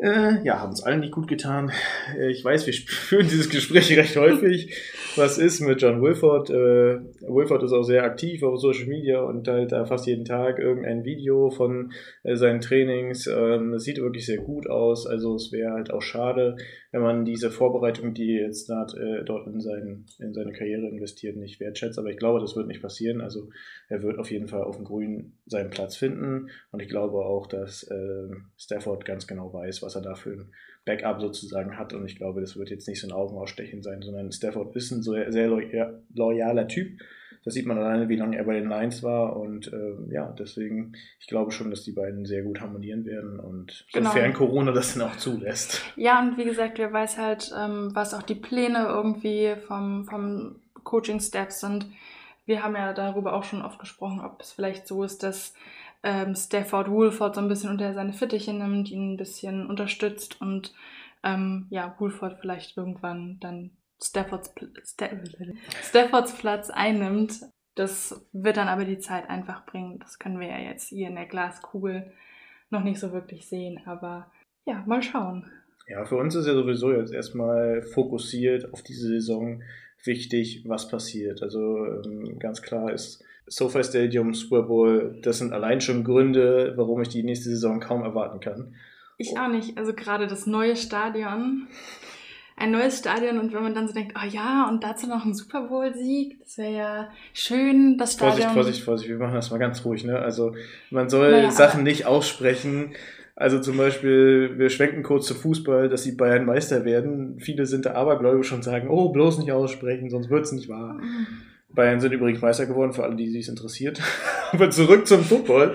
Äh, 0.00 0.42
ja, 0.44 0.60
haben 0.60 0.72
es 0.72 0.82
allen 0.82 1.00
nicht 1.00 1.12
gut 1.12 1.28
getan. 1.28 1.70
Äh, 2.16 2.30
ich 2.30 2.42
weiß, 2.42 2.66
wir 2.66 2.72
führen 2.86 3.28
dieses 3.28 3.50
Gespräch 3.50 3.94
recht 3.98 4.16
häufig. 4.16 4.74
Was 5.16 5.36
ist 5.36 5.60
mit 5.60 5.82
John 5.82 6.00
Wilford? 6.00 6.48
Äh, 6.48 7.00
Wilford 7.28 7.62
ist 7.64 7.72
auch 7.72 7.82
sehr 7.82 8.04
aktiv 8.04 8.42
auf 8.42 8.58
Social 8.58 8.86
Media 8.86 9.20
und 9.20 9.46
halt 9.46 9.72
da 9.72 9.84
fast 9.84 10.06
jeden 10.06 10.24
Tag 10.24 10.58
irgendein 10.58 11.04
Video 11.04 11.50
von 11.50 11.92
äh, 12.22 12.34
seinen 12.36 12.62
Trainings. 12.62 13.26
Ähm, 13.26 13.72
das 13.72 13.84
sieht 13.84 13.98
wirklich 13.98 14.24
sehr 14.24 14.38
gut 14.38 14.70
aus. 14.70 15.06
Also 15.06 15.34
es 15.34 15.52
wäre 15.52 15.72
halt 15.72 15.90
auch 15.92 16.00
schade, 16.00 16.56
wenn 16.92 17.02
man 17.02 17.24
diese 17.26 17.50
Vorbereitung, 17.50 18.14
die 18.14 18.32
jetzt 18.32 18.70
dort, 18.70 18.96
äh, 18.96 19.22
dort 19.24 19.46
in, 19.48 19.60
seinen, 19.60 20.06
in 20.18 20.32
seine 20.32 20.52
Karriere 20.52 20.88
investiert, 20.88 21.36
nicht 21.36 21.60
wertschätzt. 21.60 21.98
Aber 21.98 22.08
ich 22.08 22.16
glaube, 22.16 22.40
das 22.40 22.56
wird 22.56 22.68
nicht 22.68 22.80
passieren. 22.80 23.20
Also 23.20 23.50
er 23.88 24.02
wird 24.02 24.18
auf 24.18 24.30
jeden 24.30 24.48
Fall 24.48 24.62
auf 24.62 24.76
dem 24.76 24.86
Grün 24.86 25.34
seinen 25.44 25.70
Platz 25.70 25.96
finden. 25.96 26.48
Und 26.72 26.80
ich 26.80 26.88
glaube 26.88 27.18
auch, 27.18 27.46
dass 27.46 27.82
äh, 27.82 28.28
Stafford 28.56 29.04
ganz 29.04 29.26
genau 29.26 29.52
weiß, 29.52 29.82
was 29.82 29.89
was 29.90 29.96
er 29.96 30.02
da 30.02 30.14
für 30.14 30.30
ein 30.30 30.52
Backup 30.84 31.20
sozusagen 31.20 31.76
hat. 31.76 31.92
Und 31.92 32.06
ich 32.06 32.16
glaube, 32.16 32.40
das 32.40 32.56
wird 32.56 32.70
jetzt 32.70 32.88
nicht 32.88 33.00
so 33.00 33.08
ein 33.08 33.12
Augenausstechen 33.12 33.82
sein, 33.82 34.02
sondern 34.02 34.32
Stafford 34.32 34.74
ist 34.76 34.90
ein 34.92 35.02
sehr, 35.02 35.32
sehr 35.32 35.48
loyaler 36.14 36.68
Typ. 36.68 37.00
Das 37.42 37.54
sieht 37.54 37.64
man 37.66 37.78
alleine, 37.78 38.08
wie 38.10 38.16
lange 38.16 38.36
er 38.36 38.44
bei 38.44 38.54
den 38.54 38.68
Lions 38.68 39.02
war. 39.02 39.36
Und 39.36 39.72
äh, 39.72 40.12
ja, 40.12 40.34
deswegen, 40.38 40.92
ich 41.18 41.26
glaube 41.26 41.50
schon, 41.50 41.70
dass 41.70 41.84
die 41.84 41.92
beiden 41.92 42.26
sehr 42.26 42.42
gut 42.42 42.60
harmonieren 42.60 43.04
werden. 43.04 43.40
Und 43.40 43.86
genau. 43.92 44.10
sofern 44.10 44.34
Corona 44.34 44.72
das 44.72 44.94
dann 44.94 45.08
auch 45.08 45.16
zulässt. 45.16 45.82
Ja, 45.96 46.20
und 46.20 46.36
wie 46.36 46.44
gesagt, 46.44 46.78
wer 46.78 46.92
weiß 46.92 47.18
halt, 47.18 47.50
ähm, 47.58 47.90
was 47.94 48.14
auch 48.14 48.22
die 48.22 48.34
Pläne 48.34 48.86
irgendwie 48.86 49.54
vom, 49.66 50.04
vom 50.04 50.56
Coaching-Staff 50.84 51.50
sind. 51.50 51.86
Wir 52.44 52.62
haben 52.62 52.74
ja 52.74 52.92
darüber 52.92 53.32
auch 53.32 53.44
schon 53.44 53.62
oft 53.62 53.78
gesprochen, 53.78 54.20
ob 54.20 54.40
es 54.42 54.52
vielleicht 54.52 54.86
so 54.86 55.02
ist, 55.02 55.22
dass 55.22 55.54
ähm, 56.02 56.34
Stafford 56.34 56.90
Woolford 56.90 57.34
so 57.34 57.40
ein 57.40 57.48
bisschen 57.48 57.70
unter 57.70 57.92
seine 57.92 58.12
Fittiche 58.12 58.52
nimmt, 58.52 58.90
ihn 58.90 59.14
ein 59.14 59.16
bisschen 59.16 59.66
unterstützt 59.66 60.40
und 60.40 60.72
ähm, 61.22 61.66
ja, 61.70 61.94
Woolford 61.98 62.38
vielleicht 62.40 62.76
irgendwann 62.76 63.38
dann 63.40 63.72
Staffords, 64.02 64.54
Staffords 65.82 66.32
Platz 66.34 66.70
einnimmt. 66.70 67.40
Das 67.74 68.26
wird 68.32 68.56
dann 68.56 68.68
aber 68.68 68.84
die 68.84 68.98
Zeit 68.98 69.28
einfach 69.28 69.66
bringen. 69.66 69.98
Das 70.00 70.18
können 70.18 70.40
wir 70.40 70.48
ja 70.48 70.58
jetzt 70.58 70.88
hier 70.88 71.08
in 71.08 71.14
der 71.14 71.26
Glaskugel 71.26 72.12
noch 72.70 72.82
nicht 72.82 72.98
so 72.98 73.12
wirklich 73.12 73.48
sehen, 73.48 73.80
aber 73.84 74.30
ja, 74.64 74.82
mal 74.86 75.02
schauen. 75.02 75.50
Ja, 75.86 76.04
für 76.04 76.16
uns 76.16 76.34
ist 76.34 76.46
ja 76.46 76.54
sowieso 76.54 76.92
jetzt 76.92 77.12
erstmal 77.12 77.82
fokussiert 77.82 78.72
auf 78.72 78.82
diese 78.82 79.08
Saison 79.08 79.62
wichtig, 80.04 80.64
was 80.66 80.88
passiert. 80.88 81.42
Also 81.42 81.84
ähm, 81.84 82.38
ganz 82.38 82.62
klar 82.62 82.92
ist 82.92 83.24
SoFi 83.50 83.82
Stadium, 83.82 84.32
Super 84.32 84.62
Bowl, 84.62 85.18
das 85.22 85.38
sind 85.38 85.52
allein 85.52 85.80
schon 85.80 86.04
Gründe, 86.04 86.72
warum 86.76 87.02
ich 87.02 87.08
die 87.08 87.24
nächste 87.24 87.50
Saison 87.50 87.80
kaum 87.80 88.02
erwarten 88.02 88.40
kann. 88.40 88.74
Ich 89.18 89.36
auch 89.36 89.48
nicht. 89.48 89.76
Also 89.76 89.92
gerade 89.92 90.28
das 90.28 90.46
neue 90.46 90.76
Stadion, 90.76 91.66
ein 92.56 92.70
neues 92.70 93.00
Stadion 93.00 93.38
und 93.38 93.52
wenn 93.52 93.62
man 93.62 93.74
dann 93.74 93.88
so 93.88 93.92
denkt, 93.92 94.14
oh 94.16 94.26
ja, 94.26 94.68
und 94.68 94.84
dazu 94.84 95.08
noch 95.08 95.24
ein 95.24 95.34
Super 95.34 95.62
Bowl-Sieg, 95.62 96.38
das 96.40 96.58
wäre 96.58 96.72
ja 96.72 97.10
schön, 97.34 97.98
das 97.98 98.14
Stadion. 98.14 98.50
Vorsicht, 98.50 98.54
Vorsicht, 98.54 98.82
Vorsicht, 98.84 99.10
wir 99.10 99.18
machen 99.18 99.34
das 99.34 99.50
mal 99.50 99.58
ganz 99.58 99.84
ruhig, 99.84 100.04
ne? 100.04 100.18
Also 100.18 100.54
man 100.90 101.10
soll 101.10 101.32
naja, 101.32 101.50
Sachen 101.50 101.82
nicht 101.82 102.06
aussprechen. 102.06 102.92
Also 103.34 103.58
zum 103.58 103.76
Beispiel, 103.78 104.58
wir 104.58 104.68
schwenken 104.70 105.02
kurz 105.02 105.26
zu 105.26 105.34
Fußball, 105.34 105.88
dass 105.88 106.02
die 106.02 106.12
Bayern 106.12 106.44
Meister 106.44 106.84
werden. 106.84 107.40
Viele 107.40 107.66
sind 107.66 107.86
da 107.86 107.94
abergläubisch 107.94 108.52
und 108.52 108.62
sagen, 108.62 108.88
oh, 108.90 109.08
bloß 109.08 109.38
nicht 109.38 109.50
aussprechen, 109.50 110.10
sonst 110.10 110.30
wird 110.30 110.44
es 110.44 110.52
nicht 110.52 110.68
wahr. 110.68 111.00
Bayern 111.74 112.00
sind 112.00 112.12
übrigens 112.12 112.42
Meister 112.42 112.66
geworden, 112.66 112.92
für 112.92 113.04
alle, 113.04 113.16
die 113.16 113.28
sich 113.30 113.48
interessiert. 113.48 114.00
Aber 114.52 114.70
zurück 114.70 115.06
zum 115.06 115.22
Football. 115.22 115.74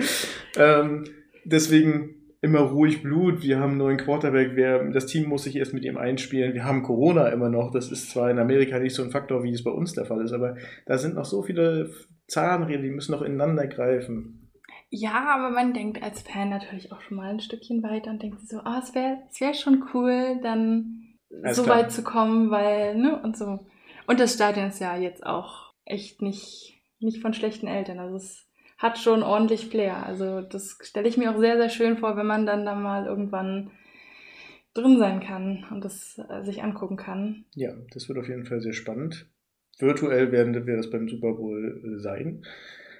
Ähm, 0.57 1.05
deswegen 1.45 2.15
immer 2.41 2.59
ruhig 2.59 3.01
Blut. 3.01 3.41
Wir 3.41 3.59
haben 3.59 3.71
einen 3.71 3.79
neuen 3.79 3.97
Quarterback. 3.97 4.55
Wir, 4.55 4.83
das 4.91 5.07
Team 5.07 5.27
muss 5.27 5.43
sich 5.43 5.55
erst 5.55 5.73
mit 5.73 5.83
ihm 5.83 5.97
einspielen. 5.97 6.53
Wir 6.53 6.63
haben 6.63 6.83
Corona 6.83 7.29
immer 7.29 7.49
noch. 7.49 7.71
Das 7.71 7.91
ist 7.91 8.11
zwar 8.11 8.29
in 8.29 8.39
Amerika 8.39 8.79
nicht 8.79 8.93
so 8.93 9.03
ein 9.03 9.09
Faktor, 9.09 9.43
wie 9.43 9.51
es 9.51 9.63
bei 9.63 9.71
uns 9.71 9.93
der 9.93 10.05
Fall 10.05 10.21
ist, 10.21 10.31
aber 10.31 10.55
da 10.85 10.97
sind 10.97 11.15
noch 11.15 11.25
so 11.25 11.41
viele 11.41 11.89
Zahnräder, 12.27 12.83
die 12.83 12.91
müssen 12.91 13.11
noch 13.11 13.21
ineinander 13.21 13.67
greifen. 13.67 14.51
Ja, 14.89 15.25
aber 15.35 15.49
man 15.49 15.73
denkt 15.73 16.01
als 16.03 16.21
Fan 16.21 16.49
natürlich 16.49 16.91
auch 16.91 17.01
schon 17.01 17.17
mal 17.17 17.29
ein 17.29 17.39
Stückchen 17.39 17.81
weiter 17.83 18.11
und 18.11 18.21
denkt 18.21 18.47
so, 18.47 18.57
oh, 18.57 18.79
es 18.81 18.93
wäre 18.93 19.17
es 19.29 19.41
wär 19.41 19.53
schon 19.53 19.83
cool, 19.93 20.39
dann 20.43 21.17
so 21.51 21.63
klar. 21.63 21.77
weit 21.77 21.91
zu 21.91 22.03
kommen, 22.03 22.51
weil, 22.51 22.95
ne, 22.95 23.19
und 23.21 23.37
so. 23.37 23.65
Und 24.07 24.19
das 24.19 24.35
Stadion 24.35 24.67
ist 24.67 24.79
ja 24.79 24.95
jetzt 24.95 25.25
auch 25.25 25.64
echt 25.85 26.21
nicht, 26.21 26.81
nicht 26.99 27.21
von 27.21 27.33
schlechten 27.33 27.67
Eltern. 27.67 27.99
Also 27.99 28.17
es 28.17 28.45
hat 28.77 28.97
schon 28.97 29.23
ordentlich 29.23 29.67
Flair. 29.67 30.05
Also 30.05 30.41
das 30.41 30.77
stelle 30.81 31.07
ich 31.07 31.17
mir 31.17 31.31
auch 31.31 31.39
sehr, 31.39 31.57
sehr 31.57 31.69
schön 31.69 31.97
vor, 31.97 32.17
wenn 32.17 32.25
man 32.25 32.45
dann 32.45 32.65
da 32.65 32.75
mal 32.75 33.05
irgendwann 33.05 33.71
drin 34.73 34.97
sein 34.99 35.21
kann 35.21 35.65
und 35.71 35.85
das 35.85 36.19
äh, 36.29 36.43
sich 36.43 36.61
angucken 36.61 36.97
kann. 36.97 37.45
Ja, 37.55 37.71
das 37.93 38.09
wird 38.09 38.19
auf 38.19 38.27
jeden 38.27 38.45
Fall 38.45 38.59
sehr 38.59 38.73
spannend. 38.73 39.27
Virtuell 39.79 40.31
werden 40.31 40.67
wir 40.67 40.75
das 40.75 40.89
beim 40.89 41.07
Super 41.07 41.33
Bowl 41.33 41.81
äh, 41.83 41.99
sein. 41.99 42.45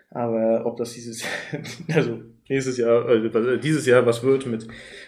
Aber 0.10 0.66
ob 0.66 0.78
das 0.78 0.94
dieses, 0.94 1.26
also 1.94 2.22
nächstes 2.48 2.78
Jahr, 2.78 3.06
also 3.06 3.58
dieses 3.58 3.86
Jahr 3.86 4.06
was 4.06 4.24
wird 4.24 4.46
mit, 4.46 4.68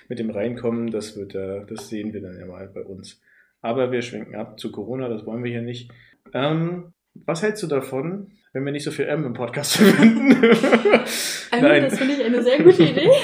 mit 0.10 0.20
dem 0.20 0.30
Reinkommen, 0.30 0.92
das 0.92 1.16
wird, 1.16 1.36
das 1.36 1.88
sehen 1.88 2.14
wir 2.14 2.22
dann 2.22 2.38
ja 2.38 2.46
mal 2.46 2.68
bei 2.68 2.84
uns. 2.84 3.22
Aber 3.62 3.92
wir 3.92 4.02
schwenken 4.02 4.36
ab 4.36 4.60
zu 4.60 4.72
Corona, 4.72 5.08
das 5.08 5.26
wollen 5.26 5.44
wir 5.44 5.52
hier 5.52 5.62
nicht. 5.62 5.92
Ähm, 6.34 6.94
was 7.26 7.42
hältst 7.44 7.64
du 7.64 7.68
davon, 7.68 8.32
wenn 8.54 8.66
wir 8.66 8.72
nicht 8.72 8.84
so 8.84 8.92
viel 8.92 9.06
M 9.06 9.26
im 9.26 9.34
Podcast 9.34 9.78
verwenden? 9.78 10.30
Nein. 11.52 11.84
Das 11.84 11.98
finde 11.98 12.14
ich 12.14 12.24
eine 12.24 12.44
sehr 12.44 12.64
gute 12.64 12.84
Idee. 12.84 13.10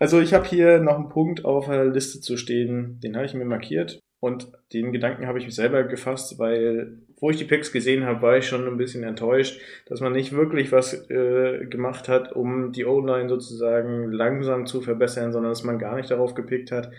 Also 0.00 0.20
ich 0.20 0.32
habe 0.32 0.46
hier 0.46 0.78
noch 0.78 0.94
einen 0.94 1.08
Punkt 1.08 1.44
auf 1.44 1.66
der 1.66 1.86
Liste 1.86 2.20
zu 2.20 2.36
stehen, 2.36 3.00
den 3.02 3.16
habe 3.16 3.26
ich 3.26 3.34
mir 3.34 3.44
markiert 3.44 3.98
und 4.20 4.48
den 4.72 4.92
Gedanken 4.92 5.26
habe 5.26 5.38
ich 5.38 5.44
mir 5.44 5.50
selber 5.50 5.82
gefasst, 5.84 6.38
weil 6.38 6.98
wo 7.20 7.30
ich 7.30 7.36
die 7.36 7.44
Picks 7.44 7.72
gesehen 7.72 8.04
habe, 8.04 8.22
war 8.22 8.36
ich 8.36 8.46
schon 8.46 8.66
ein 8.66 8.76
bisschen 8.76 9.02
enttäuscht, 9.02 9.60
dass 9.86 10.00
man 10.00 10.12
nicht 10.12 10.32
wirklich 10.32 10.70
was 10.70 11.10
äh, 11.10 11.66
gemacht 11.66 12.08
hat, 12.08 12.32
um 12.32 12.70
die 12.72 12.84
O-Line 12.84 13.28
sozusagen 13.28 14.12
langsam 14.12 14.66
zu 14.66 14.80
verbessern, 14.80 15.32
sondern 15.32 15.50
dass 15.50 15.64
man 15.64 15.78
gar 15.78 15.96
nicht 15.96 16.10
darauf 16.10 16.34
gepickt 16.34 16.70
hat. 16.70 16.90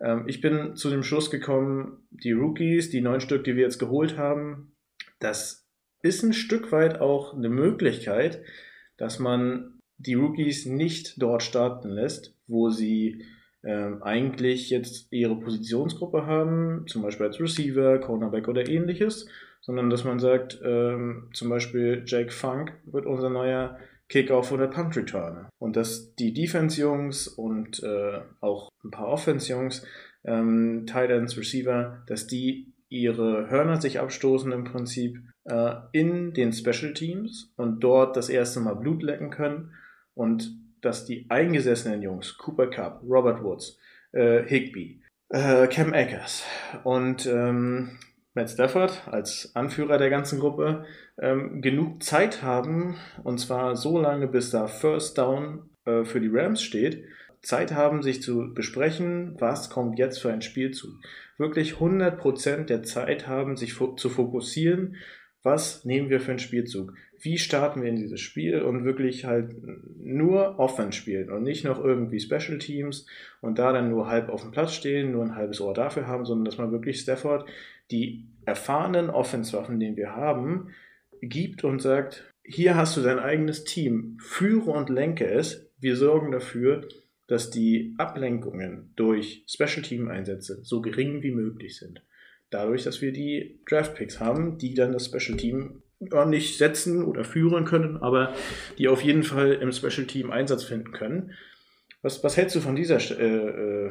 Ähm, 0.00 0.24
ich 0.26 0.40
bin 0.40 0.76
zu 0.76 0.90
dem 0.90 1.02
Schluss 1.02 1.30
gekommen, 1.30 2.06
die 2.10 2.32
Rookies, 2.32 2.90
die 2.90 3.00
neun 3.00 3.20
Stück, 3.20 3.44
die 3.44 3.56
wir 3.56 3.64
jetzt 3.64 3.78
geholt 3.78 4.16
haben, 4.16 4.72
das 5.18 5.66
ist 6.02 6.22
ein 6.22 6.32
Stück 6.32 6.72
weit 6.72 7.00
auch 7.00 7.34
eine 7.34 7.48
Möglichkeit, 7.48 8.42
dass 8.96 9.18
man 9.18 9.80
die 9.98 10.14
Rookies 10.14 10.66
nicht 10.66 11.20
dort 11.20 11.42
starten 11.42 11.88
lässt, 11.88 12.34
wo 12.46 12.70
sie 12.70 13.24
ähm, 13.64 14.02
eigentlich 14.02 14.70
jetzt 14.70 15.12
ihre 15.12 15.36
Positionsgruppe 15.36 16.26
haben, 16.26 16.84
zum 16.86 17.02
Beispiel 17.02 17.26
als 17.26 17.40
Receiver, 17.40 17.98
Cornerback 17.98 18.48
oder 18.48 18.68
ähnliches, 18.68 19.26
sondern 19.60 19.90
dass 19.90 20.04
man 20.04 20.20
sagt, 20.20 20.60
ähm, 20.64 21.30
zum 21.32 21.48
Beispiel 21.48 22.02
Jake 22.06 22.30
Funk 22.30 22.74
wird 22.84 23.06
unser 23.06 23.30
neuer 23.30 23.78
Kickoff 24.08 24.52
oder 24.52 24.68
Punt 24.68 24.96
Returner. 24.96 25.48
Und 25.58 25.76
dass 25.76 26.14
die 26.14 26.32
Defense-Jungs 26.32 27.28
und 27.28 27.82
äh, 27.82 28.20
auch 28.40 28.68
ein 28.84 28.90
paar 28.90 29.08
Offense-Jungs, 29.08 29.84
ähm, 30.24 30.84
Tight 30.86 31.10
Receiver, 31.10 32.02
dass 32.06 32.26
die 32.26 32.72
ihre 32.88 33.50
Hörner 33.50 33.80
sich 33.80 33.98
abstoßen 33.98 34.52
im 34.52 34.64
Prinzip 34.64 35.18
äh, 35.44 35.74
in 35.92 36.32
den 36.34 36.52
Special 36.52 36.92
Teams 36.92 37.52
und 37.56 37.80
dort 37.80 38.16
das 38.16 38.28
erste 38.28 38.60
Mal 38.60 38.74
Blut 38.74 39.02
lecken 39.02 39.30
können 39.30 39.72
und 40.14 40.56
dass 40.82 41.04
die 41.04 41.26
eingesessenen 41.28 42.02
Jungs, 42.02 42.38
Cooper 42.38 42.68
Cup, 42.68 43.02
Robert 43.02 43.42
Woods, 43.42 43.78
äh, 44.12 44.44
Higby, 44.44 45.02
äh, 45.30 45.66
Cam 45.66 45.92
Akers 45.92 46.44
und 46.84 47.26
ähm, 47.26 47.98
Matt 48.36 48.50
Stafford 48.50 49.08
als 49.10 49.50
Anführer 49.54 49.96
der 49.96 50.10
ganzen 50.10 50.38
Gruppe 50.38 50.84
ähm, 51.18 51.62
genug 51.62 52.02
Zeit 52.02 52.42
haben, 52.42 52.96
und 53.24 53.38
zwar 53.38 53.76
so 53.76 53.98
lange, 53.98 54.28
bis 54.28 54.50
da 54.50 54.66
First 54.66 55.16
Down 55.16 55.70
äh, 55.86 56.04
für 56.04 56.20
die 56.20 56.28
Rams 56.30 56.62
steht, 56.62 57.02
Zeit 57.40 57.72
haben, 57.72 58.02
sich 58.02 58.20
zu 58.20 58.52
besprechen, 58.52 59.36
was 59.38 59.70
kommt 59.70 59.98
jetzt 59.98 60.18
für 60.18 60.30
ein 60.30 60.42
Spielzug. 60.42 60.90
Wirklich 61.38 61.76
100% 61.76 62.64
der 62.64 62.82
Zeit 62.82 63.26
haben, 63.26 63.56
sich 63.56 63.72
fo 63.72 63.94
zu 63.94 64.10
fokussieren, 64.10 64.96
was 65.42 65.86
nehmen 65.86 66.10
wir 66.10 66.20
für 66.20 66.32
einen 66.32 66.38
Spielzug 66.38 66.92
wie 67.20 67.38
starten 67.38 67.82
wir 67.82 67.88
in 67.88 67.96
dieses 67.96 68.20
Spiel 68.20 68.62
und 68.62 68.84
wirklich 68.84 69.24
halt 69.24 69.54
nur 69.98 70.58
Offense 70.58 70.96
spielen 70.96 71.30
und 71.30 71.42
nicht 71.42 71.64
noch 71.64 71.82
irgendwie 71.82 72.20
Special 72.20 72.58
Teams 72.58 73.06
und 73.40 73.58
da 73.58 73.72
dann 73.72 73.90
nur 73.90 74.08
halb 74.08 74.28
auf 74.28 74.42
dem 74.42 74.50
Platz 74.50 74.74
stehen, 74.74 75.12
nur 75.12 75.24
ein 75.24 75.34
halbes 75.34 75.60
Ohr 75.60 75.74
dafür 75.74 76.06
haben, 76.06 76.24
sondern 76.24 76.44
dass 76.44 76.58
man 76.58 76.72
wirklich 76.72 77.00
Stafford 77.00 77.48
die 77.90 78.28
erfahrenen 78.44 79.10
Offense-Waffen, 79.10 79.80
die 79.80 79.96
wir 79.96 80.14
haben, 80.14 80.70
gibt 81.20 81.64
und 81.64 81.80
sagt, 81.80 82.32
hier 82.44 82.76
hast 82.76 82.96
du 82.96 83.02
dein 83.02 83.18
eigenes 83.18 83.64
Team, 83.64 84.18
führe 84.20 84.70
und 84.70 84.88
lenke 84.88 85.28
es, 85.28 85.70
wir 85.78 85.96
sorgen 85.96 86.30
dafür, 86.30 86.86
dass 87.26 87.50
die 87.50 87.94
Ablenkungen 87.98 88.92
durch 88.96 89.44
Special 89.48 89.82
Team 89.82 90.08
Einsätze 90.08 90.60
so 90.62 90.80
gering 90.80 91.22
wie 91.22 91.32
möglich 91.32 91.76
sind. 91.76 92.02
Dadurch, 92.50 92.84
dass 92.84 93.02
wir 93.02 93.12
die 93.12 93.60
Draft 93.68 93.96
Picks 93.96 94.20
haben, 94.20 94.58
die 94.58 94.74
dann 94.74 94.92
das 94.92 95.06
Special 95.06 95.36
Team 95.36 95.82
nicht 95.98 96.58
setzen 96.58 97.04
oder 97.04 97.24
führen 97.24 97.64
können, 97.64 97.96
aber 97.96 98.34
die 98.78 98.86
auf 98.86 99.02
jeden 99.02 99.24
Fall 99.24 99.54
im 99.54 99.72
Special 99.72 100.06
Team 100.06 100.30
Einsatz 100.30 100.62
finden 100.62 100.92
können. 100.92 101.32
Was, 102.02 102.22
was 102.22 102.36
hältst 102.36 102.54
du 102.54 102.60
von 102.60 102.76
dieser 102.76 102.98
äh, 103.18 103.86
äh, 103.86 103.90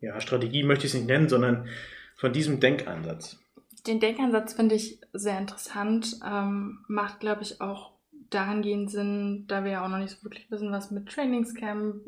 ja, 0.00 0.20
Strategie, 0.20 0.62
möchte 0.62 0.86
ich 0.86 0.92
es 0.92 0.98
nicht 0.98 1.08
nennen, 1.08 1.28
sondern 1.28 1.68
von 2.16 2.32
diesem 2.32 2.60
Denkansatz? 2.60 3.38
Den 3.86 4.00
Denkansatz 4.00 4.54
finde 4.54 4.74
ich 4.74 5.00
sehr 5.12 5.38
interessant, 5.38 6.18
ähm, 6.26 6.84
macht, 6.88 7.20
glaube 7.20 7.42
ich, 7.42 7.60
auch 7.60 7.92
dahingehend 8.30 8.90
Sinn, 8.90 9.44
da 9.46 9.62
wir 9.62 9.72
ja 9.72 9.84
auch 9.84 9.88
noch 9.88 9.98
nicht 9.98 10.10
so 10.10 10.24
wirklich 10.24 10.50
wissen, 10.50 10.72
was 10.72 10.90
mit 10.90 11.08
Trainingscamp, 11.08 12.02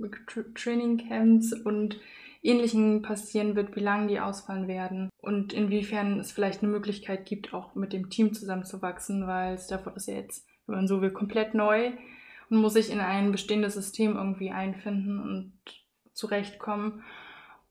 Trainingcamps 0.54 1.52
und 1.52 2.00
Ähnlichen 2.42 3.02
passieren 3.02 3.56
wird, 3.56 3.76
wie 3.76 3.80
lange 3.80 4.08
die 4.08 4.20
ausfallen 4.20 4.68
werden 4.68 5.10
und 5.20 5.52
inwiefern 5.52 6.20
es 6.20 6.32
vielleicht 6.32 6.62
eine 6.62 6.72
Möglichkeit 6.72 7.26
gibt, 7.26 7.52
auch 7.52 7.74
mit 7.74 7.92
dem 7.92 8.10
Team 8.10 8.32
zusammenzuwachsen, 8.32 9.26
weil 9.26 9.58
Stafford 9.58 9.96
ist 9.96 10.08
ja 10.08 10.14
jetzt, 10.14 10.46
wenn 10.66 10.76
man 10.76 10.88
so 10.88 11.00
will, 11.00 11.10
komplett 11.10 11.54
neu 11.54 11.92
und 12.50 12.56
muss 12.58 12.74
sich 12.74 12.90
in 12.90 13.00
ein 13.00 13.32
bestehendes 13.32 13.74
System 13.74 14.16
irgendwie 14.16 14.50
einfinden 14.50 15.20
und 15.20 15.52
zurechtkommen. 16.12 17.02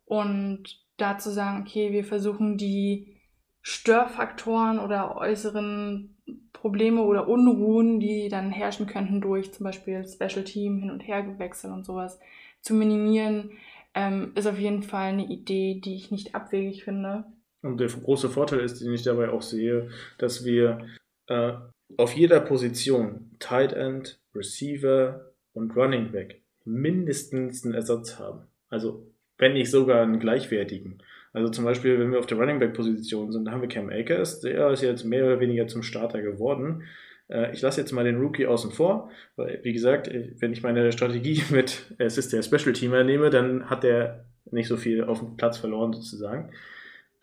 Und 0.05 0.86
dazu 0.97 1.29
sagen, 1.29 1.61
okay, 1.61 1.91
wir 1.91 2.03
versuchen 2.03 2.57
die 2.57 3.17
Störfaktoren 3.61 4.79
oder 4.79 5.17
äußeren 5.17 6.15
Probleme 6.53 7.03
oder 7.03 7.27
Unruhen, 7.27 7.99
die 7.99 8.29
dann 8.29 8.51
herrschen 8.51 8.87
könnten 8.87 9.21
durch 9.21 9.53
zum 9.53 9.63
Beispiel 9.63 10.05
Special 10.07 10.43
Team 10.43 10.77
hin 10.77 10.91
und 10.91 11.01
her 11.01 11.23
gewechselt 11.23 11.73
und 11.73 11.85
sowas, 11.85 12.19
zu 12.61 12.73
minimieren, 12.73 13.51
ähm, 13.93 14.31
ist 14.35 14.47
auf 14.47 14.59
jeden 14.59 14.83
Fall 14.83 15.09
eine 15.09 15.25
Idee, 15.25 15.79
die 15.83 15.95
ich 15.95 16.11
nicht 16.11 16.35
abwegig 16.35 16.83
finde. 16.83 17.25
Und 17.61 17.79
der 17.79 17.87
große 17.87 18.29
Vorteil 18.29 18.59
ist, 18.59 18.81
den 18.81 18.93
ich 18.93 19.03
dabei 19.03 19.29
auch 19.29 19.41
sehe, 19.41 19.89
dass 20.17 20.45
wir 20.45 20.87
äh, 21.27 21.53
auf 21.97 22.13
jeder 22.13 22.39
Position, 22.39 23.35
Tight 23.39 23.73
End, 23.73 24.19
Receiver 24.35 25.31
und 25.53 25.75
Running 25.75 26.11
Back, 26.11 26.41
mindestens 26.65 27.63
einen 27.63 27.73
Ersatz 27.73 28.19
haben. 28.19 28.47
Also, 28.69 29.07
wenn 29.37 29.53
nicht 29.53 29.71
sogar 29.71 30.01
einen 30.01 30.19
gleichwertigen. 30.19 31.01
Also 31.33 31.49
zum 31.49 31.65
Beispiel, 31.65 31.99
wenn 31.99 32.11
wir 32.11 32.19
auf 32.19 32.25
der 32.25 32.37
Running 32.37 32.59
Back 32.59 32.73
Position 32.73 33.31
sind, 33.31 33.45
da 33.45 33.51
haben 33.51 33.61
wir 33.61 33.69
Cam 33.69 33.89
Akers, 33.89 34.39
der 34.41 34.71
ist 34.71 34.81
jetzt 34.81 35.03
mehr 35.03 35.25
oder 35.25 35.39
weniger 35.39 35.67
zum 35.67 35.83
Starter 35.83 36.21
geworden. 36.21 36.83
Äh, 37.29 37.53
ich 37.53 37.61
lasse 37.61 37.81
jetzt 37.81 37.91
mal 37.91 38.03
den 38.03 38.17
Rookie 38.17 38.47
außen 38.47 38.71
vor, 38.71 39.11
weil, 39.35 39.59
wie 39.63 39.73
gesagt, 39.73 40.09
wenn 40.39 40.53
ich 40.53 40.63
meine 40.63 40.91
Strategie 40.91 41.43
mit, 41.51 41.93
es 41.97 42.29
der 42.29 42.41
Special 42.41 42.73
Teamer 42.73 43.03
nehme, 43.03 43.29
dann 43.29 43.69
hat 43.69 43.83
der 43.83 44.25
nicht 44.49 44.67
so 44.67 44.77
viel 44.77 45.03
auf 45.03 45.19
dem 45.19 45.37
Platz 45.37 45.57
verloren 45.57 45.93
sozusagen. 45.93 46.51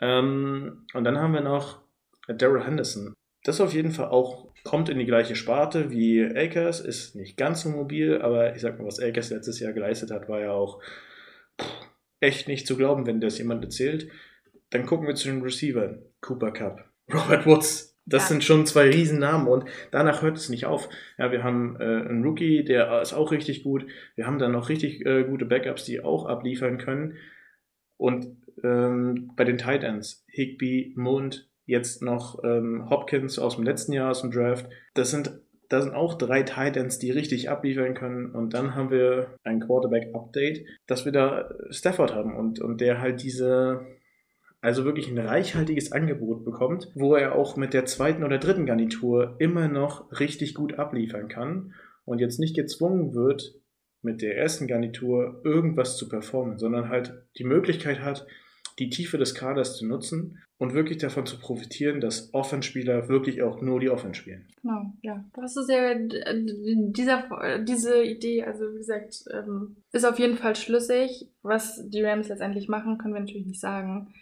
Ähm, 0.00 0.87
und 0.92 1.05
dann 1.05 1.18
haben 1.18 1.33
wir 1.33 1.40
noch 1.40 1.81
Daryl 2.29 2.64
Henderson. 2.64 3.14
Das 3.44 3.61
auf 3.61 3.74
jeden 3.74 3.90
Fall 3.90 4.09
auch 4.09 4.48
kommt 4.64 4.88
in 4.88 4.98
die 4.98 5.05
gleiche 5.05 5.37
Sparte 5.37 5.90
wie 5.90 6.24
Akers, 6.24 6.81
ist 6.81 7.14
nicht 7.14 7.37
ganz 7.37 7.62
so 7.62 7.68
mobil, 7.68 8.20
aber 8.22 8.55
ich 8.55 8.62
sag 8.62 8.79
mal, 8.79 8.87
was 8.87 9.00
Akers 9.00 9.31
letztes 9.31 9.61
Jahr 9.61 9.72
geleistet 9.72 10.11
hat, 10.11 10.29
war 10.29 10.40
ja 10.40 10.53
auch 10.53 10.81
echt 12.24 12.48
nicht 12.48 12.66
zu 12.66 12.76
glauben, 12.76 13.06
wenn 13.06 13.20
das 13.20 13.38
jemand 13.38 13.62
erzählt. 13.62 14.08
Dann 14.70 14.87
gucken 14.87 15.06
wir 15.06 15.14
zu 15.14 15.28
den 15.28 15.42
Receivern. 15.42 16.02
Cooper 16.20 16.52
Cup, 16.52 16.90
Robert 17.12 17.46
Woods, 17.46 17.94
das 18.06 18.25
ja. 18.25 18.29
sind 18.29 18.44
schon 18.44 18.66
zwei 18.66 18.90
Riesennamen 18.90 19.48
und 19.48 19.64
danach 19.90 20.22
hört 20.22 20.37
es 20.37 20.50
nicht 20.50 20.66
auf. 20.66 20.88
Ja, 21.18 21.33
wir 21.33 21.42
haben 21.42 21.77
äh, 21.81 21.85
einen 21.85 22.25
Rookie, 22.25 22.64
der 22.64 23.00
ist 23.00 23.14
auch 23.14 23.33
richtig 23.33 23.62
gut. 23.62 23.87
Wir 24.14 24.27
haben 24.27 24.38
dann 24.38 24.52
noch 24.52 24.68
richtig 24.68 25.04
äh, 25.06 25.25
gute 25.25 25.46
Backups, 25.46 25.85
die 25.85 26.02
auch 26.02 26.27
abliefern 26.27 26.79
können. 26.79 27.16
Und 27.96 28.37
ähm, 28.62 29.33
bei 29.37 29.44
den 29.44 29.56
Tight 29.56 29.85
Ends, 29.85 30.25
Higby, 30.29 30.92
Mund, 30.96 31.48
jetzt 31.64 32.02
noch 32.02 32.44
ähm, 32.44 32.90
Hopkins 32.90 33.38
aus 33.38 33.56
dem 33.56 33.64
letzten 33.64 33.92
Jahr 33.92 34.10
aus 34.10 34.20
dem 34.20 34.31
Draft. 34.31 34.68
Das 34.92 35.10
sind, 35.10 35.40
da 35.69 35.81
sind 35.81 35.94
auch 35.94 36.15
drei 36.15 36.42
Tight 36.42 36.77
Ends, 36.77 36.98
die 36.98 37.10
richtig 37.10 37.50
abliefern 37.50 37.94
können. 37.94 38.31
Und 38.31 38.54
dann 38.54 38.75
haben 38.75 38.90
wir 38.90 39.38
ein 39.44 39.60
Quarterback-Update, 39.60 40.67
dass 40.87 41.04
wir 41.04 41.12
da 41.12 41.50
Stafford 41.71 42.15
haben 42.15 42.37
und, 42.37 42.60
und 42.60 42.81
der 42.81 43.00
halt 43.00 43.23
diese 43.23 43.87
also 44.65 44.87
wirklich 44.87 45.10
ein 45.10 45.19
reichhaltiges 45.19 45.92
Angebot 45.92 46.42
bekommt, 46.42 46.90
wo 46.94 47.15
er 47.15 47.35
auch 47.35 47.56
mit 47.56 47.75
der 47.75 47.85
zweiten 47.85 48.25
oder 48.25 48.38
dritten 48.38 48.65
Garnitur 48.65 49.37
immer 49.38 49.69
noch 49.69 50.10
richtig 50.19 50.54
gut 50.54 50.79
abliefern 50.79 51.29
kann 51.29 51.75
und 52.06 52.19
jetzt 52.19 52.40
nicht 52.40 52.56
gezwungen 52.56 53.15
wird, 53.15 53.56
mit 54.00 54.23
der 54.23 54.38
ersten 54.38 54.67
Garnitur 54.67 55.42
irgendwas 55.44 55.98
zu 55.98 56.08
performen, 56.08 56.58
sondern 56.58 56.88
halt 56.88 57.12
die 57.37 57.44
Möglichkeit 57.44 58.00
hat, 58.00 58.27
die 58.79 58.90
Tiefe 58.90 59.18
des 59.18 59.35
Kaders 59.35 59.77
zu 59.77 59.87
nutzen 59.87 60.38
und 60.58 60.75
wirklich 60.75 60.98
davon 60.98 61.27
zu 61.27 61.38
profitieren, 61.38 62.00
dass 62.00 62.33
Offenspieler 62.33 63.08
wirklich 63.08 63.42
auch 63.42 63.60
nur 63.60 63.81
die 63.81 63.90
Offen 63.90 64.14
spielen. 64.14 64.46
Genau, 64.62 64.92
ja. 65.02 65.25
Das 65.35 65.56
ist 65.56 65.68
ja 65.68 65.94
dieser, 65.94 67.25
diese 67.60 68.02
Idee, 68.02 68.44
also 68.44 68.72
wie 68.72 68.79
gesagt, 68.79 69.25
ähm, 69.33 69.77
ist 69.92 70.04
auf 70.04 70.18
jeden 70.18 70.37
Fall 70.37 70.56
schlüssig. 70.56 71.29
Was 71.42 71.88
die 71.88 72.02
Rams 72.02 72.29
letztendlich 72.29 72.68
machen, 72.68 72.98
können 72.98 73.14
wir 73.14 73.20
natürlich 73.20 73.46
nicht 73.46 73.60
sagen. 73.60 74.12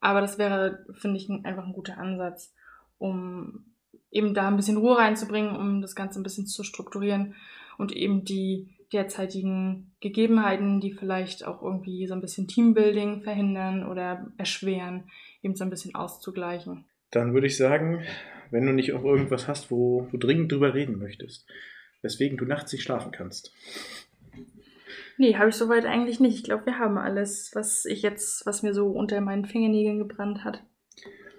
Aber 0.00 0.20
das 0.20 0.38
wäre, 0.38 0.84
finde 0.92 1.16
ich, 1.16 1.28
einfach 1.28 1.66
ein 1.66 1.72
guter 1.72 1.98
Ansatz, 1.98 2.54
um 2.98 3.64
eben 4.10 4.34
da 4.34 4.48
ein 4.48 4.56
bisschen 4.56 4.76
Ruhe 4.76 4.96
reinzubringen, 4.96 5.56
um 5.56 5.82
das 5.82 5.94
Ganze 5.94 6.20
ein 6.20 6.22
bisschen 6.22 6.46
zu 6.46 6.62
strukturieren 6.62 7.34
und 7.76 7.92
eben 7.92 8.24
die 8.24 8.68
derzeitigen 8.92 9.92
Gegebenheiten, 10.00 10.80
die 10.80 10.92
vielleicht 10.92 11.46
auch 11.46 11.62
irgendwie 11.62 12.06
so 12.06 12.14
ein 12.14 12.20
bisschen 12.20 12.48
Teambuilding 12.48 13.22
verhindern 13.22 13.86
oder 13.86 14.32
erschweren, 14.38 15.10
eben 15.42 15.54
so 15.54 15.64
ein 15.64 15.70
bisschen 15.70 15.94
auszugleichen. 15.94 16.84
Dann 17.10 17.34
würde 17.34 17.46
ich 17.46 17.56
sagen, 17.56 18.02
wenn 18.50 18.66
du 18.66 18.72
nicht 18.72 18.92
auch 18.94 19.04
irgendwas 19.04 19.48
hast, 19.48 19.70
wo 19.70 20.08
du 20.10 20.16
dringend 20.16 20.52
drüber 20.52 20.74
reden 20.74 20.98
möchtest, 20.98 21.46
weswegen 22.02 22.38
du 22.38 22.44
nachts 22.44 22.72
nicht 22.72 22.82
schlafen 22.82 23.12
kannst. 23.12 23.52
Nee, 25.18 25.34
habe 25.34 25.48
ich 25.48 25.56
soweit 25.56 25.84
eigentlich 25.84 26.20
nicht. 26.20 26.36
Ich 26.36 26.44
glaube, 26.44 26.66
wir 26.66 26.78
haben 26.78 26.96
alles, 26.96 27.50
was 27.54 27.84
ich 27.84 28.02
jetzt, 28.02 28.46
was 28.46 28.62
mir 28.62 28.72
so 28.72 28.86
unter 28.86 29.20
meinen 29.20 29.46
Fingernägeln 29.46 29.98
gebrannt 29.98 30.44
hat. 30.44 30.62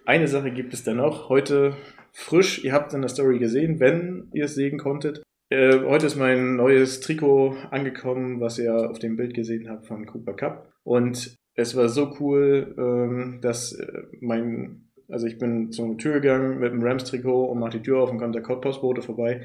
Eine 0.05 0.27
Sache 0.27 0.51
gibt 0.51 0.73
es 0.73 0.83
dann 0.83 0.97
noch. 0.97 1.29
Heute 1.29 1.77
frisch, 2.11 2.63
ihr 2.63 2.73
habt 2.73 2.89
es 2.89 2.93
in 2.93 3.01
der 3.01 3.09
Story 3.09 3.39
gesehen, 3.39 3.79
wenn 3.79 4.29
ihr 4.33 4.45
es 4.45 4.55
sehen 4.55 4.77
konntet. 4.77 5.23
Äh, 5.51 5.79
heute 5.83 6.05
ist 6.05 6.15
mein 6.15 6.57
neues 6.57 6.99
Trikot 6.99 7.55
angekommen, 7.71 8.39
was 8.39 8.59
ihr 8.59 8.89
auf 8.89 8.99
dem 8.99 9.17
Bild 9.17 9.33
gesehen 9.33 9.67
habt 9.67 9.87
von 9.87 10.05
Cooper 10.05 10.33
Cup. 10.33 10.71
Und 10.83 11.35
es 11.55 11.75
war 11.75 11.89
so 11.89 12.15
cool, 12.19 12.75
ähm, 12.77 13.39
dass 13.41 13.73
äh, 13.73 14.03
mein, 14.21 14.89
also 15.07 15.25
ich 15.25 15.39
bin 15.39 15.71
zur 15.71 15.97
Tür 15.97 16.19
gegangen 16.19 16.59
mit 16.59 16.71
dem 16.71 16.83
Rams-Trikot 16.83 17.45
und 17.45 17.59
mache 17.59 17.79
die 17.79 17.81
Tür 17.81 17.99
auf 17.99 18.11
und 18.11 18.19
kommt 18.19 18.35
der 18.35 18.41
Postbote 18.41 19.01
vorbei 19.01 19.41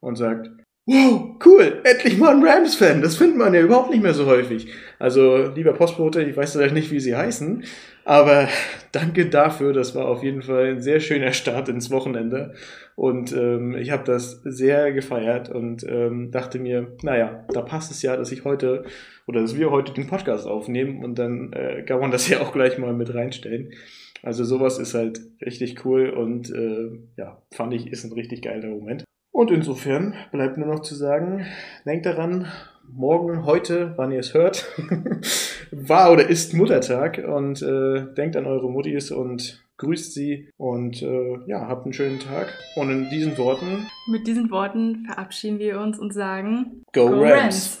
und 0.00 0.16
sagt, 0.16 0.50
wow, 0.84 1.36
cool, 1.46 1.80
endlich 1.84 2.18
mal 2.18 2.34
ein 2.34 2.44
Rams-Fan. 2.44 3.00
Das 3.00 3.16
findet 3.16 3.38
man 3.38 3.54
ja 3.54 3.62
überhaupt 3.62 3.90
nicht 3.90 4.02
mehr 4.02 4.14
so 4.14 4.26
häufig. 4.26 4.68
Also, 4.98 5.46
lieber 5.54 5.72
Postbote, 5.72 6.22
ich 6.22 6.36
weiß 6.36 6.56
leider 6.56 6.74
nicht, 6.74 6.90
wie 6.90 7.00
sie 7.00 7.16
heißen, 7.16 7.64
aber 8.04 8.48
danke 8.92 9.26
dafür. 9.26 9.72
Das 9.72 9.94
war 9.94 10.06
auf 10.06 10.22
jeden 10.22 10.42
Fall 10.42 10.72
ein 10.72 10.82
sehr 10.82 11.00
schöner 11.00 11.32
Start 11.32 11.68
ins 11.68 11.90
Wochenende. 11.90 12.54
Und 13.00 13.32
ähm, 13.32 13.74
ich 13.78 13.92
habe 13.92 14.04
das 14.04 14.42
sehr 14.44 14.92
gefeiert 14.92 15.48
und 15.48 15.86
ähm, 15.88 16.30
dachte 16.32 16.58
mir, 16.58 16.98
naja, 17.02 17.46
da 17.50 17.62
passt 17.62 17.90
es 17.90 18.02
ja, 18.02 18.14
dass 18.14 18.30
ich 18.30 18.44
heute 18.44 18.84
oder 19.26 19.40
dass 19.40 19.56
wir 19.56 19.70
heute 19.70 19.94
den 19.94 20.06
Podcast 20.06 20.46
aufnehmen 20.46 21.02
und 21.02 21.18
dann 21.18 21.50
äh, 21.54 21.82
kann 21.84 21.98
man 21.98 22.10
das 22.10 22.28
ja 22.28 22.42
auch 22.42 22.52
gleich 22.52 22.76
mal 22.76 22.92
mit 22.92 23.14
reinstellen. 23.14 23.72
Also 24.22 24.44
sowas 24.44 24.78
ist 24.78 24.92
halt 24.92 25.18
richtig 25.40 25.82
cool 25.86 26.10
und 26.10 26.50
äh, 26.50 26.90
ja, 27.16 27.40
fand 27.50 27.72
ich, 27.72 27.90
ist 27.90 28.04
ein 28.04 28.12
richtig 28.12 28.42
geiler 28.42 28.68
Moment. 28.68 29.04
Und 29.32 29.50
insofern 29.50 30.12
bleibt 30.30 30.58
nur 30.58 30.68
noch 30.68 30.80
zu 30.80 30.94
sagen, 30.94 31.46
denkt 31.86 32.04
daran, 32.04 32.48
morgen, 32.86 33.46
heute, 33.46 33.94
wann 33.96 34.12
ihr 34.12 34.20
es 34.20 34.34
hört, 34.34 34.68
war 35.70 36.12
oder 36.12 36.28
ist 36.28 36.52
Muttertag 36.52 37.24
und 37.26 37.62
äh, 37.62 38.12
denkt 38.14 38.36
an 38.36 38.44
eure 38.44 38.70
Muttis 38.70 39.10
und 39.10 39.64
grüßt 39.80 40.14
sie 40.14 40.48
und 40.58 41.02
äh, 41.02 41.38
ja, 41.46 41.66
habt 41.66 41.84
einen 41.84 41.92
schönen 41.92 42.20
Tag. 42.20 42.52
Und 42.76 42.90
in 42.90 43.10
diesen 43.10 43.36
Worten. 43.38 43.86
Mit 44.06 44.26
diesen 44.26 44.50
Worten 44.50 45.06
verabschieden 45.06 45.58
wir 45.58 45.80
uns 45.80 45.98
und 45.98 46.12
sagen 46.12 46.84
Go, 46.92 47.08
Go 47.08 47.22
Rams. 47.22 47.32
Rams. 47.32 47.78